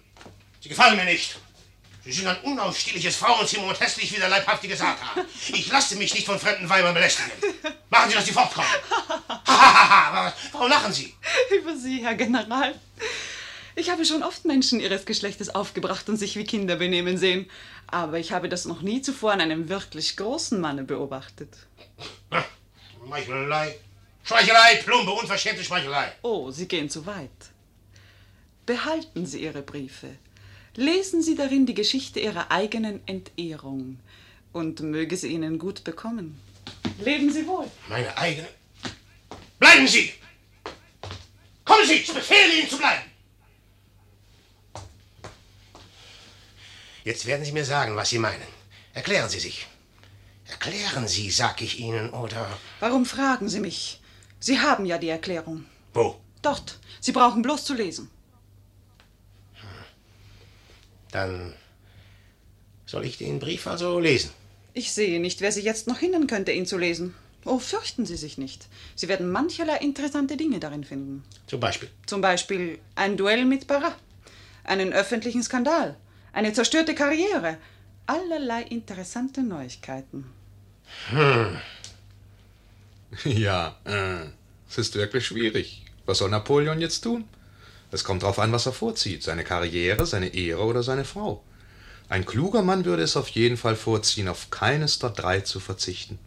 Sie 0.62 0.70
gefallen 0.70 0.96
mir 0.96 1.06
nicht. 1.06 1.36
Sie 2.04 2.12
sind 2.12 2.28
ein 2.28 2.40
unausstehliches 2.42 3.16
Frauenzimmer 3.16 3.68
und 3.68 3.80
hässlich 3.80 4.12
wie 4.12 4.18
der 4.18 4.30
leibhaftige 4.30 4.76
Satan. 4.76 5.26
Ich 5.50 5.68
lasse 5.72 5.96
mich 5.96 6.14
nicht 6.14 6.26
von 6.26 6.40
fremden 6.40 6.68
Weibern 6.68 6.94
belästigen. 6.94 7.32
Machen 7.90 8.10
Sie, 8.10 8.16
dass 8.16 8.26
Sie 8.26 8.32
fortkommen. 8.32 8.70
Hahaha, 9.46 10.34
warum 10.52 10.70
lachen 10.70 10.94
Sie? 10.94 11.14
Über 11.52 11.76
Sie, 11.76 12.04
Herr 12.04 12.16
General. 12.16 12.80
Ich 13.76 13.90
habe 13.90 14.06
schon 14.06 14.24
oft 14.24 14.46
Menschen 14.46 14.80
Ihres 14.80 15.06
Geschlechtes 15.06 15.50
aufgebracht 15.50 16.10
und 16.10 16.18
sich 16.18 16.36
wie 16.36 16.44
Kinder 16.44 16.76
benehmen 16.76 17.18
sehen. 17.18 17.50
Aber 17.88 18.20
ich 18.20 18.32
habe 18.32 18.50
das 18.50 18.66
noch 18.66 18.82
nie 18.82 19.02
zuvor 19.02 19.32
an 19.32 19.42
einem 19.42 19.70
wirklich 19.70 20.18
großen 20.18 20.60
Manne 20.60 20.84
beobachtet. 20.84 21.50
Schmeichelei. 23.06 23.76
Schmeichelei, 24.24 24.76
plumpe, 24.84 25.12
unverschämte 25.12 25.64
Schmeichelei. 25.64 26.12
Oh, 26.22 26.52
Sie 26.52 26.68
gehen 26.68 26.90
zu 26.90 27.06
weit. 27.06 27.30
Behalten 28.66 29.26
Sie 29.26 29.44
Ihre 29.44 29.62
Briefe. 29.62 30.10
Lesen 30.76 31.22
Sie 31.22 31.36
darin 31.36 31.66
die 31.66 31.74
Geschichte 31.74 32.20
Ihrer 32.20 32.52
eigenen 32.52 33.06
Entehrung. 33.08 34.00
Und 34.54 34.82
möge 34.82 35.16
sie 35.16 35.30
Ihnen 35.30 35.60
gut 35.60 35.86
bekommen. 35.86 36.38
Leben 37.00 37.32
Sie 37.32 37.48
wohl. 37.48 37.72
Meine 37.88 38.18
eigene. 38.18 38.48
Bleiben 39.60 39.88
Sie! 39.88 40.12
Kommen 41.64 41.86
Sie! 41.88 41.94
Ich 41.94 42.14
befehle 42.14 42.60
Ihnen 42.60 42.70
zu 42.70 42.78
bleiben! 42.78 43.11
Jetzt 47.04 47.26
werden 47.26 47.46
Sie 47.46 47.52
mir 47.52 47.66
sagen, 47.66 47.96
was 47.96 48.10
Sie 48.10 48.20
meinen. 48.20 48.48
Erklären 48.94 49.30
Sie 49.30 49.40
sich. 49.40 49.68
Erklären 50.48 51.08
Sie, 51.08 51.32
sag 51.32 51.62
ich 51.62 51.80
Ihnen, 51.80 52.10
oder. 52.12 52.48
Warum 52.80 53.06
fragen 53.06 53.50
Sie 53.50 53.60
mich? 53.60 54.02
Sie 54.40 54.60
haben 54.60 54.86
ja 54.86 54.98
die 54.98 55.10
Erklärung. 55.10 55.66
Wo? 55.94 56.20
Dort. 56.42 56.80
Sie 57.00 57.12
brauchen 57.12 57.42
bloß 57.42 57.66
zu 57.66 57.74
lesen. 57.74 58.10
Dann 61.12 61.54
soll 62.86 63.06
ich 63.06 63.18
den 63.18 63.40
Brief 63.40 63.68
also 63.68 64.00
lesen. 64.00 64.32
Ich 64.74 64.94
sehe 64.94 65.20
nicht, 65.20 65.42
wer 65.42 65.52
Sie 65.52 65.62
jetzt 65.62 65.88
noch 65.88 66.00
hindern 66.00 66.28
könnte, 66.28 66.52
ihn 66.52 66.66
zu 66.66 66.78
lesen. 66.78 67.14
Oh, 67.44 67.60
fürchten 67.60 68.06
Sie 68.06 68.16
sich 68.16 68.38
nicht. 68.38 68.68
Sie 68.96 69.08
werden 69.08 69.32
mancherlei 69.32 69.78
interessante 69.78 70.38
Dinge 70.38 70.60
darin 70.60 70.84
finden. 70.84 71.24
Zum 71.48 71.60
Beispiel. 71.60 71.90
Zum 72.06 72.22
Beispiel 72.22 72.80
ein 72.96 73.18
Duell 73.18 73.46
mit 73.46 73.68
Barra, 73.68 73.96
einen 74.64 74.94
öffentlichen 74.94 75.44
Skandal, 75.44 75.98
eine 76.34 76.54
zerstörte 76.54 76.96
Karriere, 76.96 77.58
allerlei 78.06 78.63
interessante 78.63 79.44
Neuigkeiten. 79.44 80.26
Ja, 83.26 83.76
äh, 83.84 84.28
es 84.70 84.78
ist 84.78 84.96
wirklich 84.96 85.26
schwierig. 85.26 85.86
Was 86.06 86.20
soll 86.20 86.30
Napoleon 86.30 86.80
jetzt 86.80 87.02
tun? 87.02 87.26
Es 87.91 88.06
kommt 88.06 88.24
darauf 88.24 88.39
an, 88.39 88.54
was 88.54 88.65
er 88.65 88.72
vorzieht. 88.72 89.24
Seine 89.24 89.44
Karriere, 89.44 90.06
seine 90.06 90.34
Ehre 90.34 90.63
oder 90.63 90.82
seine 90.82 91.04
Frau. 91.04 91.44
Ein 92.08 92.26
kluger 92.26 92.62
Mann 92.62 92.86
würde 92.86 93.04
es 93.04 93.17
auf 93.17 93.28
jeden 93.30 93.58
Fall 93.58 93.76
vorziehen, 93.76 94.28
auf 94.28 94.50
keines 94.50 95.00
der 95.00 95.10
drei 95.10 95.41
zu 95.41 95.60
verzichten. 95.60 96.20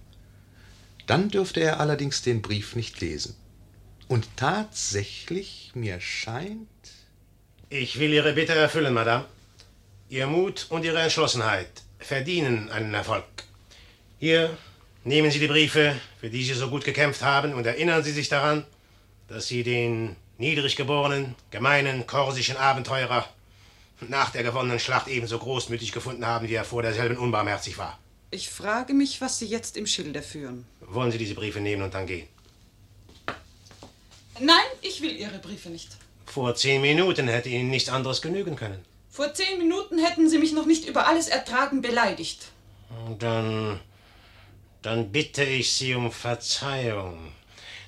Dann 1.07 1.29
dürfte 1.29 1.61
er 1.61 1.81
allerdings 1.81 2.23
den 2.23 2.43
Brief 2.43 2.77
nicht 2.77 3.01
lesen. 3.01 3.35
Und 4.09 4.29
tatsächlich, 4.37 5.73
mir 5.75 6.01
scheint. 6.01 6.69
Ich 7.71 7.99
will 7.99 8.13
Ihre 8.13 8.35
Bitte 8.35 8.55
erfüllen, 8.55 8.95
Madame. 8.95 9.25
Ihr 10.11 10.27
Mut 10.27 10.67
und 10.69 10.85
Ihre 10.85 11.01
Entschlossenheit 11.01 11.83
verdienen 11.99 12.71
einen 12.71 12.93
Erfolg. 12.93 13.25
Hier 14.19 14.57
nehmen 15.03 15.31
Sie 15.31 15.39
die 15.39 15.47
Briefe, 15.47 15.99
für 16.21 16.29
die 16.29 16.45
Sie 16.45 16.53
so 16.55 16.69
gut 16.69 16.85
gekämpft 16.85 17.23
haben, 17.23 17.55
und 17.55 17.67
erinnern 17.67 18.05
Sie 18.05 18.13
sich 18.13 18.29
daran, 18.29 18.65
dass 19.29 19.47
Sie 19.47 19.63
den 19.63 20.17
niedrig 20.37 20.77
geborenen, 20.77 21.35
gemeinen 21.51 22.07
korsischen 22.07 22.57
Abenteurer 22.57 23.29
nach 24.01 24.31
der 24.31 24.43
gewonnenen 24.43 24.79
Schlacht 24.79 25.09
ebenso 25.09 25.39
großmütig 25.39 25.93
gefunden 25.93 26.27
haben, 26.27 26.49
wie 26.49 26.55
er 26.55 26.65
vor 26.65 26.83
derselben 26.83 27.17
unbarmherzig 27.17 27.79
war. 27.79 27.99
Ich 28.31 28.51
frage 28.51 28.93
mich, 28.93 29.21
was 29.21 29.39
Sie 29.39 29.47
jetzt 29.47 29.77
im 29.77 29.87
Schilde 29.87 30.21
führen. 30.21 30.67
Wollen 30.81 31.13
Sie 31.13 31.19
diese 31.19 31.35
Briefe 31.35 31.61
nehmen 31.61 31.83
und 31.83 31.95
dann 31.95 32.07
gehen? 32.07 32.29
Nein, 34.39 34.67
ich 34.83 35.01
will 35.01 35.17
Ihre 35.17 35.39
Briefe 35.39 35.71
nicht. 35.71 35.89
Vor 36.27 36.55
zehn 36.57 36.83
Minuten 36.83 37.29
hätte 37.29 37.49
Ihnen 37.49 37.71
nichts 37.71 37.89
anderes 37.89 38.21
genügen 38.21 38.57
können. 38.57 38.85
Vor 39.15 39.33
zehn 39.33 39.59
Minuten 39.59 40.01
hätten 40.05 40.29
Sie 40.29 40.39
mich 40.39 40.53
noch 40.53 40.67
nicht 40.67 40.89
über 40.89 41.07
alles 41.07 41.29
ertragen 41.29 41.83
beleidigt. 41.83 42.49
Dann. 43.21 43.79
Dann 44.83 45.13
bitte 45.13 45.45
ich 45.45 45.73
Sie 45.73 45.95
um 45.95 46.11
Verzeihung. 46.11 47.33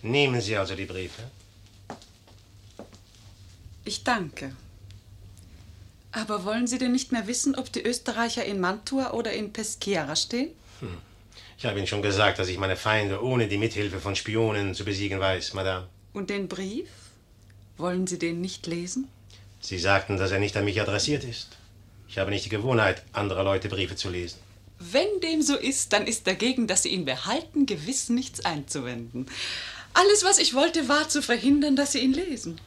Nehmen 0.03 0.41
Sie 0.41 0.57
also 0.57 0.77
die 0.77 0.85
Briefe. 0.85 1.23
Ich 3.85 4.05
danke. 4.05 4.55
Aber 6.13 6.45
wollen 6.45 6.69
Sie 6.69 6.79
denn 6.79 6.93
nicht 6.93 7.11
mehr 7.11 7.27
wissen, 7.27 7.57
ob 7.57 7.73
die 7.73 7.83
Österreicher 7.83 8.45
in 8.45 8.61
Mantua 8.61 9.11
oder 9.11 9.33
in 9.33 9.53
Peschiera 9.53 10.15
stehen? 10.15 10.51
Ich 11.59 11.67
habe 11.67 11.79
Ihnen 11.79 11.89
schon 11.89 12.03
gesagt, 12.03 12.39
dass 12.39 12.47
ich 12.47 12.59
meine 12.59 12.77
Feinde 12.77 13.21
ohne 13.21 13.49
die 13.49 13.59
Mithilfe 13.59 13.99
von 13.99 14.15
Spionen 14.15 14.77
zu 14.77 14.85
besiegen 14.85 15.19
weiß, 15.19 15.55
Madame. 15.55 15.89
Und 16.13 16.31
den 16.31 16.47
Brief? 16.47 16.89
Wollen 17.79 18.07
Sie 18.07 18.21
den 18.21 18.41
nicht 18.41 18.69
lesen? 18.69 19.09
Sie 19.67 19.81
sagten, 19.81 20.17
dass 20.17 20.31
er 20.31 20.39
nicht 20.39 20.57
an 20.57 20.65
mich 20.65 20.81
adressiert 20.81 21.25
ist. 21.25 21.49
Ich 22.09 22.19
habe 22.19 22.31
nicht 22.31 22.45
die 22.45 22.51
Gewohnheit, 22.51 23.03
anderer 23.13 23.43
Leute 23.43 23.69
Briefe 23.69 23.97
zu 23.97 24.09
lesen. 24.09 24.39
Wenn 24.79 25.21
dem 25.25 25.43
so 25.43 25.57
ist, 25.57 25.93
dann 25.93 26.07
ist 26.07 26.29
dagegen, 26.29 26.69
dass 26.69 26.85
Sie 26.85 26.91
ihn 26.91 27.05
behalten, 27.05 27.67
gewiss 27.67 28.09
nichts 28.09 28.45
einzuwenden. 28.45 29.27
Alles, 29.93 30.23
was 30.23 30.39
ich 30.39 30.55
wollte, 30.55 30.89
war 30.89 31.09
zu 31.09 31.21
verhindern, 31.21 31.75
dass 31.75 31.91
Sie 31.91 31.99
ihn 31.99 32.13
lesen. 32.13 32.61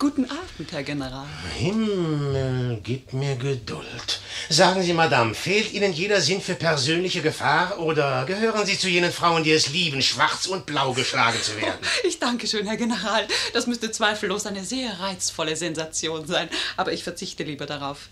Guten 0.00 0.24
Abend, 0.30 0.72
Herr 0.72 0.82
General. 0.82 1.26
Himmel, 1.58 2.80
gib 2.82 3.12
mir 3.12 3.36
Geduld. 3.36 4.20
Sagen 4.48 4.82
Sie, 4.82 4.94
Madame, 4.94 5.34
fehlt 5.34 5.74
Ihnen 5.74 5.92
jeder 5.92 6.22
Sinn 6.22 6.40
für 6.40 6.54
persönliche 6.54 7.20
Gefahr 7.20 7.78
oder 7.78 8.24
gehören 8.24 8.64
Sie 8.64 8.78
zu 8.78 8.88
jenen 8.88 9.12
Frauen, 9.12 9.44
die 9.44 9.52
es 9.52 9.68
lieben, 9.68 10.00
schwarz 10.00 10.46
und 10.46 10.64
blau 10.64 10.94
geschlagen 10.94 11.38
zu 11.42 11.54
werden? 11.60 11.78
Ich 12.04 12.18
danke 12.18 12.46
schön, 12.46 12.66
Herr 12.66 12.78
General. 12.78 13.28
Das 13.52 13.66
müsste 13.66 13.90
zweifellos 13.90 14.46
eine 14.46 14.64
sehr 14.64 14.98
reizvolle 15.00 15.54
Sensation 15.54 16.26
sein, 16.26 16.48
aber 16.78 16.94
ich 16.94 17.04
verzichte 17.04 17.42
lieber 17.42 17.66
darauf. 17.66 18.08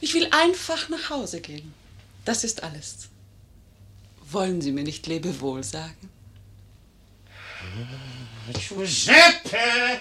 Ich 0.00 0.14
will 0.14 0.26
einfach 0.32 0.88
nach 0.88 1.10
Hause 1.10 1.40
gehen. 1.40 1.72
Das 2.24 2.42
ist 2.42 2.64
alles. 2.64 3.08
Wollen 4.32 4.60
Sie 4.60 4.72
mir 4.72 4.82
nicht 4.82 5.06
Lebewohl 5.06 5.62
sagen? 5.62 6.10
Giuseppe! 8.52 10.00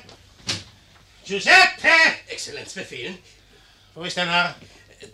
Giuseppe! 1.25 1.89
Exzellenz 2.27 2.73
befehlen. 2.73 3.17
Wo 3.93 4.03
ist 4.03 4.17
der 4.17 4.25
Narr? 4.25 4.55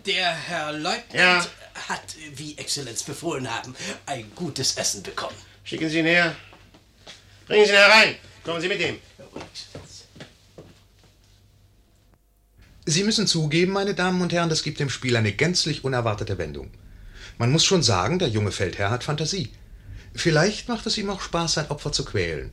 Der 0.06 0.30
Herr 0.32 0.72
Leutnant 0.72 1.12
Ja. 1.12 1.46
hat, 1.88 2.16
wie 2.34 2.56
Exzellenz 2.58 3.02
befohlen 3.02 3.50
haben, 3.52 3.74
ein 4.06 4.30
gutes 4.34 4.76
Essen 4.76 5.02
bekommen. 5.02 5.36
Schicken 5.64 5.88
Sie 5.88 5.98
ihn 5.98 6.06
her. 6.06 6.34
Bringen 7.46 7.66
Sie 7.66 7.72
ihn 7.72 7.78
herein. 7.78 8.14
Kommen 8.44 8.60
Sie 8.60 8.68
mit 8.68 8.80
ihm. 8.80 8.98
Sie 12.86 13.04
müssen 13.04 13.26
zugeben, 13.26 13.72
meine 13.72 13.94
Damen 13.94 14.20
und 14.22 14.32
Herren, 14.32 14.48
das 14.48 14.62
gibt 14.62 14.80
dem 14.80 14.90
Spiel 14.90 15.16
eine 15.16 15.32
gänzlich 15.32 15.84
unerwartete 15.84 16.38
Wendung. 16.38 16.70
Man 17.38 17.52
muss 17.52 17.64
schon 17.64 17.82
sagen, 17.82 18.18
der 18.18 18.28
junge 18.28 18.52
Feldherr 18.52 18.90
hat 18.90 19.04
Fantasie. 19.04 19.52
Vielleicht 20.14 20.68
macht 20.68 20.86
es 20.86 20.98
ihm 20.98 21.10
auch 21.10 21.20
Spaß, 21.20 21.54
sein 21.54 21.70
Opfer 21.70 21.92
zu 21.92 22.04
quälen. 22.04 22.52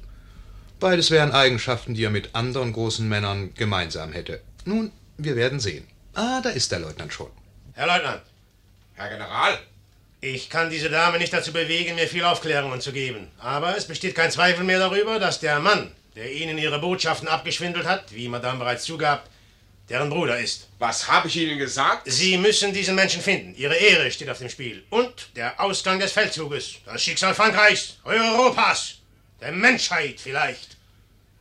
Beides 0.80 1.09
wären 1.09 1.32
Eigenschaften, 1.32 1.95
die 1.95 2.03
er 2.03 2.11
mit 2.11 2.36
anderen 2.36 2.71
großen 2.71 3.07
Männern 3.07 3.53
gemeinsam 3.55 4.13
hätte. 4.13 4.41
Nun, 4.65 4.91
wir 5.17 5.36
werden 5.36 5.59
sehen. 5.59 5.88
Ah, 6.13 6.39
da 6.41 6.49
ist 6.49 6.71
der 6.71 6.80
Leutnant 6.80 7.11
schon. 7.11 7.32
Herr 7.73 7.88
Leutnant, 7.88 8.21
Herr 8.93 9.09
General, 9.09 9.57
ich 10.21 10.49
kann 10.49 10.69
diese 10.69 10.89
Dame 10.89 11.17
nicht 11.17 11.34
dazu 11.34 11.51
bewegen, 11.51 11.95
mir 11.95 12.07
viel 12.07 12.23
Aufklärungen 12.23 12.82
zu 12.82 12.91
geben. 12.91 13.28
Aber 13.39 13.75
es 13.75 13.86
besteht 13.86 14.13
kein 14.15 14.32
Zweifel 14.32 14.63
mehr 14.63 14.80
darüber, 14.80 15.19
dass 15.19 15.39
der 15.39 15.59
Mann, 15.59 15.91
der 16.15 16.32
Ihnen 16.32 16.57
Ihre 16.57 16.80
Botschaften 16.80 17.28
abgeschwindelt 17.28 17.86
hat, 17.88 18.13
wie 18.13 18.28
Madame 18.28 18.59
bereits 18.59 18.84
zugab, 18.84 19.30
deren 19.89 20.09
Bruder 20.09 20.39
ist. 20.39 20.67
was 20.80 21.07
habe 21.07 21.28
ich 21.28 21.38
Ihnen 21.38 21.57
gesagt? 21.57 22.03
Sie 22.05 22.38
müssen 22.38 22.73
diesen 22.73 22.95
Menschen 22.95 23.21
finden. 23.21 23.55
Ihre 23.55 23.75
Ehre 23.75 24.11
steht 24.11 24.30
auf 24.30 24.39
dem 24.39 24.49
Spiel. 24.49 24.84
Und 24.89 25.30
der 25.36 25.59
Ausgang 25.59 25.99
des 25.99 26.11
Feldzuges. 26.11 26.75
Das 26.86 27.01
Schicksal 27.01 27.34
Frankreichs, 27.34 27.97
Europas, 28.03 28.96
der 29.41 29.51
Menschheit 29.51 30.19
vielleicht. 30.19 30.77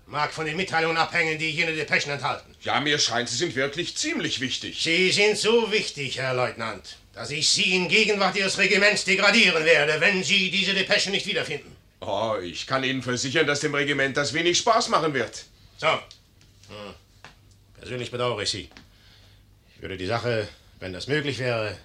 Mag 0.07 0.33
von 0.33 0.47
den 0.47 0.57
Mitteilungen 0.57 0.97
abhängen, 0.97 1.37
die 1.39 1.51
jene 1.51 1.75
Depeschen 1.75 2.13
enthalten. 2.13 2.55
Ja, 2.63 2.81
mir 2.81 2.99
scheint, 2.99 3.29
Sie 3.29 3.37
sind 3.37 3.57
wirklich 3.57 3.97
ziemlich 3.97 4.41
wichtig. 4.41 4.81
Sie 4.81 5.11
sind 5.11 5.37
so 5.37 5.73
wichtig, 5.73 6.19
Herr 6.19 6.33
Leutnant, 6.33 6.99
dass 7.13 7.31
ich 7.31 7.49
Sie 7.49 7.75
in 7.75 7.89
Gegenwart 7.89 8.37
Ihres 8.37 8.57
Regiments 8.59 9.05
degradieren 9.05 9.65
werde, 9.65 10.01
wenn 10.01 10.23
Sie 10.23 10.51
diese 10.51 10.75
Depeschen 10.75 11.11
nicht 11.11 11.27
wiederfinden. 11.27 11.75
Oh, 12.01 12.37
ich 12.41 12.69
kann 12.69 12.85
Ihnen 12.85 13.03
versichern, 13.03 13.49
dass 13.49 13.61
dem 13.61 13.75
Regiment 13.75 14.17
das 14.17 14.33
wenig 14.33 14.59
Spaß 14.59 14.91
machen 14.91 15.13
wird. 15.13 15.45
So. 15.79 15.89
Hm. 15.89 16.95
Persönlich 17.79 18.13
bedauere 18.13 18.43
ich 18.43 18.51
Sie. 18.51 18.71
Ich 19.75 19.83
würde 19.83 19.97
die 19.97 20.07
Sache, 20.07 20.47
wenn 20.79 20.93
das 20.93 21.09
möglich 21.09 21.39
wäre, 21.39 21.77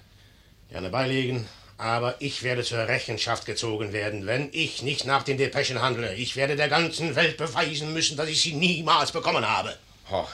gerne 0.70 0.90
beilegen. 0.90 1.48
Aber 1.82 2.14
ich 2.20 2.44
werde 2.44 2.62
zur 2.62 2.86
Rechenschaft 2.86 3.44
gezogen 3.44 3.92
werden, 3.92 4.24
wenn 4.24 4.50
ich 4.52 4.82
nicht 4.82 5.04
nach 5.04 5.24
den 5.24 5.36
Depeschen 5.36 5.82
handle. 5.82 6.14
Ich 6.14 6.36
werde 6.36 6.54
der 6.54 6.68
ganzen 6.68 7.16
Welt 7.16 7.36
beweisen 7.36 7.92
müssen, 7.92 8.16
dass 8.16 8.28
ich 8.28 8.40
sie 8.40 8.52
niemals 8.52 9.10
bekommen 9.10 9.44
habe. 9.44 9.76
Oh, 10.08 10.28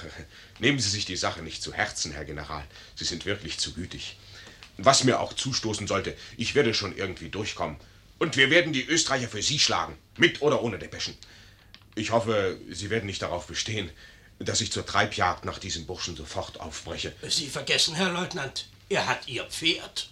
nehmen 0.58 0.78
Sie 0.78 0.90
sich 0.90 1.06
die 1.06 1.16
Sache 1.16 1.40
nicht 1.40 1.62
zu 1.62 1.72
Herzen, 1.72 2.12
Herr 2.12 2.26
General. 2.26 2.62
Sie 2.96 3.06
sind 3.06 3.24
wirklich 3.24 3.56
zu 3.56 3.72
gütig. 3.72 4.18
Was 4.76 5.04
mir 5.04 5.20
auch 5.20 5.32
zustoßen 5.32 5.86
sollte, 5.86 6.14
ich 6.36 6.54
werde 6.54 6.74
schon 6.74 6.94
irgendwie 6.94 7.30
durchkommen. 7.30 7.78
Und 8.18 8.36
wir 8.36 8.50
werden 8.50 8.74
die 8.74 8.84
Österreicher 8.84 9.28
für 9.28 9.40
Sie 9.40 9.58
schlagen, 9.58 9.96
mit 10.18 10.42
oder 10.42 10.62
ohne 10.62 10.78
Depeschen. 10.78 11.16
Ich 11.94 12.10
hoffe, 12.10 12.60
Sie 12.70 12.90
werden 12.90 13.06
nicht 13.06 13.22
darauf 13.22 13.46
bestehen, 13.46 13.90
dass 14.38 14.60
ich 14.60 14.70
zur 14.70 14.84
Treibjagd 14.84 15.46
nach 15.46 15.58
diesem 15.58 15.86
Burschen 15.86 16.14
sofort 16.14 16.60
aufbreche. 16.60 17.14
Sie 17.26 17.46
vergessen, 17.46 17.94
Herr 17.94 18.12
Leutnant, 18.12 18.68
er 18.90 19.06
hat 19.06 19.26
Ihr 19.28 19.44
Pferd. 19.44 20.10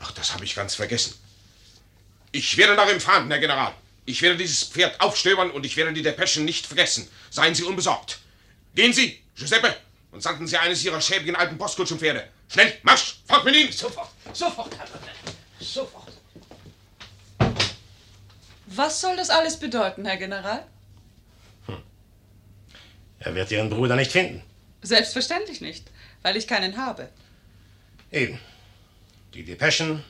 Ach, 0.00 0.12
das 0.12 0.32
habe 0.34 0.44
ich 0.44 0.54
ganz 0.54 0.74
vergessen. 0.74 1.14
Ich 2.32 2.56
werde 2.56 2.74
nach 2.74 2.90
ihm 2.90 3.00
fahren, 3.00 3.30
Herr 3.30 3.38
General. 3.38 3.72
Ich 4.04 4.22
werde 4.22 4.36
dieses 4.36 4.64
Pferd 4.64 5.00
aufstöbern 5.00 5.50
und 5.50 5.64
ich 5.66 5.76
werde 5.76 5.92
die 5.92 6.02
Depeschen 6.02 6.44
nicht 6.44 6.66
vergessen. 6.66 7.08
Seien 7.30 7.54
Sie 7.54 7.64
unbesorgt. 7.64 8.18
Gehen 8.74 8.92
Sie, 8.92 9.20
Giuseppe, 9.34 9.74
und 10.12 10.22
sanden 10.22 10.46
Sie 10.46 10.56
eines 10.56 10.84
Ihrer 10.84 11.00
schäbigen 11.00 11.34
alten 11.34 11.58
Postkutschenpferde. 11.58 12.28
Schnell, 12.48 12.78
Marsch, 12.82 13.16
fort 13.26 13.44
mit 13.44 13.56
ihm! 13.56 13.72
Sofort, 13.72 14.10
sofort, 14.32 14.76
Herr 14.78 14.86
Leutnant, 14.86 15.36
sofort. 15.60 16.12
Was 18.66 19.00
soll 19.00 19.16
das 19.16 19.30
alles 19.30 19.58
bedeuten, 19.58 20.04
Herr 20.04 20.16
General? 20.16 20.66
Er 23.18 23.34
wird 23.34 23.50
Ihren 23.50 23.70
Bruder 23.70 23.96
nicht 23.96 24.12
finden. 24.12 24.42
Selbstverständlich 24.82 25.60
nicht, 25.60 25.90
weil 26.22 26.36
ich 26.36 26.46
keinen 26.46 26.76
habe. 26.76 27.08
Eben. 28.12 28.38
Die 29.34 29.44
Depeschen 29.44 30.02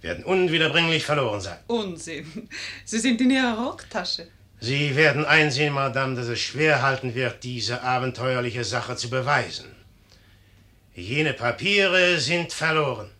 werden 0.00 0.24
unwiederbringlich 0.24 1.04
verloren 1.04 1.40
sein. 1.40 1.58
Unsinn. 1.66 2.48
Sie 2.84 2.98
sind 2.98 3.20
in 3.20 3.30
Ihrer 3.30 3.58
Rocktasche. 3.58 4.28
Sie 4.60 4.94
werden 4.94 5.24
einsehen, 5.24 5.72
Madame, 5.72 6.16
dass 6.16 6.28
es 6.28 6.40
schwer 6.40 6.82
halten 6.82 7.14
wird, 7.14 7.44
diese 7.44 7.82
abenteuerliche 7.82 8.64
Sache 8.64 8.96
zu 8.96 9.08
beweisen. 9.08 9.74
Jene 10.94 11.32
Papiere 11.32 12.18
sind 12.18 12.52
verloren. 12.52 13.10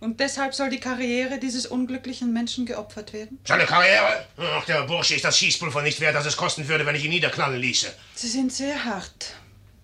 Und 0.00 0.20
deshalb 0.20 0.54
soll 0.54 0.70
die 0.70 0.78
Karriere 0.78 1.38
dieses 1.38 1.66
unglücklichen 1.66 2.32
Menschen 2.32 2.64
geopfert 2.64 3.12
werden? 3.12 3.38
Seine 3.44 3.66
Karriere? 3.66 4.24
Ach, 4.36 4.64
der 4.64 4.84
Bursche 4.84 5.16
ist 5.16 5.24
das 5.24 5.36
Schießpulver 5.36 5.82
nicht 5.82 6.00
wert, 6.00 6.14
das 6.14 6.24
es 6.24 6.36
kosten 6.36 6.68
würde, 6.68 6.86
wenn 6.86 6.94
ich 6.94 7.04
ihn 7.04 7.10
niederknallen 7.10 7.60
ließe. 7.60 7.88
Sie 8.14 8.28
sind 8.28 8.52
sehr 8.52 8.84
hart. 8.84 9.34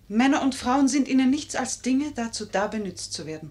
Männer 0.09 0.43
und 0.43 0.55
Frauen 0.55 0.87
sind 0.87 1.09
Ihnen 1.09 1.31
nichts 1.31 1.57
als 1.57 1.83
Dinge 1.83 2.13
dazu 2.15 2.47
da, 2.47 2.69
benützt 2.69 3.13
zu 3.13 3.27
werden. 3.27 3.51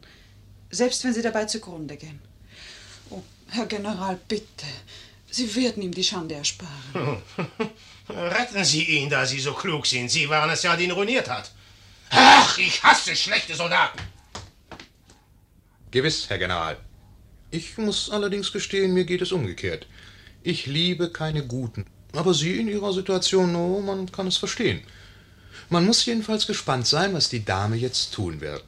Selbst 0.74 1.04
wenn 1.04 1.14
sie 1.14 1.22
dabei 1.22 1.46
zugrunde 1.46 1.96
gehen. 1.98 2.20
Oh, 3.12 3.22
Herr 3.50 3.68
General, 3.68 4.20
bitte. 4.28 4.66
Sie 5.30 5.54
werden 5.56 5.84
ihm 5.84 5.94
die 5.94 6.04
Schande 6.04 6.34
ersparen. 6.34 7.22
Retten 8.10 8.66
Sie 8.66 8.84
ihn, 8.84 9.08
da 9.08 9.24
Sie 9.26 9.40
so 9.40 9.54
klug 9.54 9.86
sind. 9.86 10.10
Sie 10.10 10.28
waren 10.30 10.50
es 10.50 10.64
ja, 10.64 10.76
die 10.76 10.86
ihn 10.86 10.92
ruiniert 10.92 11.30
hat. 11.30 11.52
Ach, 12.10 12.58
ich 12.58 12.82
hasse 12.82 13.16
schlechte 13.16 13.54
Soldaten. 13.56 14.00
Gewiss, 15.92 16.28
Herr 16.28 16.40
General. 16.40 16.78
Ich 17.52 17.78
muss 17.78 18.10
allerdings 18.10 18.52
gestehen, 18.52 18.96
mir 18.96 19.06
geht 19.06 19.22
es 19.22 19.32
umgekehrt. 19.32 19.86
Ich 20.42 20.66
liebe 20.66 21.12
keine 21.12 21.46
Guten. 21.46 21.86
Aber 22.14 22.34
Sie 22.34 22.60
in 22.60 22.68
Ihrer 22.68 22.94
Situation, 22.94 23.56
oh, 23.56 23.80
man 23.80 24.12
kann 24.12 24.26
es 24.26 24.38
verstehen. 24.38 24.82
Man 25.70 25.86
muss 25.86 26.04
jedenfalls 26.06 26.48
gespannt 26.48 26.88
sein, 26.88 27.14
was 27.14 27.30
die 27.30 27.46
Dame 27.46 27.76
jetzt 27.76 28.12
tun 28.16 28.42
wird. 28.42 28.66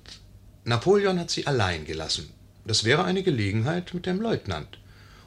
Napoleon 0.65 1.19
hat 1.19 1.29
sie 1.29 1.45
allein 1.45 1.85
gelassen. 1.85 2.33
Das 2.65 2.83
wäre 2.83 3.03
eine 3.03 3.21
Gelegenheit 3.21 3.93
mit 3.93 4.07
dem 4.07 4.19
Leutnant. 4.19 4.79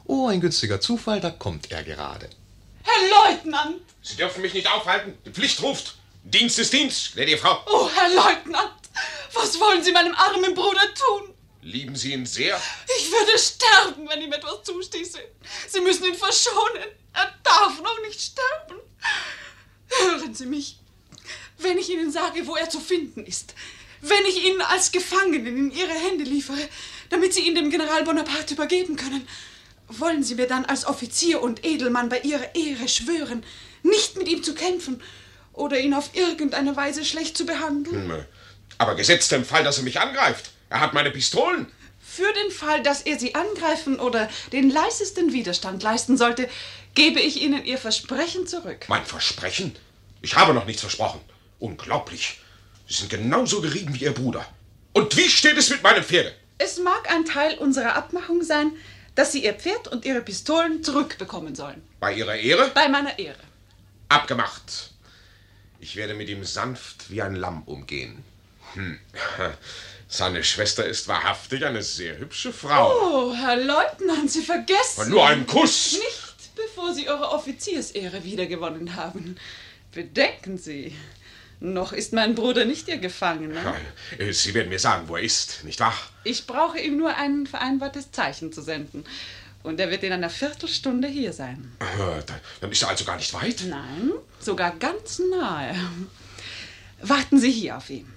Oh, 0.05 0.27
ein 0.27 0.41
günstiger 0.41 0.81
Zufall, 0.81 1.21
da 1.21 1.29
kommt 1.29 1.71
er 1.71 1.81
gerade. 1.83 2.29
Herr 2.83 3.31
Leutnant! 3.31 3.81
Sie 4.01 4.17
dürfen 4.17 4.41
mich 4.41 4.53
nicht 4.53 4.69
aufhalten. 4.69 5.13
Die 5.25 5.29
Pflicht 5.29 5.61
ruft. 5.61 5.95
Dienst 6.25 6.59
ist 6.59 6.73
Dienst, 6.73 7.13
gnädige 7.13 7.37
Frau. 7.37 7.63
Oh, 7.67 7.89
Herr 7.95 8.09
Leutnant! 8.09 8.73
Was 9.33 9.57
wollen 9.61 9.81
Sie 9.81 9.93
meinem 9.93 10.13
armen 10.13 10.53
Bruder 10.53 10.93
tun? 10.93 11.33
Lieben 11.61 11.95
Sie 11.95 12.11
ihn 12.11 12.25
sehr? 12.25 12.59
Ich 12.97 13.09
würde 13.09 13.39
sterben, 13.39 14.09
wenn 14.09 14.21
ihm 14.21 14.33
etwas 14.33 14.63
zustieße. 14.63 15.19
Sie 15.69 15.79
müssen 15.79 16.03
ihn 16.03 16.15
verschonen. 16.15 16.83
Er 17.13 17.33
darf 17.43 17.81
noch 17.81 18.01
nicht 18.01 18.19
sterben. 18.19 18.81
Hören 19.87 20.35
Sie 20.35 20.47
mich. 20.47 20.79
Wenn 21.57 21.77
ich 21.77 21.89
Ihnen 21.89 22.11
sage, 22.11 22.45
wo 22.45 22.57
er 22.57 22.69
zu 22.69 22.81
finden 22.81 23.25
ist, 23.25 23.53
wenn 24.01 24.25
ich 24.27 24.45
ihn 24.45 24.61
als 24.61 24.91
Gefangenen 24.91 25.57
in 25.57 25.71
Ihre 25.71 25.93
Hände 25.93 26.23
liefere, 26.23 26.57
damit 27.09 27.33
Sie 27.33 27.41
ihn 27.41 27.55
dem 27.55 27.69
General 27.69 28.03
Bonaparte 28.03 28.53
übergeben 28.53 28.95
können, 28.95 29.27
wollen 29.87 30.23
Sie 30.23 30.35
mir 30.35 30.47
dann 30.47 30.65
als 30.65 30.85
Offizier 30.85 31.41
und 31.41 31.65
Edelmann 31.65 32.09
bei 32.09 32.19
Ihrer 32.19 32.55
Ehre 32.55 32.87
schwören, 32.87 33.43
nicht 33.83 34.17
mit 34.17 34.27
ihm 34.27 34.43
zu 34.43 34.53
kämpfen 34.53 35.01
oder 35.53 35.79
ihn 35.79 35.93
auf 35.93 36.11
irgendeine 36.13 36.75
Weise 36.75 37.03
schlecht 37.03 37.35
zu 37.37 37.45
behandeln? 37.45 38.09
Hm, 38.11 38.25
Aber 38.77 38.95
gesetzt 38.95 39.31
im 39.33 39.43
Fall, 39.45 39.63
dass 39.63 39.77
er 39.77 39.83
mich 39.83 39.99
angreift. 39.99 40.51
Er 40.69 40.79
hat 40.79 40.93
meine 40.93 41.11
Pistolen. 41.11 41.67
Für 42.01 42.31
den 42.33 42.51
Fall, 42.51 42.81
dass 42.83 43.01
er 43.01 43.19
Sie 43.19 43.35
angreifen 43.35 43.99
oder 43.99 44.29
den 44.51 44.69
leisesten 44.69 45.33
Widerstand 45.33 45.83
leisten 45.83 46.17
sollte, 46.17 46.49
gebe 46.95 47.19
ich 47.19 47.41
Ihnen 47.41 47.65
Ihr 47.65 47.77
Versprechen 47.77 48.47
zurück. 48.47 48.85
Mein 48.87 49.05
Versprechen? 49.05 49.75
Ich 50.21 50.35
habe 50.35 50.53
noch 50.53 50.65
nichts 50.65 50.81
versprochen. 50.81 51.21
Unglaublich. 51.59 52.39
Sie 52.89 52.95
sind 52.95 53.09
genauso 53.09 53.61
gerieben 53.61 53.93
wie 53.93 54.03
Ihr 54.05 54.13
Bruder. 54.13 54.45
Und 54.93 55.15
wie 55.15 55.29
steht 55.29 55.57
es 55.57 55.69
mit 55.69 55.83
meinem 55.83 56.03
Pferde? 56.03 56.33
Es 56.57 56.79
mag 56.79 57.09
ein 57.11 57.23
Teil 57.23 57.55
unserer 57.59 57.95
Abmachung 57.95 58.41
sein, 58.41 58.71
dass 59.13 59.31
Sie 59.31 59.45
Ihr 59.45 59.53
Pferd 59.53 59.87
und 59.87 60.05
Ihre 60.05 60.21
Pistolen 60.21 60.83
zurückbekommen 60.83 61.53
sollen. 61.53 61.83
Bei 61.99 62.13
Ihrer 62.13 62.35
Ehre? 62.35 62.71
Bei 62.73 62.89
meiner 62.89 63.19
Ehre. 63.19 63.37
Abgemacht. 64.09 64.89
Ich 65.79 65.95
werde 65.95 66.15
mit 66.15 66.29
ihm 66.29 66.43
sanft 66.43 67.11
wie 67.11 67.21
ein 67.21 67.35
Lamm 67.35 67.61
umgehen. 67.63 68.23
Hm. 68.73 68.99
Seine 70.07 70.43
Schwester 70.43 70.83
ist 70.83 71.07
wahrhaftig 71.07 71.63
eine 71.63 71.83
sehr 71.83 72.17
hübsche 72.17 72.51
Frau. 72.51 72.91
Oh, 73.29 73.35
Herr 73.35 73.57
Leutnant, 73.57 74.31
Sie 74.31 74.41
vergessen. 74.41 75.01
Und 75.01 75.09
nur 75.09 75.27
einen 75.27 75.45
Kuss. 75.45 75.93
Nicht, 75.93 76.55
bevor 76.55 76.95
Sie 76.95 77.05
Ihre 77.05 77.29
Offiziersehre 77.29 78.23
wiedergewonnen 78.23 78.95
haben. 78.95 79.37
Bedenken 79.91 80.57
Sie. 80.57 80.95
Noch 81.61 81.91
ist 81.91 82.13
mein 82.13 82.35
Bruder 82.35 82.63
nicht 82.65 82.87
Ihr 82.87 82.97
Gefangener. 82.99 83.75
Äh, 84.17 84.31
Sie 84.31 84.53
werden 84.53 84.69
mir 84.69 84.79
sagen, 84.79 85.07
wo 85.09 85.17
er 85.17 85.23
ist, 85.23 85.63
nicht 85.65 85.79
wahr? 85.81 85.93
Ich 86.23 86.47
brauche 86.47 86.79
ihm 86.79 86.97
nur 86.97 87.15
ein 87.15 87.45
vereinbartes 87.47 88.11
Zeichen 88.11 88.53
zu 88.53 88.61
senden. 88.61 89.03
Und 89.61 89.77
er 89.81 89.91
wird 89.91 90.03
in 90.03 90.13
einer 90.13 90.29
Viertelstunde 90.29 91.09
hier 91.09 91.33
sein. 91.33 91.69
Äh, 91.79 92.23
dann- 92.25 92.39
Dann 92.61 92.71
ist 92.71 92.81
er 92.81 92.89
also 92.89 93.03
gar 93.03 93.17
nicht 93.17 93.33
weit. 93.33 93.63
Nein, 93.67 94.11
sogar 94.39 94.71
ganz 94.77 95.19
nahe. 95.19 95.75
Warten 97.01 97.39
Sie 97.39 97.51
hier 97.51 97.75
auf 97.77 97.89
ihn. 97.89 98.07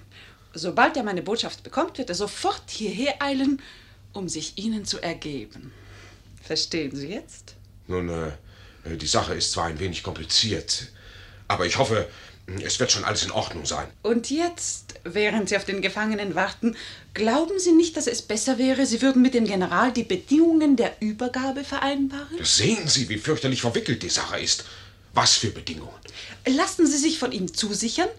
Sobald 0.53 0.95
er 0.95 1.03
meine 1.03 1.21
Botschaft 1.21 1.63
bekommt, 1.63 1.97
wird 1.97 2.09
er 2.09 2.15
sofort 2.15 2.69
hierher 2.69 3.21
eilen, 3.21 3.61
um 4.13 4.29
sich 4.29 4.57
Ihnen 4.57 4.85
zu 4.85 5.01
ergeben. 5.01 5.73
Verstehen 6.41 6.95
Sie 6.95 7.07
jetzt? 7.07 7.55
Nun, 7.87 8.07
äh, 8.09 8.95
die 8.97 9.07
Sache 9.07 9.33
ist 9.33 9.51
zwar 9.51 9.65
ein 9.65 9.79
wenig 9.79 10.03
kompliziert, 10.03 10.87
aber 11.47 11.65
ich 11.65 11.77
hoffe, 11.77 12.07
Es 12.61 12.79
wird 12.79 12.91
schon 12.91 13.05
alles 13.05 13.23
in 13.23 13.31
Ordnung 13.31 13.65
sein. 13.65 13.87
Und 14.01 14.29
jetzt, 14.29 14.95
während 15.05 15.47
Sie 15.47 15.55
auf 15.55 15.63
den 15.63 15.81
Gefangenen 15.81 16.35
warten, 16.35 16.75
glauben 17.13 17.57
Sie 17.57 17.71
nicht, 17.71 17.95
dass 17.95 18.05
es 18.05 18.21
besser 18.21 18.57
wäre, 18.57 18.85
Sie 18.85 19.01
würden 19.01 19.21
mit 19.21 19.33
dem 19.33 19.45
General 19.45 19.93
die 19.93 20.03
Bedingungen 20.03 20.75
der 20.75 20.93
Übergabe 20.99 21.63
vereinbaren? 21.63 22.43
Sehen 22.43 22.87
Sie, 22.87 23.07
wie 23.07 23.17
fürchterlich 23.17 23.61
verwickelt 23.61 24.03
die 24.03 24.09
Sache 24.09 24.39
ist. 24.39 24.65
Was 25.13 25.35
für 25.35 25.51
Bedingungen? 25.51 25.95
Lassen 26.45 26.85
Sie 26.85 26.97
sich 26.97 27.17
von 27.17 27.31
ihm 27.31 27.53
zusichern, 27.53 28.09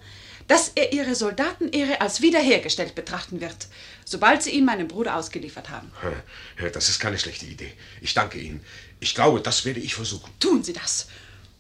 dass 0.46 0.72
er 0.74 0.92
Ihre 0.92 1.14
Soldatenehre 1.14 2.00
als 2.00 2.20
wiederhergestellt 2.20 2.94
betrachten 2.94 3.40
wird, 3.40 3.66
sobald 4.04 4.42
Sie 4.42 4.50
ihn 4.50 4.64
meinem 4.64 4.88
Bruder 4.88 5.16
ausgeliefert 5.16 5.70
haben. 5.70 5.90
Das 6.72 6.88
ist 6.88 7.00
keine 7.00 7.18
schlechte 7.18 7.46
Idee. 7.46 7.72
Ich 8.00 8.14
danke 8.14 8.38
Ihnen. 8.38 8.64
Ich 9.00 9.14
glaube, 9.14 9.40
das 9.40 9.64
werde 9.64 9.80
ich 9.80 9.94
versuchen. 9.94 10.30
Tun 10.40 10.62
Sie 10.62 10.72
das. 10.72 11.08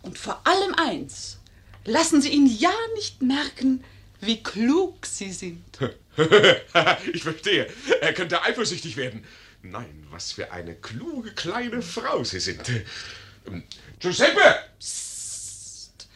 Und 0.02 0.18
vor 0.18 0.40
allem 0.46 0.74
eins. 0.74 1.38
Lassen 1.84 2.22
Sie 2.22 2.30
ihn 2.30 2.46
ja 2.46 2.72
nicht 2.94 3.22
merken, 3.22 3.84
wie 4.20 4.42
klug 4.42 5.04
Sie 5.04 5.32
sind. 5.32 5.62
ich 7.12 7.22
verstehe. 7.22 7.68
Er 8.00 8.14
könnte 8.14 8.42
eifersüchtig 8.42 8.96
werden. 8.96 9.24
Nein, 9.62 10.06
was 10.10 10.32
für 10.32 10.52
eine 10.52 10.74
kluge 10.74 11.32
kleine 11.32 11.82
Frau 11.82 12.24
Sie 12.24 12.40
sind. 12.40 12.62
Giuseppe! 13.98 14.56
Psst. 14.78 16.08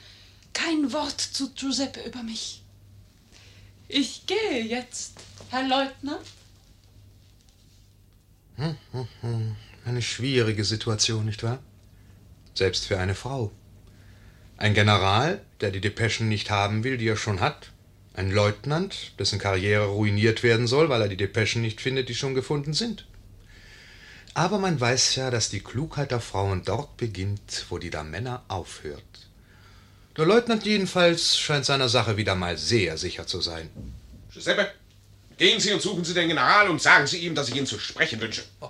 Kein 0.53 0.93
Wort 0.93 1.21
zu 1.21 1.53
Giuseppe 1.55 2.01
über 2.03 2.23
mich. 2.23 2.62
Ich 3.89 4.27
gehe 4.27 4.62
jetzt, 4.62 5.14
Herr 5.51 5.66
Leutnant. 5.66 6.27
Hm, 8.57 8.77
hm, 8.93 9.09
hm. 9.21 9.57
Eine 9.85 10.03
schwierige 10.03 10.64
Situation, 10.64 11.25
nicht 11.25 11.43
wahr? 11.43 11.62
Selbst 12.55 12.87
für 12.87 12.99
eine 12.99 13.14
Frau. 13.14 13.53
Ein 14.59 14.74
General, 14.74 15.40
der 15.61 15.70
die 15.70 15.80
Depeschen 15.80 16.28
nicht 16.28 16.50
haben 16.50 16.82
will, 16.82 16.98
die 16.98 17.06
er 17.06 17.16
schon 17.16 17.40
hat. 17.40 17.70
Ein 18.12 18.32
Leutnant, 18.32 19.12
dessen 19.16 19.38
Karriere 19.38 19.86
ruiniert 19.86 20.42
werden 20.42 20.66
soll, 20.66 20.88
weil 20.88 21.02
er 21.02 21.09
die 21.09 21.16
Depeschen 21.16 21.62
nicht 21.62 21.80
findet, 21.80 22.09
die 22.09 22.16
schon 22.16 22.34
gefunden 22.34 22.72
sind. 22.72 23.06
Aber 24.34 24.59
man 24.59 24.80
weiß 24.80 25.14
ja, 25.14 25.30
dass 25.30 25.48
die 25.48 25.61
Klugheit 25.61 26.11
der 26.11 26.18
Frauen 26.18 26.62
dort 26.64 26.96
beginnt, 26.96 27.66
wo 27.68 27.78
die 27.78 27.90
der 27.90 28.02
Männer 28.02 28.42
aufhört. 28.48 29.28
Der 30.16 30.26
Leutnant 30.26 30.66
jedenfalls 30.66 31.38
scheint 31.38 31.64
seiner 31.64 31.88
Sache 31.88 32.16
wieder 32.16 32.34
mal 32.34 32.59
sehr 32.59 32.98
sicher 32.98 33.28
zu 33.28 33.40
sein. 33.40 33.70
Giuseppe, 34.32 34.72
gehen 35.39 35.61
Sie 35.61 35.72
und 35.72 35.80
suchen 35.80 36.05
Sie 36.05 36.12
den 36.12 36.28
General 36.28 36.68
und 36.68 36.82
sagen 36.82 37.07
Sie 37.07 37.18
ihm, 37.18 37.34
dass 37.34 37.49
ich 37.49 37.57
ihn 37.57 37.66
zu 37.66 37.78
sprechen 37.78 38.20
wünsche. 38.20 38.45
Oh, 38.61 38.68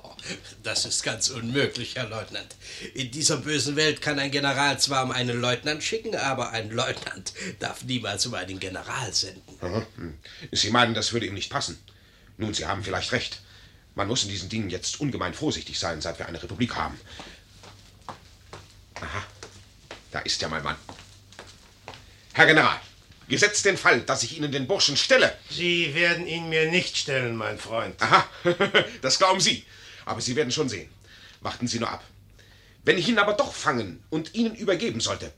das 0.62 0.84
ist 0.84 1.02
ganz 1.02 1.30
unmöglich, 1.30 1.96
Herr 1.96 2.08
Leutnant. 2.08 2.54
In 2.94 3.10
dieser 3.10 3.38
bösen 3.38 3.74
Welt 3.74 4.00
kann 4.00 4.18
ein 4.18 4.30
General 4.30 4.78
zwar 4.78 5.02
um 5.04 5.10
einen 5.10 5.40
Leutnant 5.40 5.82
schicken, 5.82 6.14
aber 6.14 6.50
ein 6.50 6.70
Leutnant 6.70 7.32
darf 7.58 7.82
niemals 7.82 8.26
um 8.26 8.34
einen 8.34 8.60
General 8.60 9.12
senden. 9.12 9.60
Hm. 9.96 10.18
Sie 10.52 10.70
meinen, 10.70 10.94
das 10.94 11.12
würde 11.12 11.26
ihm 11.26 11.34
nicht 11.34 11.50
passen. 11.50 11.78
Nun, 12.36 12.54
Sie 12.54 12.66
haben 12.66 12.84
vielleicht 12.84 13.12
recht. 13.12 13.40
Man 13.94 14.06
muss 14.06 14.22
in 14.22 14.28
diesen 14.28 14.48
Dingen 14.48 14.70
jetzt 14.70 15.00
ungemein 15.00 15.34
vorsichtig 15.34 15.78
sein, 15.78 16.00
seit 16.00 16.18
wir 16.18 16.26
eine 16.26 16.40
Republik 16.40 16.76
haben. 16.76 17.00
Aha, 18.94 19.24
da 20.12 20.20
ist 20.20 20.40
ja 20.40 20.48
mein 20.48 20.62
Mann. 20.62 20.76
Herr 22.32 22.46
General, 22.46 22.80
gesetzt 23.28 23.64
den 23.64 23.76
Fall, 23.76 24.00
dass 24.00 24.22
ich 24.22 24.36
Ihnen 24.36 24.52
den 24.52 24.66
Burschen 24.66 24.96
stelle. 24.96 25.36
Sie 25.50 25.94
werden 25.94 26.26
ihn 26.26 26.48
mir 26.48 26.70
nicht 26.70 26.96
stellen, 26.96 27.36
mein 27.36 27.58
Freund. 27.58 28.00
Aha, 28.02 28.28
das 29.02 29.18
glauben 29.18 29.40
Sie. 29.40 29.64
Aber 30.04 30.20
Sie 30.20 30.36
werden 30.36 30.52
schon 30.52 30.68
sehen. 30.68 30.88
Warten 31.40 31.68
Sie 31.68 31.78
nur 31.78 31.90
ab. 31.90 32.04
Wenn 32.84 32.98
ich 32.98 33.08
ihn 33.08 33.18
aber 33.18 33.34
doch 33.34 33.52
fangen 33.52 34.02
und 34.10 34.34
Ihnen 34.34 34.54
übergeben 34.54 35.00
sollte, 35.00 35.32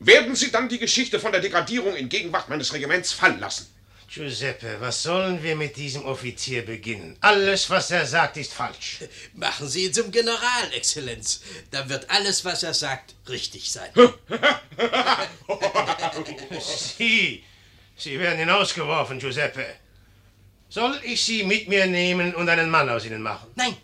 werden 0.00 0.34
Sie 0.34 0.50
dann 0.50 0.68
die 0.68 0.78
Geschichte 0.78 1.20
von 1.20 1.32
der 1.32 1.40
Degradierung 1.40 1.94
in 1.94 2.08
Gegenwart 2.08 2.48
meines 2.48 2.72
Regiments 2.72 3.12
fallen 3.12 3.40
lassen. 3.40 3.73
Giuseppe, 4.14 4.76
was 4.80 5.02
sollen 5.02 5.42
wir 5.42 5.56
mit 5.56 5.76
diesem 5.76 6.04
Offizier 6.04 6.64
beginnen? 6.64 7.16
Alles, 7.20 7.68
was 7.68 7.90
er 7.90 8.06
sagt, 8.06 8.36
ist 8.36 8.52
falsch. 8.52 9.00
Machen 9.32 9.66
Sie 9.68 9.86
ihn 9.86 9.92
zum 9.92 10.12
General, 10.12 10.72
Exzellenz. 10.72 11.40
Dann 11.72 11.88
wird 11.88 12.08
alles, 12.08 12.44
was 12.44 12.62
er 12.62 12.74
sagt, 12.74 13.16
richtig 13.28 13.72
sein. 13.72 13.90
Sie, 16.96 17.42
Sie 17.96 18.20
werden 18.20 18.38
hinausgeworfen, 18.38 19.18
Giuseppe. 19.18 19.66
Soll 20.68 21.00
ich 21.02 21.24
Sie 21.24 21.42
mit 21.42 21.66
mir 21.66 21.86
nehmen 21.86 22.36
und 22.36 22.48
einen 22.48 22.70
Mann 22.70 22.88
aus 22.88 23.04
Ihnen 23.04 23.20
machen? 23.22 23.50
Nein, 23.56 23.76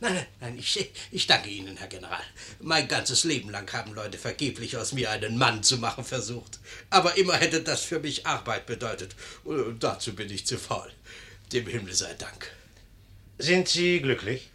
nein, 0.00 0.14
nein, 0.14 0.26
nein 0.40 0.58
ich, 0.58 0.90
ich 1.10 1.26
danke 1.26 1.48
Ihnen, 1.48 1.76
Herr 1.76 1.88
General. 1.88 2.22
Mein 2.60 2.88
ganzes 2.88 3.24
Leben 3.24 3.50
lang 3.50 3.72
haben 3.72 3.94
Leute 3.94 4.18
vergeblich 4.18 4.76
aus 4.76 4.92
mir 4.92 5.10
einen 5.10 5.36
Mann 5.38 5.62
zu 5.62 5.78
machen 5.78 6.04
versucht. 6.04 6.58
Aber 6.90 7.16
immer 7.16 7.36
hätte 7.36 7.62
das 7.62 7.82
für 7.82 8.00
mich 8.00 8.26
Arbeit 8.26 8.66
bedeutet. 8.66 9.14
Und 9.44 9.82
dazu 9.82 10.14
bin 10.14 10.30
ich 10.30 10.46
zu 10.46 10.58
faul. 10.58 10.90
Dem 11.52 11.66
Himmel 11.66 11.94
sei 11.94 12.12
Dank. 12.14 12.50
Sind 13.38 13.68
Sie 13.68 14.00
glücklich? 14.00 14.50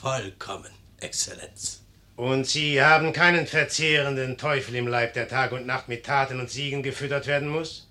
Vollkommen, 0.00 0.72
Exzellenz. 0.98 1.80
Und 2.16 2.46
Sie 2.46 2.82
haben 2.82 3.12
keinen 3.12 3.46
verzehrenden 3.46 4.38
Teufel 4.38 4.74
im 4.74 4.88
Leib, 4.88 5.14
der 5.14 5.28
Tag 5.28 5.52
und 5.52 5.66
Nacht 5.66 5.88
mit 5.88 6.06
Taten 6.06 6.40
und 6.40 6.50
Siegen 6.50 6.82
gefüttert 6.82 7.26
werden 7.26 7.48
muss? 7.48 7.88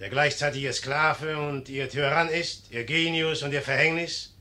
Der 0.00 0.10
gleichzeitig 0.10 0.62
Ihr 0.62 0.72
Sklave 0.72 1.38
und 1.38 1.68
Ihr 1.68 1.88
Tyrann 1.88 2.28
ist, 2.28 2.70
Ihr 2.70 2.84
Genius 2.84 3.42
und 3.42 3.52
Ihr 3.52 3.62
Verhängnis? 3.62 4.31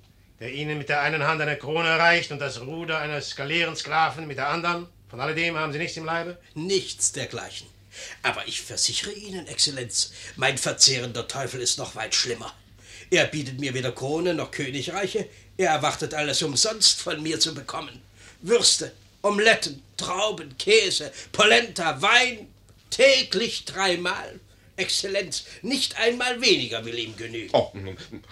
Der 0.42 0.52
Ihnen 0.52 0.80
mit 0.80 0.90
der 0.90 1.02
einen 1.02 1.28
Hand 1.28 1.40
eine 1.40 1.56
Krone 1.56 2.00
reicht 2.00 2.32
und 2.32 2.40
das 2.40 2.62
Ruder 2.62 2.98
eines 2.98 3.36
Galeerensklaven 3.36 4.26
mit 4.26 4.40
der 4.40 4.50
anderen? 4.50 4.88
Von 5.08 5.22
alledem 5.22 5.56
haben 5.56 5.72
Sie 5.72 5.78
nichts 5.78 5.98
im 5.98 6.06
Leibe? 6.06 6.36
Nichts 6.56 7.12
dergleichen. 7.12 7.68
Aber 8.24 8.48
ich 8.48 8.60
versichere 8.64 9.12
Ihnen, 9.12 9.46
Exzellenz, 9.46 10.12
mein 10.38 10.58
verzehrender 10.58 11.28
Teufel 11.28 11.62
ist 11.62 11.78
noch 11.78 11.94
weit 11.94 12.16
schlimmer. 12.16 12.52
Er 13.12 13.28
bietet 13.28 13.60
mir 13.60 13.76
weder 13.76 13.92
Krone 13.92 14.34
noch 14.34 14.50
Königreiche, 14.50 15.30
er 15.58 15.70
erwartet 15.70 16.16
alles 16.16 16.42
umsonst 16.42 17.04
von 17.04 17.22
mir 17.22 17.40
zu 17.40 17.54
bekommen. 17.54 18.02
Würste, 18.42 18.94
Omeletten, 19.22 19.84
Trauben, 19.96 20.58
Käse, 20.58 21.12
Polenta, 21.32 22.02
Wein, 22.02 22.48
täglich 22.90 23.66
dreimal. 23.66 24.40
Exzellenz, 24.82 25.46
nicht 25.62 25.98
einmal 25.98 26.42
weniger 26.42 26.84
will 26.84 26.98
ihm 26.98 27.16
genügen. 27.16 27.50
Oh, 27.54 27.72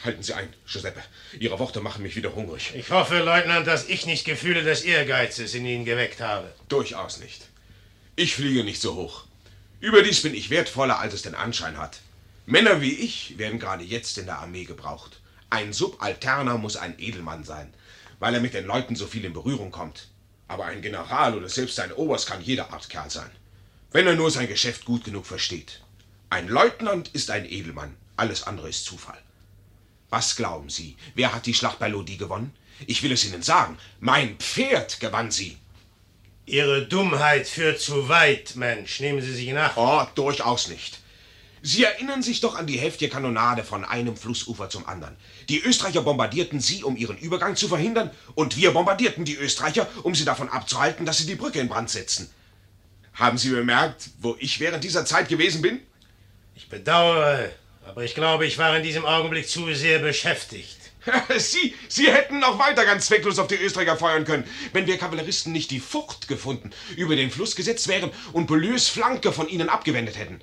halten 0.04 0.24
Sie 0.24 0.34
ein, 0.34 0.54
Giuseppe. 0.66 1.02
Ihre 1.40 1.60
Worte 1.60 1.80
machen 1.80 2.04
mich 2.04 2.16
wieder 2.16 2.36
hungrig. 2.36 2.72
Ich 2.76 2.90
hoffe, 2.90 3.20
Leutnant, 3.20 3.68
dass 3.68 3.88
ich 3.88 4.06
nicht 4.06 4.26
Gefühle 4.26 4.64
des 4.64 4.82
Ehrgeizes 4.82 5.54
in 5.56 5.66
Ihnen 5.66 5.86
geweckt 5.86 6.20
habe. 6.20 6.54
Durchaus 6.68 7.20
nicht. 7.20 7.46
Ich 8.16 8.36
fliege 8.36 8.64
nicht 8.64 8.82
so 8.82 8.96
hoch. 8.96 9.26
Überdies 9.80 10.22
bin 10.24 10.36
ich 10.36 10.50
wertvoller, 10.50 11.00
als 11.00 11.14
es 11.14 11.22
den 11.22 11.36
Anschein 11.36 11.78
hat. 11.78 12.00
Männer 12.46 12.82
wie 12.82 12.94
ich 12.94 13.38
werden 13.38 13.60
gerade 13.60 13.84
jetzt 13.84 14.18
in 14.18 14.26
der 14.26 14.40
Armee 14.40 14.66
gebraucht. 14.66 15.22
Ein 15.50 15.72
Subalterner 15.72 16.58
muss 16.58 16.76
ein 16.76 16.96
Edelmann 17.00 17.44
sein, 17.44 17.74
weil 18.20 18.34
er 18.34 18.42
mit 18.42 18.54
den 18.54 18.66
Leuten 18.66 18.96
so 18.96 19.08
viel 19.08 19.24
in 19.24 19.34
Berührung 19.34 19.72
kommt. 19.72 20.10
Aber 20.48 20.66
ein 20.66 20.82
General 20.82 21.38
oder 21.38 21.48
selbst 21.48 21.80
ein 21.80 21.94
Oberst 21.94 22.28
kann 22.28 22.42
jeder 22.42 22.74
Art 22.74 22.90
Kerl 22.90 23.10
sein, 23.10 23.30
wenn 23.92 24.08
er 24.08 24.16
nur 24.16 24.32
sein 24.32 24.48
Geschäft 24.48 24.84
gut 24.84 25.04
genug 25.04 25.26
versteht. 25.26 25.82
Ein 26.32 26.48
Leutnant 26.48 27.08
ist 27.10 27.32
ein 27.32 27.46
Edelmann, 27.46 27.96
alles 28.16 28.44
andere 28.44 28.70
ist 28.70 28.86
Zufall. 28.86 29.18
Was 30.12 30.36
glauben 30.36 30.70
Sie, 30.70 30.96
wer 31.16 31.34
hat 31.34 31.48
die 31.48 31.56
Schlacht 31.56 31.80
bei 31.80 31.88
Lodi 31.88 32.18
gewonnen? 32.18 32.54
Ich 32.86 33.02
will 33.02 33.12
es 33.12 33.26
Ihnen 33.26 33.42
sagen, 33.42 33.80
mein 34.00 34.38
Pferd 34.38 35.00
gewann 35.00 35.32
sie. 35.32 35.58
Ihre 36.46 36.88
Dummheit 36.88 37.48
führt 37.48 37.80
zu 37.82 38.10
weit, 38.10 38.56
Mensch. 38.56 39.00
Nehmen 39.00 39.22
Sie 39.22 39.34
sich 39.34 39.52
nach. 39.54 39.76
Oh, 39.76 40.06
durchaus 40.16 40.68
nicht. 40.68 41.00
Sie 41.62 41.84
erinnern 41.84 42.22
sich 42.22 42.42
doch 42.42 42.56
an 42.56 42.68
die 42.68 42.80
heftige 42.80 43.12
Kanonade 43.12 43.64
von 43.64 43.84
einem 43.84 44.16
Flussufer 44.16 44.70
zum 44.70 44.88
anderen. 44.88 45.18
Die 45.50 45.60
Österreicher 45.60 46.04
bombardierten 46.04 46.60
sie, 46.60 46.84
um 46.84 46.96
ihren 46.96 47.18
Übergang 47.18 47.56
zu 47.56 47.68
verhindern, 47.68 48.12
und 48.36 48.56
wir 48.56 48.72
bombardierten 48.72 49.26
die 49.26 49.36
Österreicher, 49.36 49.88
um 50.04 50.16
sie 50.16 50.26
davon 50.26 50.48
abzuhalten, 50.48 51.06
dass 51.06 51.18
sie 51.18 51.26
die 51.26 51.36
Brücke 51.36 51.60
in 51.60 51.70
Brand 51.70 51.90
setzen. 51.90 52.30
Haben 53.14 53.38
Sie 53.38 53.50
bemerkt, 53.50 54.12
wo 54.20 54.38
ich 54.40 54.60
während 54.62 54.84
dieser 54.84 55.06
Zeit 55.06 55.28
gewesen 55.28 55.62
bin? 55.62 55.82
Ich 56.60 56.68
bedauere, 56.68 57.50
aber 57.86 58.04
ich 58.04 58.14
glaube, 58.14 58.46
ich 58.46 58.58
war 58.58 58.76
in 58.76 58.84
diesem 58.84 59.06
Augenblick 59.06 59.48
zu 59.48 59.74
sehr 59.74 60.00
beschäftigt. 60.00 60.76
Sie, 61.38 61.74
Sie 61.88 62.12
hätten 62.12 62.40
noch 62.40 62.60
weiter 62.60 62.84
ganz 62.84 63.06
zwecklos 63.06 63.40
auf 63.40 63.48
die 63.48 63.56
Österreicher 63.56 63.96
feuern 63.96 64.26
können, 64.26 64.44
wenn 64.74 64.86
wir 64.86 64.98
Kavalleristen 64.98 65.54
nicht 65.54 65.72
die 65.72 65.80
Furcht 65.80 66.28
gefunden, 66.28 66.72
über 66.98 67.16
den 67.16 67.32
Fluss 67.32 67.56
gesetzt 67.56 67.88
wären 67.88 68.12
und 68.34 68.48
Belieus 68.48 68.90
Flanke 68.90 69.32
von 69.32 69.48
ihnen 69.48 69.70
abgewendet 69.70 70.18
hätten. 70.18 70.42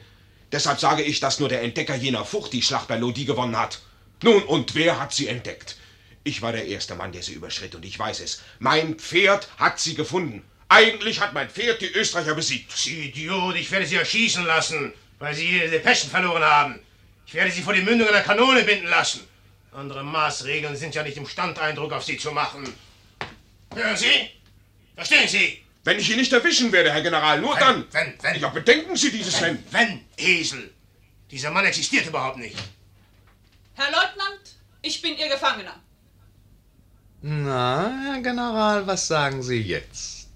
Deshalb 0.53 0.81
sage 0.81 1.03
ich, 1.03 1.21
dass 1.21 1.39
nur 1.39 1.51
der 1.51 1.61
Entdecker 1.61 1.97
jener 1.97 2.25
Furcht 2.25 2.55
die 2.55 2.63
Schlacht 2.63 2.89
bei 2.89 2.97
Lodi 2.97 3.27
gewonnen 3.27 3.59
hat. 3.59 3.81
Nun, 4.23 4.43
und 4.45 4.75
wer 4.75 4.99
hat 4.99 5.13
sie 5.13 5.29
entdeckt? 5.29 5.77
Ich 6.25 6.41
war 6.41 6.53
der 6.53 6.67
erste 6.67 6.95
Mann, 6.95 7.13
der 7.13 7.23
sie 7.23 7.35
überschritt, 7.35 7.75
und 7.75 7.85
ich 7.85 7.99
weiß 7.99 8.21
es. 8.21 8.41
Mein 8.59 8.95
Pferd 8.95 9.51
hat 9.59 9.79
sie 9.81 9.95
gefunden. 9.95 10.43
Eigentlich 10.71 11.21
hat 11.21 11.35
mein 11.35 11.51
Pferd 11.51 11.83
die 11.83 11.93
Österreicher 11.93 12.35
besiegt. 12.35 12.73
Sie 12.73 13.09
Idiot, 13.11 13.55
ich 13.57 13.71
werde 13.71 13.85
Sie 13.87 13.97
erschießen 13.97 14.47
lassen, 14.47 14.95
weil 15.19 15.35
Sie 15.35 15.47
Ihre 15.59 15.69
Depeschen 15.71 16.11
verloren 16.11 16.43
haben. 16.43 16.81
Ich 17.27 17.35
werde 17.35 17.51
Sie 17.51 17.63
vor 17.63 17.75
die 17.75 17.83
Mündung 17.83 18.09
einer 18.09 18.21
Kanone 18.23 18.63
binden 18.65 18.87
lassen. 18.87 19.27
Andere 19.73 20.05
Maßregeln 20.05 20.77
sind 20.77 20.95
ja 20.95 21.03
nicht 21.03 21.17
imstand, 21.17 21.59
Eindruck 21.59 21.93
auf 21.93 22.05
Sie 22.05 22.17
zu 22.17 22.33
machen. 22.33 22.73
Hören 23.75 23.97
Sie? 23.97 24.31
Verstehen 24.95 25.29
Sie? 25.29 25.63
Wenn 25.85 25.99
ich 25.99 26.11
ihn 26.11 26.17
nicht 26.17 26.33
erwischen 26.33 26.73
werde, 26.73 26.93
Herr 26.93 27.03
General, 27.03 27.41
nur 27.41 27.55
Wenn, 27.55 27.61
dann. 27.61 27.87
wenn, 27.93 28.15
wenn. 28.23 28.41
Ja, 28.41 28.49
bedenken 28.49 28.97
Sie 28.97 29.11
dieses 29.11 29.41
Wenn. 29.41 29.63
Wenn, 29.71 30.05
Esel. 30.17 30.73
Dieser 31.31 31.51
Mann 31.51 31.65
existiert 31.67 32.07
überhaupt 32.07 32.39
nicht. 32.39 32.57
Herr 33.75 33.91
Leutnant, 33.91 34.41
ich 34.83 35.03
bin 35.03 35.17
Ihr 35.19 35.29
Gefangener. 35.29 35.79
Na, 37.23 37.93
Herr 38.05 38.21
General, 38.23 38.87
was 38.87 39.07
sagen 39.07 39.43
Sie 39.43 39.61
jetzt? 39.61 40.29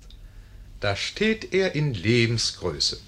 Da 0.81 0.97
steht 0.97 1.53
er 1.55 1.75
in 1.75 1.95
Lebensgröße. 1.95 3.01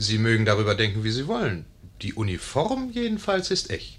Sie 0.00 0.18
mögen 0.18 0.44
darüber 0.44 0.76
denken, 0.76 1.02
wie 1.02 1.10
Sie 1.10 1.26
wollen. 1.26 1.66
Die 2.02 2.14
Uniform 2.14 2.90
jedenfalls 2.90 3.50
ist 3.50 3.70
echt. 3.70 3.98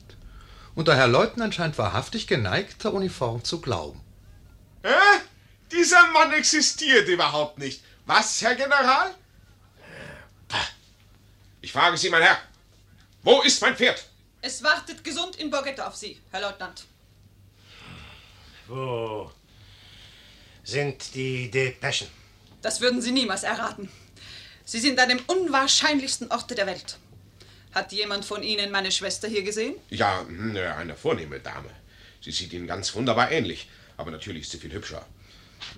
Und 0.73 0.87
der 0.87 0.95
Herr 0.95 1.09
Leutnant 1.09 1.53
scheint 1.53 1.77
wahrhaftig 1.77 2.25
geneigt, 2.25 2.85
der 2.85 2.93
Uniform 2.93 3.43
zu 3.43 3.59
glauben. 3.59 3.99
Hä? 4.81 5.19
Dieser 5.73 6.07
Mann 6.11 6.31
existiert 6.31 7.09
überhaupt 7.09 7.59
nicht. 7.59 7.83
Was, 8.05 8.41
Herr 8.41 8.55
General? 8.55 9.13
Ich 11.61 11.73
frage 11.73 11.97
Sie, 11.97 12.09
mein 12.09 12.21
Herr. 12.21 12.39
Wo 13.21 13.41
ist 13.41 13.61
mein 13.61 13.75
Pferd? 13.75 14.07
Es 14.41 14.63
wartet 14.63 15.03
gesund 15.03 15.35
in 15.35 15.51
Borgetta 15.51 15.85
auf 15.85 15.97
Sie, 15.97 16.17
Herr 16.31 16.39
Leutnant. 16.39 16.85
Wo 18.67 19.29
sind 20.63 21.13
die 21.13 21.51
Depeschen? 21.51 22.07
Das 22.61 22.79
würden 22.79 23.01
Sie 23.01 23.11
niemals 23.11 23.43
erraten. 23.43 23.89
Sie 24.69 24.79
sind 24.79 24.99
an 24.99 25.09
dem 25.09 25.19
unwahrscheinlichsten 25.25 26.29
Orte 26.29 26.53
der 26.53 26.67
Welt. 26.67 26.99
Hat 27.71 27.91
jemand 27.91 28.23
von 28.23 28.43
Ihnen 28.43 28.69
meine 28.69 28.91
Schwester 28.91 29.27
hier 29.27 29.41
gesehen? 29.41 29.73
Ja, 29.89 30.23
hm, 30.27 30.55
äh, 30.55 30.67
eine 30.67 30.95
vornehme 30.95 31.39
Dame. 31.39 31.71
Sie 32.21 32.29
sieht 32.29 32.53
Ihnen 32.53 32.67
ganz 32.67 32.93
wunderbar 32.93 33.31
ähnlich. 33.31 33.67
Aber 33.97 34.11
natürlich 34.11 34.43
ist 34.43 34.51
sie 34.51 34.59
viel 34.59 34.71
hübscher. 34.71 35.03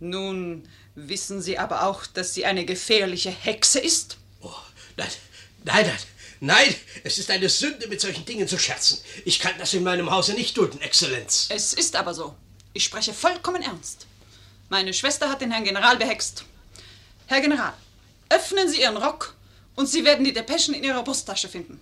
Nun 0.02 0.68
wissen 0.96 1.42
Sie 1.42 1.58
aber 1.58 1.84
auch, 1.84 2.06
dass 2.06 2.34
sie 2.34 2.44
eine 2.44 2.66
gefährliche 2.66 3.32
Hexe 3.32 3.80
ist? 3.80 4.18
Oh, 4.42 4.52
nein, 4.98 5.08
nein, 5.64 5.86
nein, 5.86 5.96
nein, 6.42 6.76
es 7.06 7.18
ist 7.18 7.32
eine 7.32 7.48
Sünde, 7.48 7.88
mit 7.88 8.02
solchen 8.02 8.26
Dingen 8.26 8.50
zu 8.50 8.60
scherzen. 8.60 9.00
Ich 9.24 9.40
kann 9.40 9.54
das 9.58 9.74
in 9.74 9.84
meinem 9.84 10.12
Hause 10.12 10.34
nicht 10.34 10.58
dulden, 10.58 10.82
Exzellenz. 10.82 11.48
Es 11.50 11.74
ist 11.74 11.96
aber 11.96 12.14
so. 12.14 12.36
Ich 12.74 12.84
spreche 12.84 13.14
vollkommen 13.14 13.62
ernst. 13.62 14.06
Meine 14.68 14.94
Schwester 14.94 15.30
hat 15.30 15.40
den 15.40 15.52
Herrn 15.52 15.64
General 15.64 15.96
behext. 15.96 16.44
Herr 17.28 17.40
General, 17.40 17.74
öffnen 18.32 18.68
Sie 18.70 18.82
Ihren 18.82 18.98
Rock 18.98 19.36
und 19.76 19.88
Sie 19.88 20.04
werden 20.04 20.26
die 20.26 20.34
Depeschen 20.34 20.74
in 20.74 20.84
Ihrer 20.84 21.04
Brusttasche 21.04 21.50
finden. 21.50 21.80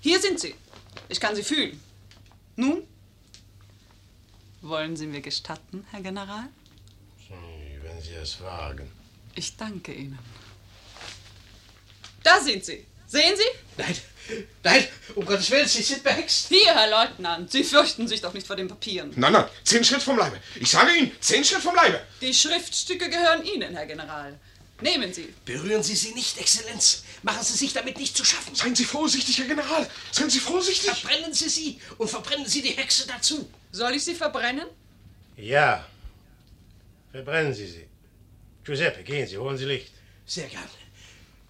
Hier 0.00 0.20
sind 0.20 0.40
sie. 0.40 0.54
Ich 1.08 1.20
kann 1.20 1.34
sie 1.36 1.42
fühlen. 1.42 1.80
Nun? 2.56 2.86
Wollen 4.62 4.96
Sie 4.96 5.06
mir 5.06 5.20
gestatten, 5.20 5.86
Herr 5.90 6.00
General? 6.00 6.48
Wenn 7.82 8.00
Sie 8.00 8.14
es 8.14 8.40
wagen. 8.40 8.90
Ich 9.34 9.56
danke 9.56 9.92
Ihnen. 9.92 10.18
Da 12.22 12.40
sind 12.40 12.64
Sie. 12.64 12.86
Sehen 13.06 13.34
Sie? 13.36 13.42
Nein, 13.76 13.96
nein, 14.62 14.86
um 15.16 15.24
Gottes 15.24 15.50
Willen, 15.50 15.66
Sie 15.66 15.82
sind 15.82 16.02
behext. 16.04 16.48
Hier, 16.48 16.74
Herr 16.74 16.88
Leutnant. 16.88 17.50
Sie 17.50 17.64
fürchten 17.64 18.06
sich 18.06 18.20
doch 18.20 18.32
nicht 18.32 18.46
vor 18.46 18.56
den 18.56 18.68
Papieren. 18.68 19.12
Nein, 19.16 19.32
nein, 19.32 19.46
zehn 19.64 19.82
Schritt 19.84 20.02
vom 20.02 20.16
Leibe. 20.16 20.38
Ich 20.60 20.70
sage 20.70 20.94
Ihnen, 20.94 21.12
zehn 21.20 21.44
Schritt 21.44 21.62
vom 21.62 21.74
Leibe. 21.74 22.00
Die 22.20 22.32
Schriftstücke 22.32 23.10
gehören 23.10 23.44
Ihnen, 23.44 23.74
Herr 23.74 23.86
General. 23.86 24.38
Nehmen 24.82 25.12
Sie. 25.12 25.32
Berühren 25.44 25.82
Sie 25.82 25.94
sie 25.94 26.12
nicht, 26.12 26.38
Exzellenz. 26.38 27.04
Machen 27.22 27.42
Sie 27.42 27.56
sich 27.56 27.72
damit 27.72 27.98
nicht 27.98 28.16
zu 28.16 28.24
schaffen. 28.24 28.54
Seien 28.54 28.74
Sie 28.74 28.84
vorsichtig, 28.84 29.38
Herr 29.38 29.46
General. 29.46 29.88
Seien 30.10 30.30
Sie 30.30 30.40
vorsichtig. 30.40 30.90
Verbrennen 30.90 31.34
Sie 31.34 31.48
sie 31.48 31.80
und 31.98 32.08
verbrennen 32.08 32.46
Sie 32.46 32.62
die 32.62 32.70
Hexe 32.70 33.06
dazu. 33.06 33.50
Soll 33.72 33.92
ich 33.92 34.04
sie 34.04 34.14
verbrennen? 34.14 34.66
Ja. 35.36 35.86
Verbrennen 37.12 37.54
Sie 37.54 37.66
sie. 37.66 37.86
Giuseppe, 38.64 39.02
gehen 39.02 39.26
Sie, 39.26 39.36
holen 39.36 39.58
Sie 39.58 39.64
Licht. 39.64 39.92
Sehr 40.26 40.46
gern. 40.48 40.68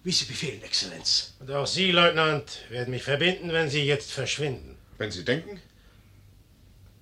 Wie 0.03 0.11
Sie 0.11 0.25
befehlen, 0.25 0.61
Exzellenz. 0.63 1.33
Und 1.39 1.51
auch 1.51 1.67
Sie, 1.67 1.91
Leutnant, 1.91 2.59
werden 2.69 2.91
mich 2.91 3.03
verbinden, 3.03 3.51
wenn 3.53 3.69
Sie 3.69 3.83
jetzt 3.83 4.11
verschwinden. 4.11 4.77
Wenn 4.97 5.11
Sie 5.11 5.23
denken, 5.23 5.61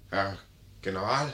Herr 0.09 0.38
General, 0.82 1.34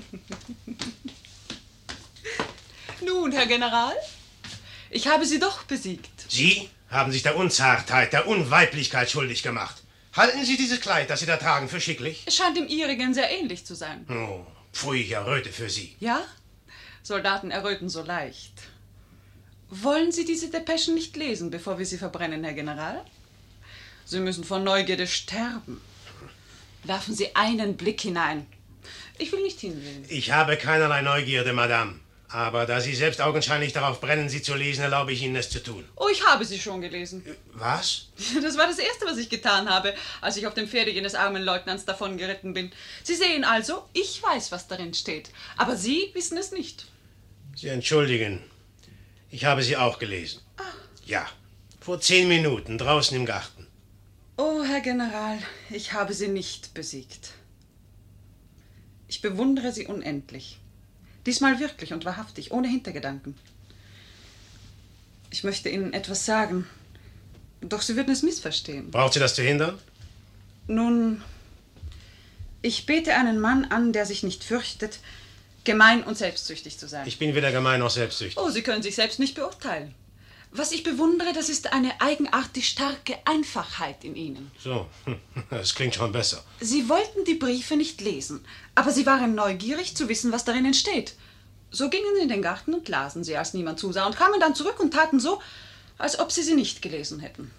Nun, 3.04 3.32
Herr 3.32 3.46
General, 3.46 3.94
ich 4.90 5.06
habe 5.06 5.26
Sie 5.26 5.38
doch 5.38 5.64
besiegt. 5.64 6.24
Sie 6.28 6.68
haben 6.90 7.12
sich 7.12 7.22
der 7.22 7.36
Unzartheit, 7.36 8.12
der 8.12 8.26
Unweiblichkeit 8.26 9.10
schuldig 9.10 9.42
gemacht. 9.42 9.82
Halten 10.14 10.44
Sie 10.44 10.56
dieses 10.56 10.80
Kleid, 10.80 11.10
das 11.10 11.20
Sie 11.20 11.26
da 11.26 11.36
tragen, 11.36 11.68
für 11.68 11.80
schicklich? 11.80 12.22
Es 12.26 12.36
scheint 12.36 12.56
dem 12.56 12.68
Ihrigen 12.68 13.12
sehr 13.12 13.30
ähnlich 13.30 13.66
zu 13.66 13.74
sein. 13.74 14.06
Oh, 14.08 14.46
pfui, 14.72 15.02
ich 15.02 15.12
erröte 15.12 15.52
für 15.52 15.68
Sie. 15.68 15.94
Ja? 16.00 16.24
Soldaten 17.02 17.50
erröten 17.50 17.88
so 17.88 18.02
leicht. 18.02 18.54
Wollen 19.68 20.12
Sie 20.12 20.24
diese 20.24 20.48
Depeschen 20.48 20.94
nicht 20.94 21.16
lesen, 21.16 21.50
bevor 21.50 21.78
wir 21.78 21.86
sie 21.86 21.98
verbrennen, 21.98 22.44
Herr 22.44 22.54
General? 22.54 23.04
Sie 24.04 24.20
müssen 24.20 24.44
vor 24.44 24.60
Neugierde 24.60 25.06
sterben. 25.06 25.80
Werfen 26.84 27.14
Sie 27.14 27.34
einen 27.34 27.76
Blick 27.76 28.00
hinein. 28.00 28.46
Ich 29.18 29.32
will 29.32 29.42
nicht 29.42 29.60
hinsehen. 29.60 30.04
Ich 30.08 30.32
habe 30.32 30.56
keinerlei 30.56 31.02
Neugierde, 31.02 31.52
Madame. 31.52 32.00
Aber 32.28 32.66
da 32.66 32.80
Sie 32.80 32.94
selbst 32.94 33.20
augenscheinlich 33.20 33.72
darauf 33.72 34.00
brennen, 34.00 34.28
sie 34.28 34.42
zu 34.42 34.54
lesen, 34.54 34.82
erlaube 34.82 35.12
ich 35.12 35.22
Ihnen, 35.22 35.36
es 35.36 35.48
zu 35.48 35.62
tun. 35.62 35.84
Oh, 35.94 36.08
ich 36.10 36.24
habe 36.26 36.44
sie 36.44 36.58
schon 36.58 36.80
gelesen. 36.80 37.24
Was? 37.52 38.08
Das 38.42 38.56
war 38.58 38.66
das 38.66 38.78
Erste, 38.78 39.06
was 39.06 39.16
ich 39.18 39.28
getan 39.28 39.70
habe, 39.70 39.94
als 40.20 40.36
ich 40.36 40.46
auf 40.46 40.54
dem 40.54 40.68
Pferde 40.68 40.90
jenes 40.90 41.14
armen 41.14 41.42
Leutnants 41.42 41.84
davon 41.84 42.18
geritten 42.18 42.52
bin. 42.52 42.72
Sie 43.04 43.14
sehen 43.14 43.44
also, 43.44 43.84
ich 43.92 44.20
weiß, 44.22 44.50
was 44.50 44.66
darin 44.66 44.92
steht. 44.92 45.30
Aber 45.56 45.76
Sie 45.76 46.10
wissen 46.14 46.36
es 46.36 46.50
nicht. 46.50 46.86
Sie 47.54 47.68
entschuldigen. 47.68 48.42
Ich 49.30 49.44
habe 49.44 49.62
sie 49.62 49.76
auch 49.76 49.98
gelesen. 49.98 50.40
Ja, 51.04 51.26
vor 51.80 52.00
zehn 52.00 52.26
Minuten 52.28 52.78
draußen 52.78 53.16
im 53.16 53.24
Garten. 53.26 53.66
Oh, 54.36 54.62
Herr 54.64 54.80
General, 54.80 55.38
ich 55.70 55.92
habe 55.92 56.12
Sie 56.12 56.28
nicht 56.28 56.74
besiegt. 56.74 57.30
Ich 59.16 59.22
bewundere 59.22 59.72
Sie 59.72 59.86
unendlich. 59.86 60.58
Diesmal 61.24 61.58
wirklich 61.58 61.94
und 61.94 62.04
wahrhaftig, 62.04 62.52
ohne 62.52 62.68
Hintergedanken. 62.68 63.34
Ich 65.30 65.42
möchte 65.42 65.70
Ihnen 65.70 65.94
etwas 65.94 66.26
sagen, 66.26 66.66
doch 67.62 67.80
Sie 67.80 67.96
würden 67.96 68.12
es 68.12 68.22
missverstehen. 68.22 68.90
Braucht 68.90 69.14
sie 69.14 69.18
das 69.18 69.34
zu 69.34 69.42
hindern? 69.42 69.78
Nun, 70.66 71.22
ich 72.60 72.84
bete 72.84 73.14
einen 73.14 73.40
Mann 73.40 73.64
an, 73.64 73.94
der 73.94 74.04
sich 74.04 74.22
nicht 74.22 74.44
fürchtet, 74.44 74.98
gemein 75.64 76.04
und 76.04 76.18
selbstsüchtig 76.18 76.76
zu 76.76 76.86
sein. 76.86 77.08
Ich 77.08 77.18
bin 77.18 77.34
weder 77.34 77.52
gemein 77.52 77.80
noch 77.80 77.88
selbstsüchtig. 77.88 78.36
Oh, 78.36 78.50
Sie 78.50 78.60
können 78.60 78.82
sich 78.82 78.96
selbst 78.96 79.18
nicht 79.18 79.34
beurteilen. 79.34 79.94
Was 80.56 80.72
ich 80.72 80.82
bewundere, 80.82 81.34
das 81.34 81.50
ist 81.50 81.74
eine 81.74 82.00
eigenartig 82.00 82.66
starke 82.66 83.18
Einfachheit 83.26 84.04
in 84.04 84.16
Ihnen. 84.16 84.50
So, 84.58 84.86
das 85.50 85.74
klingt 85.74 85.94
schon 85.94 86.12
besser. 86.12 86.42
Sie 86.60 86.88
wollten 86.88 87.24
die 87.26 87.34
Briefe 87.34 87.76
nicht 87.76 88.00
lesen, 88.00 88.42
aber 88.74 88.90
Sie 88.90 89.04
waren 89.04 89.34
neugierig 89.34 89.94
zu 89.94 90.08
wissen, 90.08 90.32
was 90.32 90.46
darin 90.46 90.72
steht. 90.72 91.14
So 91.70 91.90
gingen 91.90 92.14
Sie 92.16 92.22
in 92.22 92.30
den 92.30 92.40
Garten 92.40 92.72
und 92.72 92.88
lasen 92.88 93.22
sie, 93.22 93.36
als 93.36 93.52
niemand 93.52 93.78
zusah, 93.78 94.06
und 94.06 94.16
kamen 94.16 94.40
dann 94.40 94.54
zurück 94.54 94.80
und 94.80 94.94
taten 94.94 95.20
so, 95.20 95.42
als 95.98 96.18
ob 96.18 96.32
Sie 96.32 96.42
sie 96.42 96.54
nicht 96.54 96.80
gelesen 96.80 97.20
hätten. 97.20 97.50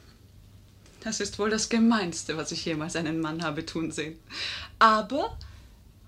Das 1.01 1.19
ist 1.19 1.37
wohl 1.37 1.51
das 1.51 1.69
Gemeinste, 1.69 2.35
was 2.35 2.51
ich 2.51 2.65
jemals 2.65 2.95
einen 2.95 3.21
Mann 3.21 3.43
habe 3.43 3.63
tun 3.63 3.91
sehen. 3.91 4.19
Aber 4.79 5.37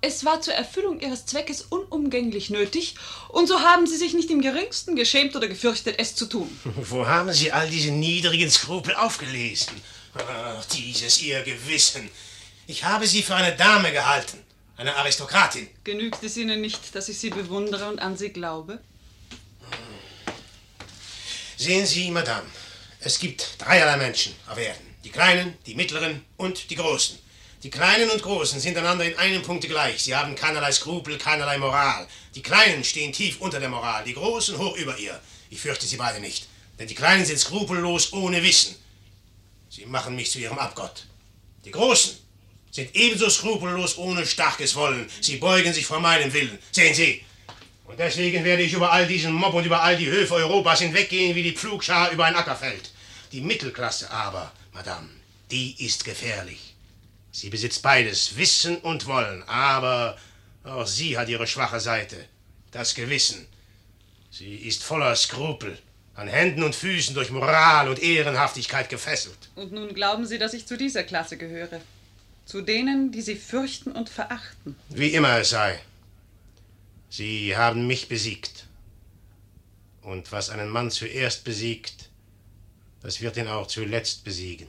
es 0.02 0.24
war 0.24 0.42
zur 0.42 0.54
Erfüllung 0.54 1.00
Ihres 1.00 1.26
Zweckes 1.26 1.62
unumgänglich 1.62 2.50
nötig, 2.50 2.96
und 3.30 3.48
so 3.48 3.60
haben 3.60 3.86
Sie 3.86 3.98
sich 3.98 4.14
nicht 4.14 4.30
im 4.32 4.42
geringsten 4.42 4.96
geschämt 4.96 5.36
oder 5.36 5.48
gefürchtet, 5.48 5.96
es 6.00 6.16
zu 6.16 6.26
tun. 6.26 6.50
Wo 6.64 7.06
haben 7.06 7.34
Sie 7.34 7.52
all 7.52 7.70
diese 7.70 7.92
niedrigen 7.92 8.50
Skrupel 8.50 8.96
aufgelesen? 8.96 9.74
Ach, 10.16 10.66
dieses 10.66 11.22
Ihr 11.22 11.42
Gewissen. 11.44 12.10
Ich 12.68 12.84
habe 12.84 13.08
Sie 13.08 13.24
für 13.24 13.36
eine 13.36 13.56
Dame 13.56 13.92
gehalten, 13.92 14.38
eine 14.78 14.96
Aristokratin. 14.96 15.68
Genügt 15.84 16.24
es 16.24 16.38
Ihnen 16.38 16.62
nicht, 16.62 16.96
dass 16.96 17.10
ich 17.10 17.18
Sie 17.18 17.30
bewundere 17.30 17.90
und 17.90 18.00
an 18.00 18.18
Sie 18.18 18.30
glaube? 18.30 18.80
Sehen 21.58 21.86
Sie, 21.86 22.10
Madame, 22.10 22.48
es 23.02 23.20
gibt 23.20 23.56
dreierlei 23.58 23.98
Menschen 23.98 24.34
auf 24.48 24.58
Erden. 24.58 24.96
Die 25.04 25.10
Kleinen, 25.10 25.58
die 25.66 25.76
Mittleren 25.76 26.24
und 26.38 26.70
die 26.70 26.76
Großen. 26.76 27.20
Die 27.62 27.70
Kleinen 27.70 28.10
und 28.10 28.22
Großen 28.22 28.58
sind 28.62 28.78
einander 28.78 29.04
in 29.04 29.18
einem 29.18 29.42
Punkt 29.42 29.68
gleich. 29.68 30.02
Sie 30.02 30.16
haben 30.16 30.34
keinerlei 30.34 30.72
Skrupel, 30.72 31.18
keinerlei 31.18 31.58
Moral. 31.58 32.08
Die 32.34 32.42
Kleinen 32.42 32.86
stehen 32.86 33.12
tief 33.12 33.42
unter 33.42 33.60
der 33.60 33.68
Moral, 33.68 34.06
die 34.06 34.14
Großen 34.14 34.58
hoch 34.58 34.78
über 34.78 34.98
ihr. 34.98 35.20
Ich 35.50 35.60
fürchte 35.60 35.86
sie 35.86 35.98
beide 35.98 36.22
nicht, 36.22 36.48
denn 36.80 36.88
die 36.88 36.96
Kleinen 36.96 37.26
sind 37.26 37.38
skrupellos 37.38 38.14
ohne 38.14 38.42
Wissen. 38.44 38.76
Sie 39.70 39.86
machen 39.86 40.16
mich 40.16 40.32
zu 40.32 40.40
ihrem 40.40 40.58
Abgott. 40.58 41.06
Die 41.66 41.72
Großen 41.72 42.18
sind 42.72 42.96
ebenso 42.96 43.30
skrupellos 43.30 43.98
ohne 43.98 44.26
starkes 44.26 44.74
Wollen. 44.76 45.10
Sie 45.20 45.36
beugen 45.36 45.74
sich 45.74 45.86
vor 45.86 46.00
meinem 46.00 46.32
Willen. 46.32 46.60
Sehen 46.72 46.94
Sie. 46.94 47.26
Und 47.84 48.00
deswegen 48.00 48.46
werde 48.46 48.64
ich 48.64 48.72
über 48.72 48.94
all 48.94 49.06
diesen 49.06 49.34
Mob 49.34 49.54
und 49.54 49.66
über 49.66 49.84
all 49.84 49.98
die 49.98 50.10
Höfe 50.10 50.36
Europas 50.36 50.80
hinweggehen 50.80 51.36
wie 51.36 51.44
die 51.44 51.58
Pflugschar 51.58 52.12
über 52.12 52.24
ein 52.24 52.36
Ackerfeld. 52.36 52.92
Die 53.34 53.42
Mittelklasse 53.42 54.10
aber, 54.12 54.54
Madame, 54.72 55.10
die 55.52 55.86
ist 55.86 56.06
gefährlich. 56.06 56.69
Sie 57.32 57.50
besitzt 57.50 57.82
beides, 57.82 58.38
Wissen 58.38 58.78
und 58.78 59.06
Wollen, 59.06 59.44
aber 59.44 60.18
auch 60.64 60.88
sie 60.88 61.18
hat 61.18 61.30
ihre 61.30 61.48
schwache 61.48 61.80
Seite, 61.80 62.18
das 62.72 62.96
Gewissen. 62.96 63.48
Sie 64.32 64.56
ist 64.56 64.84
voller 64.84 65.16
Skrupel, 65.16 65.78
an 66.16 66.28
Händen 66.28 66.64
und 66.64 66.76
Füßen 66.76 67.16
durch 67.16 67.32
Moral 67.32 67.88
und 67.88 68.02
Ehrenhaftigkeit 68.02 68.90
gefesselt. 68.90 69.38
Und 69.56 69.72
nun 69.72 69.94
glauben 69.94 70.26
Sie, 70.26 70.38
dass 70.38 70.54
ich 70.54 70.66
zu 70.66 70.78
dieser 70.78 71.04
Klasse 71.04 71.38
gehöre. 71.38 71.82
Zu 72.46 72.62
denen, 72.62 73.12
die 73.12 73.22
Sie 73.22 73.36
fürchten 73.36 73.92
und 73.92 74.10
verachten. 74.10 74.76
Wie 74.90 75.14
immer 75.14 75.40
es 75.40 75.52
sei. 75.52 75.80
Sie 77.10 77.56
haben 77.56 77.88
mich 77.88 78.10
besiegt. 78.10 78.68
Und 80.02 80.32
was 80.32 80.50
einen 80.50 80.70
Mann 80.70 80.92
zuerst 80.92 81.44
besiegt, 81.44 82.10
das 83.02 83.22
wird 83.22 83.38
ihn 83.38 83.48
auch 83.48 83.68
zuletzt 83.68 84.24
besiegen. 84.24 84.68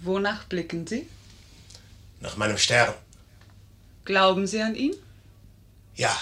Wonach 0.00 0.44
blicken 0.44 0.86
Sie? 0.86 1.06
Nach 2.20 2.36
meinem 2.36 2.58
Stern. 2.58 2.94
Glauben 4.04 4.46
Sie 4.46 4.60
an 4.60 4.74
ihn? 4.74 4.94
Ja, 5.94 6.16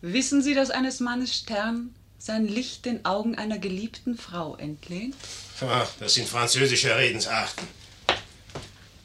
Wissen 0.00 0.42
Sie, 0.42 0.54
dass 0.54 0.70
eines 0.70 1.00
Mannes 1.00 1.34
Stern 1.34 1.94
sein 2.18 2.46
Licht 2.46 2.84
den 2.84 3.04
Augen 3.04 3.34
einer 3.34 3.58
geliebten 3.58 4.16
Frau 4.16 4.54
entlehnt? 4.56 5.16
Ah, 5.60 5.86
das 5.98 6.14
sind 6.14 6.28
französische 6.28 6.96
Redensarten. 6.96 7.66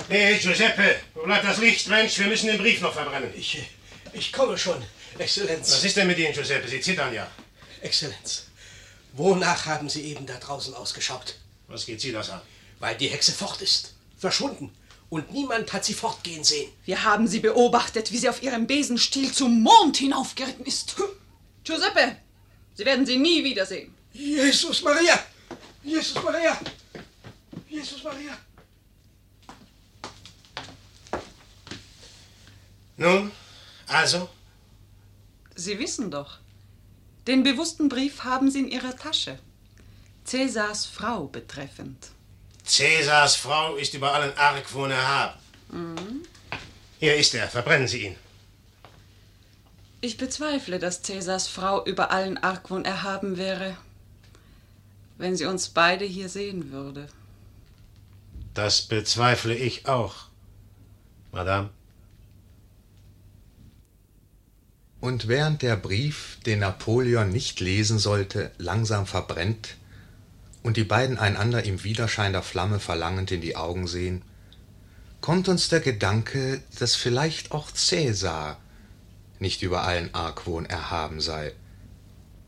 Hey, 0.08 0.38
Giuseppe, 0.38 0.98
wo 1.16 1.24
bleibt 1.24 1.46
das 1.46 1.58
Licht? 1.58 1.88
Mensch, 1.88 2.20
wir 2.20 2.28
müssen 2.28 2.48
den 2.48 2.60
Brief 2.60 2.82
noch 2.82 2.94
verbrennen. 2.94 3.30
Ich, 3.36 3.64
ich 4.12 4.32
komme 4.32 4.56
schon, 4.58 4.84
Exzellenz. 5.18 5.72
Was 5.72 5.84
ist 5.84 5.98
denn 5.98 6.08
mit 6.08 6.20
Ihnen, 6.20 6.34
Giuseppe? 6.34 6.68
Sie 6.68 6.82
zittern 6.82 7.14
ja. 7.14 7.28
Exzellenz, 7.82 8.48
wonach 9.14 9.66
haben 9.66 9.90
Sie 9.90 10.04
eben 10.04 10.28
da 10.28 10.38
draußen 10.38 10.76
ausgeschaut? 10.76 11.36
Was 11.68 11.88
geht 11.88 12.02
Sie 12.02 12.12
das 12.12 12.30
an? 12.30 12.42
Weil 12.80 12.96
die 12.96 13.08
Hexe 13.08 13.32
fort 13.32 13.62
ist, 13.62 13.94
verschwunden. 14.18 14.72
Und 15.10 15.32
niemand 15.32 15.72
hat 15.74 15.86
sie 15.86 15.94
fortgehen 15.94 16.44
sehen. 16.44 16.72
Wir 16.86 17.04
haben 17.04 17.28
sie 17.28 17.40
beobachtet, 17.40 18.12
wie 18.12 18.18
sie 18.18 18.30
auf 18.30 18.42
ihrem 18.42 18.66
Besenstiel 18.68 19.32
zum 19.32 19.62
Mond 19.62 19.98
hinaufgeritten 19.98 20.66
ist. 20.66 20.96
Giuseppe, 21.64 22.18
Sie 22.76 22.86
werden 22.86 23.06
sie 23.06 23.18
nie 23.18 23.44
wiedersehen. 23.44 23.94
Jesus 24.12 24.82
Maria! 24.82 25.20
Jesus 25.84 26.16
Maria! 26.24 26.60
Jesus 27.70 28.04
Maria! 28.04 28.38
Nun, 32.98 33.32
also? 33.88 34.30
Sie 35.56 35.78
wissen 35.78 36.10
doch, 36.10 36.40
den 37.28 37.44
bewussten 37.44 37.90
Brief 37.90 38.24
haben 38.24 38.50
Sie 38.50 38.60
in 38.60 38.68
Ihrer 38.68 38.96
Tasche. 38.96 39.40
Cäsars 40.26 40.86
Frau 40.86 41.28
betreffend. 41.28 42.10
Cäsars 42.66 43.36
Frau 43.36 43.76
ist 43.76 43.94
über 43.94 44.14
allen 44.14 44.36
Argwohn 44.38 44.92
erhaben. 44.92 45.40
Hier 47.00 47.16
ist 47.16 47.36
er, 47.36 47.48
verbrennen 47.48 47.88
Sie 47.88 48.06
ihn. 48.06 48.16
Ich 50.02 50.18
bezweifle, 50.18 50.80
dass 50.80 51.02
Cäsars 51.02 51.48
Frau 51.48 51.86
über 51.86 52.12
allen 52.12 52.38
Argwohn 52.38 52.86
erhaben 52.86 53.38
wäre, 53.38 53.78
wenn 55.18 55.38
sie 55.38 55.46
uns 55.46 55.70
beide 55.70 56.04
hier 56.06 56.28
sehen 56.30 56.72
würde. 56.72 57.08
Das 58.54 58.82
bezweifle 58.82 59.56
ich 59.56 59.88
auch, 59.88 60.28
Madame. 61.32 61.70
Und 65.00 65.28
während 65.28 65.62
der 65.62 65.76
Brief, 65.76 66.38
den 66.46 66.60
Napoleon 66.60 67.30
nicht 67.30 67.60
lesen 67.60 68.00
sollte, 68.00 68.52
langsam 68.58 69.06
verbrennt 69.06 69.76
und 70.64 70.78
die 70.78 70.86
beiden 70.86 71.18
einander 71.18 71.64
im 71.64 71.84
Widerschein 71.84 72.32
der 72.32 72.42
Flamme 72.42 72.80
verlangend 72.80 73.32
in 73.32 73.42
die 73.42 73.56
Augen 73.56 73.86
sehen, 73.86 74.24
kommt 75.22 75.48
uns 75.48 75.70
der 75.70 75.82
Gedanke, 75.82 76.62
dass 76.80 76.96
vielleicht 76.96 77.52
auch 77.52 77.72
Cäsar 77.72 78.58
nicht 79.40 79.62
über 79.62 79.84
allen 79.84 80.14
Argwohn 80.16 80.66
erhaben 80.66 81.22
sei, 81.22 81.52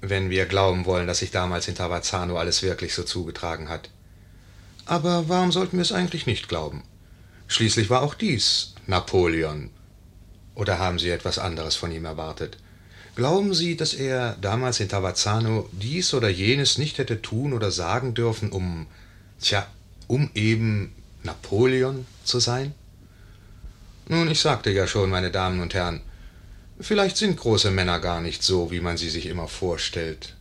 wenn 0.01 0.29
wir 0.29 0.45
glauben 0.45 0.85
wollen, 0.85 1.07
dass 1.07 1.19
sich 1.19 1.31
damals 1.31 1.67
in 1.67 1.75
Tavazzano 1.75 2.37
alles 2.37 2.63
wirklich 2.63 2.93
so 2.93 3.03
zugetragen 3.03 3.69
hat. 3.69 3.89
Aber 4.85 5.27
warum 5.29 5.51
sollten 5.51 5.77
wir 5.77 5.81
es 5.81 5.91
eigentlich 5.91 6.25
nicht 6.25 6.47
glauben? 6.47 6.83
Schließlich 7.47 7.89
war 7.89 8.01
auch 8.01 8.13
dies 8.13 8.75
Napoleon. 8.87 9.71
Oder 10.53 10.79
haben 10.79 10.99
Sie 10.99 11.09
etwas 11.09 11.37
anderes 11.37 11.75
von 11.75 11.91
ihm 11.91 12.05
erwartet? 12.05 12.57
Glauben 13.15 13.53
Sie, 13.53 13.77
dass 13.77 13.93
er 13.93 14.35
damals 14.41 14.81
in 14.81 14.89
Tavazzano 14.89 15.69
dies 15.71 16.13
oder 16.13 16.27
jenes 16.27 16.77
nicht 16.77 16.97
hätte 16.97 17.21
tun 17.21 17.53
oder 17.53 17.71
sagen 17.71 18.13
dürfen, 18.13 18.51
um, 18.51 18.87
tja, 19.39 19.65
um 20.07 20.29
eben 20.35 20.93
Napoleon 21.23 22.05
zu 22.25 22.41
sein? 22.41 22.73
Nun, 24.09 24.29
ich 24.29 24.41
sagte 24.41 24.69
ja 24.69 24.85
schon, 24.85 25.09
meine 25.09 25.31
Damen 25.31 25.61
und 25.61 25.73
Herren, 25.73 26.01
vielleicht 26.77 27.15
sind 27.15 27.37
große 27.37 27.71
Männer 27.71 28.01
gar 28.01 28.19
nicht 28.19 28.43
so, 28.43 28.69
wie 28.69 28.81
man 28.81 28.97
sie 28.97 29.09
sich 29.09 29.27
immer 29.27 29.47
vorstellt. 29.47 30.35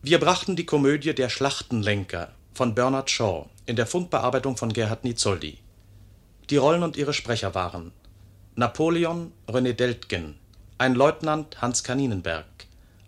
Wir 0.00 0.20
brachten 0.20 0.54
die 0.54 0.64
Komödie 0.64 1.12
Der 1.12 1.28
Schlachtenlenker 1.28 2.32
von 2.54 2.76
Bernard 2.76 3.10
Shaw 3.10 3.48
in 3.66 3.76
der 3.76 3.86
Fundbearbeitung 3.86 4.56
von 4.56 4.72
Gerhard 4.72 5.04
Nizoldi. 5.04 5.58
Die 6.50 6.56
Rollen 6.56 6.82
und 6.82 6.96
ihre 6.96 7.12
Sprecher 7.12 7.54
waren 7.54 7.92
Napoleon 8.54 9.32
René 9.48 9.72
Deltgen, 9.72 10.38
ein 10.78 10.94
Leutnant 10.94 11.60
Hans 11.60 11.82
Kaninenberg, 11.82 12.46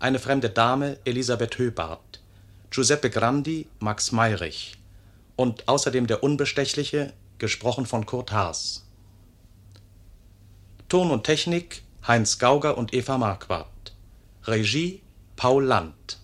eine 0.00 0.18
fremde 0.18 0.50
Dame 0.50 0.98
Elisabeth 1.04 1.58
Höbart, 1.58 2.20
Giuseppe 2.70 3.08
Grandi 3.08 3.66
Max 3.78 4.12
Meyrich 4.12 4.74
und 5.36 5.68
außerdem 5.68 6.06
der 6.06 6.22
Unbestechliche, 6.22 7.12
gesprochen 7.38 7.86
von 7.86 8.04
Kurt 8.04 8.32
Haas. 8.32 8.84
Ton 10.88 11.10
und 11.10 11.24
Technik 11.24 11.82
Heinz 12.06 12.38
Gauger 12.38 12.76
und 12.76 12.92
Eva 12.92 13.16
Marquardt. 13.16 13.94
Regie 14.44 15.02
Paul 15.36 15.64
Land 15.64 16.18